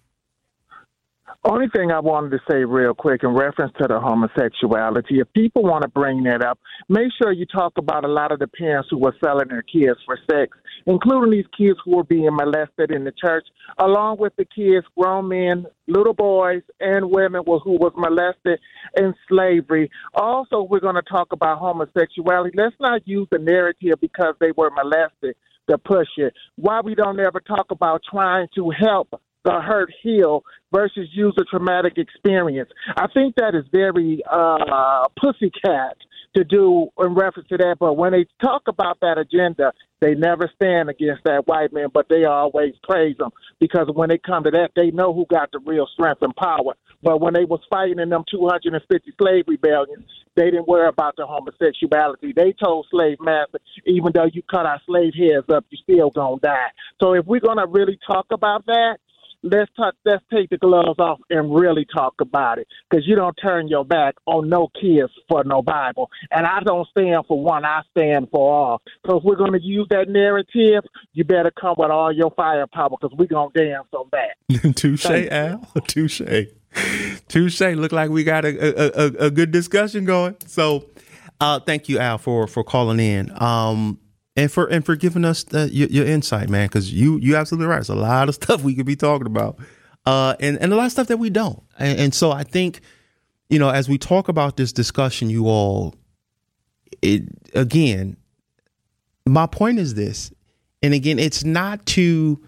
Only 1.46 1.68
thing 1.70 1.92
I 1.92 2.00
wanted 2.00 2.32
to 2.32 2.40
say 2.52 2.66
real 2.66 2.96
quick 2.96 3.24
in 3.24 3.30
reference 3.30 3.72
to 3.80 3.88
the 3.88 4.00
homosexuality, 4.00 5.20
if 5.20 5.32
people 5.34 5.64
want 5.64 5.84
to 5.84 5.88
bring 5.88 6.24
that 6.24 6.44
up, 6.44 6.60
make 6.90 7.12
sure 7.22 7.32
you 7.32 7.46
talk 7.46 7.74
about 7.78 8.04
a 8.06 8.10
lot 8.10 8.32
of 8.32 8.40
the 8.40 8.48
parents 8.48 8.90
who 8.92 8.98
were 8.98 9.16
selling 9.24 9.48
their 9.48 9.62
kids 9.62 10.00
for 10.06 10.18
sex, 10.30 10.58
including 10.90 11.32
these 11.32 11.46
kids 11.56 11.78
who 11.86 11.98
were 11.98 12.04
being 12.04 12.30
molested 12.32 12.92
in 12.92 13.04
the 13.04 13.12
church, 13.12 13.46
along 13.78 14.18
with 14.18 14.36
the 14.38 14.46
kids, 14.46 14.86
grown 14.98 15.28
men, 15.28 15.66
little 15.88 16.16
boys, 16.16 16.64
and 16.80 17.12
women 17.12 17.44
who 17.46 17.74
was 17.74 17.94
molested 17.96 18.60
in 18.98 19.14
slavery. 19.28 19.90
Also, 20.16 20.64
we're 20.64 20.80
going 20.80 20.96
to 20.96 21.04
talk 21.04 21.32
about 21.32 21.60
homosexuality. 21.60 22.58
Let's 22.58 22.76
not 22.80 23.08
use 23.08 23.28
the 23.32 23.38
narrative 23.38 24.02
because 24.02 24.34
they 24.40 24.52
were 24.58 24.72
molested 24.72 25.36
to 25.70 25.78
push 25.78 26.08
it. 26.18 26.34
Why 26.56 26.82
we 26.82 26.96
don't 26.96 27.20
ever 27.20 27.40
talk 27.40 27.68
about 27.70 28.02
trying 28.10 28.48
to 28.56 28.72
help 28.72 29.22
the 29.46 29.62
hurt 29.62 29.94
heal 30.02 30.44
versus 30.74 31.08
use 31.14 31.36
a 31.40 31.44
traumatic 31.44 31.94
experience. 31.98 32.70
I 32.98 33.06
think 33.14 33.36
that 33.36 33.54
is 33.54 33.66
very 33.72 34.22
uh, 34.30 35.06
pussycat 35.22 35.98
to 36.36 36.44
do 36.44 36.88
in 37.00 37.14
reference 37.14 37.48
to 37.50 37.58
that. 37.58 37.78
But 37.80 37.94
when 37.94 38.12
they 38.12 38.26
talk 38.44 38.64
about 38.68 39.00
that 39.02 39.18
agenda, 39.18 39.72
they 40.02 40.16
never 40.16 40.50
stand 40.56 40.90
against 40.90 41.24
that 41.26 41.48
white 41.48 41.74
man, 41.74 41.88
but 41.94 42.08
they 42.10 42.26
always 42.26 42.74
praise 42.84 43.18
them 43.18 43.32
because 43.60 43.88
when 43.94 44.10
they 44.10 44.18
come 44.18 44.44
to 44.44 44.52
that, 44.52 44.72
they 44.76 44.92
know 44.92 45.14
who 45.14 45.26
got 45.26 45.52
the 45.52 45.60
real 45.60 45.88
strength 45.94 46.22
and 46.22 46.36
power. 46.36 46.76
But 47.04 47.22
when 47.22 47.34
they 47.34 47.46
was 47.46 47.62
fighting 47.70 48.00
in 48.00 48.10
them 48.10 48.24
250 48.30 49.14
slave 49.20 49.46
rebellions, 49.48 50.06
they 50.36 50.46
didn't 50.46 50.68
worry 50.68 50.88
about 50.88 51.16
the 51.18 51.26
homosexuality. 51.26 52.34
They 52.34 52.54
told 52.54 52.88
slave 52.90 53.18
masters, 53.20 53.62
even 53.86 54.12
though 54.14 54.30
you 54.32 54.42
cut 54.50 54.66
our 54.66 54.82
slave 54.86 55.14
heads 55.14 55.48
up, 55.50 55.66
you 55.70 55.78
still 55.84 56.10
gonna 56.12 56.40
die. 56.42 56.72
So 57.02 57.14
if 57.14 57.26
we're 57.26 57.40
gonna 57.42 57.68
really 57.68 58.00
talk 58.08 58.28
about 58.32 58.66
that, 58.68 59.00
let's 59.44 59.72
talk, 59.76 59.96
let's 60.06 60.24
take 60.34 60.50
the 60.50 60.58
gloves 60.58 61.00
off 61.00 61.20
and 61.30 61.54
really 61.54 61.86
talk 61.94 62.16
about 62.20 62.60
it 62.60 62.68
because 62.90 63.08
you 63.08 63.16
don't 63.16 63.36
turn 63.36 63.68
your 63.68 63.86
back 63.86 64.16
on 64.26 64.50
no 64.50 64.70
kids 64.80 65.12
for 65.30 65.44
no 65.44 65.62
Bible. 65.62 66.10
And 66.32 66.46
I 66.46 66.60
don't 66.62 66.88
stand 66.90 67.26
for 67.28 67.42
one, 67.42 67.66
I 67.66 67.82
stand 67.92 68.28
for 68.32 68.54
all. 68.54 68.82
So 69.08 69.18
if 69.18 69.24
we're 69.24 69.36
going 69.36 69.54
to 69.54 69.62
use 69.62 69.88
that 69.90 70.10
narrative, 70.10 70.84
you 71.14 71.24
better 71.24 71.52
come 71.52 71.76
with 71.78 71.92
all 71.92 72.12
your 72.12 72.32
firepower 72.32 72.90
because 72.90 73.16
we're 73.18 73.28
going 73.28 73.52
to 73.56 73.66
dance 73.66 73.88
on 73.94 74.10
that. 74.12 74.76
Touche, 74.76 75.06
Al. 75.06 75.68
Touche. 75.88 76.22
Touche. 77.28 77.62
Look 77.62 77.92
like 77.92 78.10
we 78.10 78.24
got 78.24 78.46
a, 78.46 78.50
a, 78.50 79.06
a, 79.06 79.28
a 79.28 79.32
good 79.32 79.52
discussion 79.52 80.06
going. 80.06 80.36
So, 80.46 80.86
uh, 81.42 81.60
thank 81.60 81.90
you, 81.90 82.00
Al, 82.00 82.18
for 82.18 82.48
for 82.48 82.64
calling 82.64 83.00
in. 83.00 83.32
Um, 83.42 84.00
and 84.40 84.50
for 84.50 84.68
and 84.68 84.86
for 84.86 84.96
giving 84.96 85.26
us 85.26 85.44
the, 85.44 85.70
your, 85.70 85.90
your 85.90 86.06
insight, 86.06 86.48
man. 86.50 86.68
Because 86.68 86.94
you 86.94 87.18
you 87.18 87.36
absolutely 87.36 87.68
right. 87.68 87.82
It's 87.82 87.90
a 87.90 87.96
lot 87.96 88.30
of 88.30 88.36
stuff 88.42 88.64
we 88.64 88.74
could 88.74 88.86
be 88.86 88.96
talking 88.96 89.28
about, 89.28 89.60
uh, 90.06 90.36
and 90.40 90.58
and 90.60 90.72
a 90.72 90.76
lot 90.78 90.86
of 90.86 90.92
stuff 90.94 91.08
that 91.08 91.18
we 91.18 91.30
don't. 91.30 91.62
And, 91.78 92.00
and 92.00 92.14
so 92.14 92.32
I 92.32 92.44
think, 92.44 92.80
you 93.50 93.60
know, 93.60 93.70
as 93.70 93.90
we 93.90 93.98
talk 93.98 94.30
about 94.30 94.56
this 94.56 94.72
discussion, 94.72 95.30
you 95.30 95.48
all, 95.48 95.94
it 97.02 97.24
again, 97.54 98.16
my 99.26 99.46
point 99.46 99.78
is 99.78 99.96
this, 99.96 100.32
and 100.82 100.94
again, 100.94 101.20
it's 101.20 101.44
not 101.44 101.86
to 101.88 102.42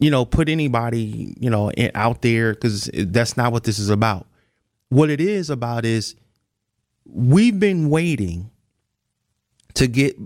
you 0.00 0.12
know, 0.12 0.24
put 0.24 0.48
anybody, 0.48 1.34
you 1.40 1.50
know, 1.50 1.70
in, 1.72 1.90
out 1.94 2.22
there 2.22 2.54
because 2.54 2.88
that's 2.92 3.36
not 3.36 3.50
what 3.50 3.64
this 3.64 3.80
is 3.80 3.90
about. 3.90 4.28
What 4.90 5.10
it 5.10 5.20
is 5.20 5.50
about 5.50 5.84
is 5.84 6.14
we've 7.04 7.58
been 7.58 7.90
waiting 7.90 8.50
to 9.74 9.88
get 9.88 10.16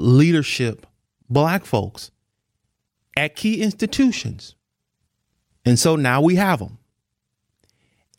leadership, 0.00 0.86
black 1.28 1.64
folks, 1.64 2.10
at 3.16 3.36
key 3.36 3.62
institutions. 3.62 4.54
And 5.64 5.78
so 5.78 5.96
now 5.96 6.20
we 6.20 6.36
have 6.36 6.58
them. 6.58 6.78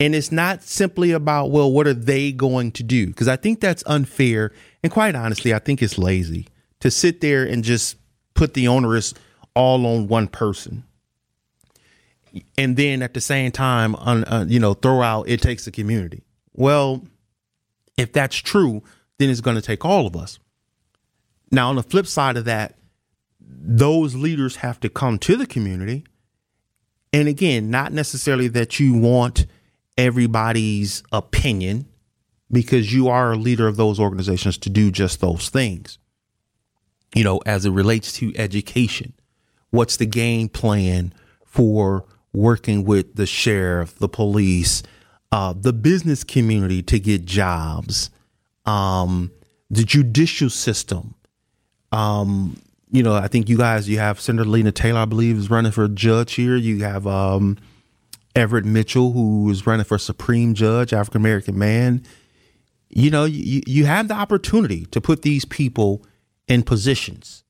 And 0.00 0.14
it's 0.14 0.32
not 0.32 0.62
simply 0.62 1.12
about, 1.12 1.50
well, 1.50 1.70
what 1.70 1.86
are 1.86 1.94
they 1.94 2.32
going 2.32 2.72
to 2.72 2.82
do? 2.82 3.06
Because 3.08 3.28
I 3.28 3.36
think 3.36 3.60
that's 3.60 3.84
unfair. 3.86 4.52
And 4.82 4.90
quite 4.90 5.14
honestly, 5.14 5.54
I 5.54 5.58
think 5.58 5.82
it's 5.82 5.98
lazy 5.98 6.48
to 6.80 6.90
sit 6.90 7.20
there 7.20 7.44
and 7.44 7.62
just 7.62 7.96
put 8.34 8.54
the 8.54 8.66
onerous 8.66 9.14
all 9.54 9.86
on 9.86 10.08
one 10.08 10.28
person 10.28 10.84
and 12.56 12.76
then 12.76 13.02
at 13.02 13.14
the 13.14 13.20
same 13.20 13.52
time 13.52 13.94
on 13.96 14.24
uh, 14.24 14.44
you 14.48 14.58
know 14.58 14.74
throw 14.74 15.02
out 15.02 15.28
it 15.28 15.40
takes 15.40 15.66
a 15.66 15.70
community 15.70 16.22
well 16.54 17.02
if 17.96 18.12
that's 18.12 18.36
true 18.36 18.82
then 19.18 19.30
it's 19.30 19.40
going 19.40 19.56
to 19.56 19.62
take 19.62 19.84
all 19.84 20.06
of 20.06 20.16
us 20.16 20.38
now 21.52 21.68
on 21.68 21.76
the 21.76 21.82
flip 21.82 22.06
side 22.06 22.36
of 22.36 22.44
that 22.46 22.76
those 23.40 24.16
leaders 24.16 24.56
have 24.56 24.80
to 24.80 24.88
come 24.88 25.18
to 25.20 25.36
the 25.36 25.46
community. 25.46 26.04
And 27.12 27.28
again 27.28 27.70
not 27.70 27.92
necessarily 27.92 28.48
that 28.48 28.80
you 28.80 28.94
want 28.94 29.46
everybody's 29.96 31.02
opinion 31.12 31.86
because 32.50 32.92
you 32.92 33.08
are 33.08 33.32
a 33.32 33.36
leader 33.36 33.68
of 33.68 33.76
those 33.76 34.00
organizations 34.00 34.58
to 34.58 34.70
do 34.70 34.90
just 34.90 35.20
those 35.20 35.48
things. 35.48 35.98
You 37.14 37.24
know 37.24 37.38
as 37.46 37.64
it 37.64 37.70
relates 37.70 38.12
to 38.14 38.32
education 38.36 39.12
What's 39.72 39.96
the 39.96 40.06
game 40.06 40.50
plan 40.50 41.14
for 41.46 42.04
working 42.34 42.84
with 42.84 43.16
the 43.16 43.24
sheriff, 43.24 43.98
the 43.98 44.08
police, 44.08 44.82
uh, 45.32 45.54
the 45.58 45.72
business 45.72 46.24
community 46.24 46.82
to 46.82 47.00
get 47.00 47.24
jobs, 47.24 48.10
um, 48.66 49.32
the 49.70 49.82
judicial 49.82 50.50
system. 50.50 51.14
Um, 51.92 52.56
you 52.90 53.02
know, 53.02 53.14
I 53.14 53.28
think 53.28 53.48
you 53.48 53.56
guys, 53.56 53.88
you 53.88 53.98
have 53.98 54.20
Senator 54.20 54.48
Lena 54.48 54.72
Taylor, 54.72 55.00
I 55.00 55.04
believe, 55.04 55.38
is 55.38 55.50
running 55.50 55.72
for 55.72 55.88
judge 55.88 56.34
here. 56.34 56.56
You 56.56 56.82
have 56.84 57.06
um, 57.06 57.58
Everett 58.34 58.64
Mitchell, 58.64 59.12
who 59.12 59.48
is 59.50 59.66
running 59.66 59.84
for 59.84 59.98
Supreme 59.98 60.54
Judge, 60.54 60.92
African 60.92 61.20
American 61.20 61.58
man. 61.58 62.02
You 62.88 63.10
know, 63.10 63.24
you, 63.24 63.62
you 63.66 63.86
have 63.86 64.08
the 64.08 64.14
opportunity 64.14 64.84
to 64.86 65.00
put 65.00 65.22
these 65.22 65.44
people 65.44 66.04
in 66.48 66.62
positions 66.62 67.44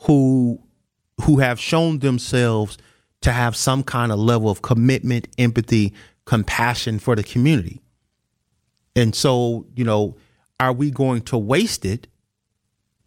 who 0.00 0.62
who 1.22 1.38
have 1.38 1.60
shown 1.60 1.98
themselves 1.98 2.78
to 3.20 3.32
have 3.32 3.54
some 3.54 3.82
kind 3.82 4.10
of 4.10 4.18
level 4.18 4.50
of 4.50 4.62
commitment, 4.62 5.28
empathy, 5.38 5.92
compassion 6.24 6.98
for 6.98 7.14
the 7.14 7.22
community. 7.22 7.80
And 8.96 9.14
so, 9.14 9.66
you 9.74 9.84
know, 9.84 10.16
are 10.58 10.72
we 10.72 10.90
going 10.90 11.22
to 11.22 11.38
waste 11.38 11.84
it 11.84 12.06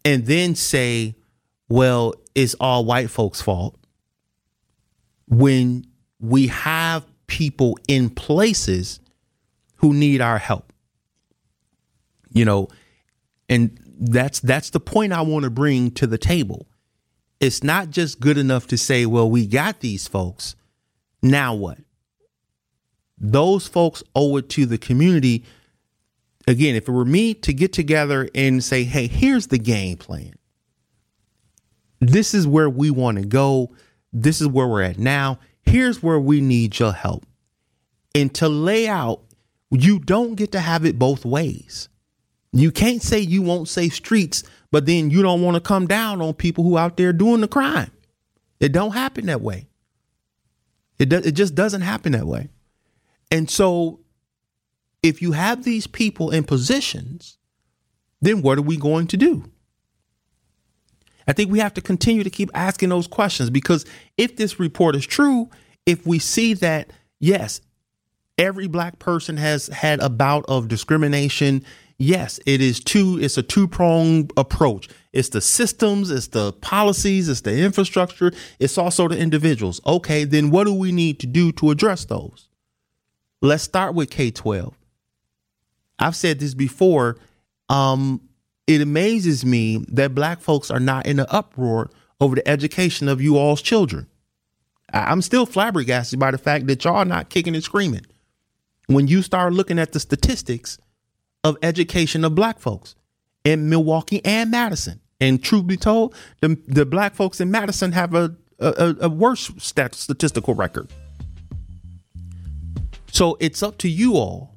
and 0.06 0.26
then 0.26 0.56
say, 0.56 1.16
well, 1.70 2.14
it's 2.36 2.56
all 2.60 2.86
white 2.86 3.10
folks' 3.10 3.42
fault 3.42 3.78
when 5.28 5.86
we 6.20 6.48
have 6.48 7.06
people 7.28 7.78
in 7.88 8.10
places 8.10 9.00
who 9.76 9.94
need 9.94 10.22
our 10.22 10.38
help? 10.38 10.72
You 12.30 12.46
know, 12.46 12.68
and 13.50 13.78
that's 14.00 14.40
that's 14.40 14.72
the 14.72 14.80
point 14.80 15.14
I 15.14 15.22
want 15.22 15.44
to 15.44 15.50
bring 15.50 15.92
to 15.92 16.08
the 16.08 16.18
table. 16.18 16.68
It's 17.40 17.64
not 17.64 17.90
just 17.90 18.20
good 18.20 18.38
enough 18.38 18.68
to 18.68 18.78
say, 18.78 19.06
well, 19.06 19.30
we 19.30 19.46
got 19.46 19.82
these 19.82 20.08
folks. 20.08 20.56
Now 21.22 21.54
what? 21.54 21.78
Those 23.18 23.68
folks 23.68 24.04
owe 24.16 24.38
it 24.38 24.50
to 24.50 24.66
the 24.66 24.78
community. 24.78 25.44
Again, 26.48 26.76
if 26.76 26.88
it 26.88 26.92
were 26.92 27.06
me 27.06 27.34
to 27.36 27.54
get 27.54 27.72
together 27.74 28.30
and 28.36 28.64
say, 28.64 28.84
hey, 28.84 29.08
here's 29.08 29.48
the 29.48 29.58
game 29.58 29.98
plan. 29.98 30.34
This 32.02 32.34
is 32.34 32.46
where 32.46 32.70
we 32.70 32.92
want 32.92 33.18
to 33.18 33.26
go. 33.26 33.74
This 34.12 34.42
is 34.42 34.48
where 34.48 34.68
we're 34.68 34.82
at 34.82 35.00
now. 35.00 35.40
Here's 35.62 36.04
where 36.04 36.20
we 36.20 36.42
need 36.42 36.78
your 36.78 36.92
help. 36.92 37.26
And 38.14 38.34
to 38.36 38.50
lay 38.50 38.88
out, 38.88 39.22
you 39.72 40.00
don't 40.00 40.36
get 40.36 40.52
to 40.52 40.60
have 40.60 40.86
it 40.86 41.00
both 41.00 41.26
ways. 41.26 41.88
You 42.52 42.72
can't 42.72 43.02
say 43.02 43.20
you 43.20 43.42
won't 43.42 43.68
save 43.68 43.94
streets, 43.94 44.44
but 44.70 44.86
then 44.86 45.10
you 45.10 45.24
don't 45.24 45.42
want 45.42 45.56
to 45.56 45.62
come 45.62 45.88
down 45.88 46.22
on 46.22 46.34
people 46.34 46.64
who 46.64 46.78
out 46.78 46.98
there 46.98 47.14
doing 47.14 47.42
the 47.42 47.48
crime. 47.48 47.92
It 48.60 48.72
don't 48.72 48.92
happen 48.92 49.26
that 49.26 49.42
way. 49.42 49.68
It 51.00 51.10
do, 51.10 51.18
it 51.18 51.32
just 51.32 51.56
doesn't 51.56 51.82
happen 51.82 52.12
that 52.12 52.28
way. 52.28 52.50
And 53.32 53.50
so 53.50 54.02
if 55.04 55.22
you 55.22 55.34
have 55.34 55.64
these 55.64 55.86
people 55.86 56.32
in 56.32 56.44
positions, 56.44 57.38
then 58.22 58.42
what 58.42 58.58
are 58.58 58.64
we 58.64 58.78
going 58.78 59.08
to 59.08 59.18
do? 59.18 59.44
I 61.28 61.34
think 61.34 61.52
we 61.52 61.60
have 61.60 61.74
to 61.76 61.82
continue 61.82 62.24
to 62.24 62.30
keep 62.30 62.50
asking 62.54 62.90
those 62.90 63.08
questions 63.08 63.50
because 63.50 63.86
if 64.18 64.36
this 64.36 64.60
report 64.60 64.96
is 64.96 65.06
true, 65.06 65.50
if 65.86 66.06
we 66.08 66.20
see 66.20 66.54
that 66.56 66.92
yes, 67.20 67.62
every 68.38 68.68
black 68.68 69.00
person 69.00 69.38
has 69.38 69.68
had 69.68 70.02
a 70.02 70.10
bout 70.10 70.46
of 70.48 70.68
discrimination 70.68 71.64
yes, 71.98 72.40
it 72.46 72.62
is 72.62 72.80
two, 72.80 73.20
it's 73.22 73.38
a 73.38 73.44
two 73.44 73.68
pronged 73.68 74.32
approach. 74.38 74.90
It's 75.12 75.30
the 75.30 75.42
systems, 75.42 76.12
it's 76.12 76.28
the 76.28 76.54
policies, 76.54 77.30
it's 77.30 77.42
the 77.42 77.58
infrastructure, 77.64 78.32
it's 78.60 78.78
also 78.78 79.08
the 79.08 79.18
individuals. 79.18 79.80
Okay, 79.86 80.24
then 80.24 80.50
what 80.50 80.66
do 80.66 80.74
we 80.74 80.92
need 80.92 81.20
to 81.20 81.28
do 81.28 81.52
to 81.54 81.72
address 81.72 82.06
those? 82.06 82.50
Let's 83.42 83.64
start 83.64 83.94
with 83.94 84.10
K 84.10 84.32
12. 84.32 84.76
I've 86.00 86.16
said 86.16 86.40
this 86.40 86.54
before. 86.54 87.18
Um, 87.70 88.22
it 88.68 88.82
amazes 88.82 89.46
me 89.46 89.84
that 89.90 90.16
black 90.16 90.40
folks 90.40 90.72
are 90.72 90.80
not 90.80 91.06
in 91.06 91.20
an 91.20 91.26
uproar 91.30 91.90
over 92.20 92.36
the 92.36 92.48
education 92.48 93.08
of 93.08 93.22
you 93.22 93.38
all's 93.38 93.62
children. 93.62 94.08
I'm 94.94 95.22
still 95.22 95.46
flabbergasted 95.46 96.20
by 96.20 96.32
the 96.32 96.38
fact 96.38 96.68
that 96.68 96.84
y'all 96.84 97.06
not 97.06 97.30
kicking 97.30 97.56
and 97.56 97.64
screaming. 97.64 98.06
When 98.88 99.08
you 99.08 99.22
start 99.22 99.54
looking 99.54 99.80
at 99.80 99.92
the 99.92 100.00
statistics, 100.00 100.78
of 101.44 101.58
education 101.62 102.24
of 102.24 102.36
black 102.36 102.60
folks 102.60 102.96
in 103.44 103.70
Milwaukee 103.70 104.24
and 104.24 104.50
Madison. 104.50 105.00
And 105.20 105.44
truth 105.44 105.68
be 105.68 105.78
told, 105.78 106.16
the, 106.42 106.58
the 106.68 106.86
black 106.86 107.16
folks 107.16 107.40
in 107.40 107.52
Madison 107.52 107.92
have 107.92 108.14
a, 108.14 108.36
a, 108.60 108.96
a 109.02 109.10
worse 109.10 109.52
stat, 109.58 109.96
statistical 109.96 110.54
record. 110.54 110.92
So 113.12 113.38
it's 113.40 113.62
up 113.62 113.78
to 113.80 113.90
you 113.90 114.16
all 114.16 114.53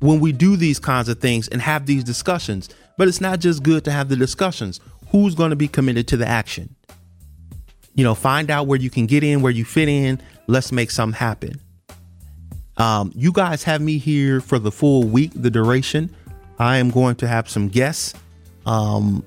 when 0.00 0.20
we 0.20 0.32
do 0.32 0.56
these 0.56 0.78
kinds 0.78 1.08
of 1.08 1.20
things 1.20 1.48
and 1.48 1.60
have 1.60 1.86
these 1.86 2.04
discussions. 2.04 2.68
But 2.96 3.08
it's 3.08 3.20
not 3.20 3.40
just 3.40 3.62
good 3.62 3.84
to 3.84 3.92
have 3.92 4.08
the 4.08 4.16
discussions. 4.16 4.80
Who's 5.10 5.34
going 5.34 5.50
to 5.50 5.56
be 5.56 5.68
committed 5.68 6.08
to 6.08 6.16
the 6.16 6.26
action? 6.26 6.74
You 7.94 8.04
know, 8.04 8.14
find 8.14 8.50
out 8.50 8.66
where 8.66 8.78
you 8.78 8.90
can 8.90 9.06
get 9.06 9.24
in, 9.24 9.42
where 9.42 9.52
you 9.52 9.64
fit 9.64 9.88
in. 9.88 10.20
Let's 10.46 10.72
make 10.72 10.90
something 10.90 11.18
happen. 11.18 11.60
Um, 12.76 13.12
you 13.14 13.32
guys 13.32 13.64
have 13.64 13.80
me 13.80 13.98
here 13.98 14.40
for 14.40 14.58
the 14.58 14.70
full 14.70 15.02
week, 15.02 15.32
the 15.34 15.50
duration. 15.50 16.14
I 16.58 16.78
am 16.78 16.90
going 16.90 17.16
to 17.16 17.28
have 17.28 17.48
some 17.48 17.68
guests. 17.68 18.14
Um, 18.66 19.24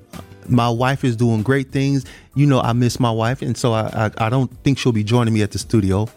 my 0.48 0.68
wife 0.68 1.04
is 1.04 1.16
doing 1.16 1.42
great 1.42 1.70
things. 1.70 2.04
You 2.34 2.46
know, 2.46 2.60
I 2.60 2.72
miss 2.72 2.98
my 2.98 3.10
wife, 3.10 3.42
and 3.42 3.56
so 3.56 3.72
I, 3.72 4.06
I, 4.06 4.26
I 4.26 4.28
don't 4.30 4.50
think 4.64 4.78
she'll 4.78 4.92
be 4.92 5.04
joining 5.04 5.34
me 5.34 5.42
at 5.42 5.50
the 5.50 5.58
studio, 5.58 6.08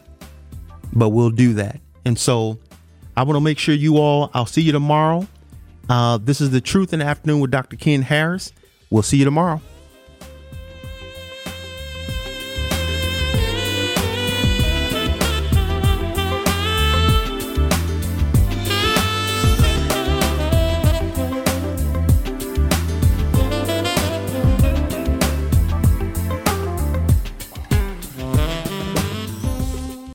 but 0.94 1.10
we'll 1.10 1.30
do 1.30 1.54
that. 1.56 1.80
And 2.06 2.18
so 2.18 2.58
I 3.18 3.24
want 3.24 3.38
to 3.38 3.42
make 3.42 3.60
sure 3.60 3.74
you 3.74 3.98
all, 3.98 4.30
I'll 4.34 4.46
see 4.46 4.62
you 4.62 4.72
tomorrow. 4.72 5.28
Uh, 5.90 6.18
this 6.18 6.42
is 6.42 6.52
the 6.52 6.62
Truth 6.62 6.94
in 6.94 7.00
the 7.00 7.06
Afternoon 7.06 7.40
with 7.40 7.52
Dr. 7.52 7.78
Ken 7.78 8.02
Harris. 8.02 8.52
We'll 8.90 9.04
see 9.04 9.18
you 9.18 9.26
tomorrow. 9.26 9.62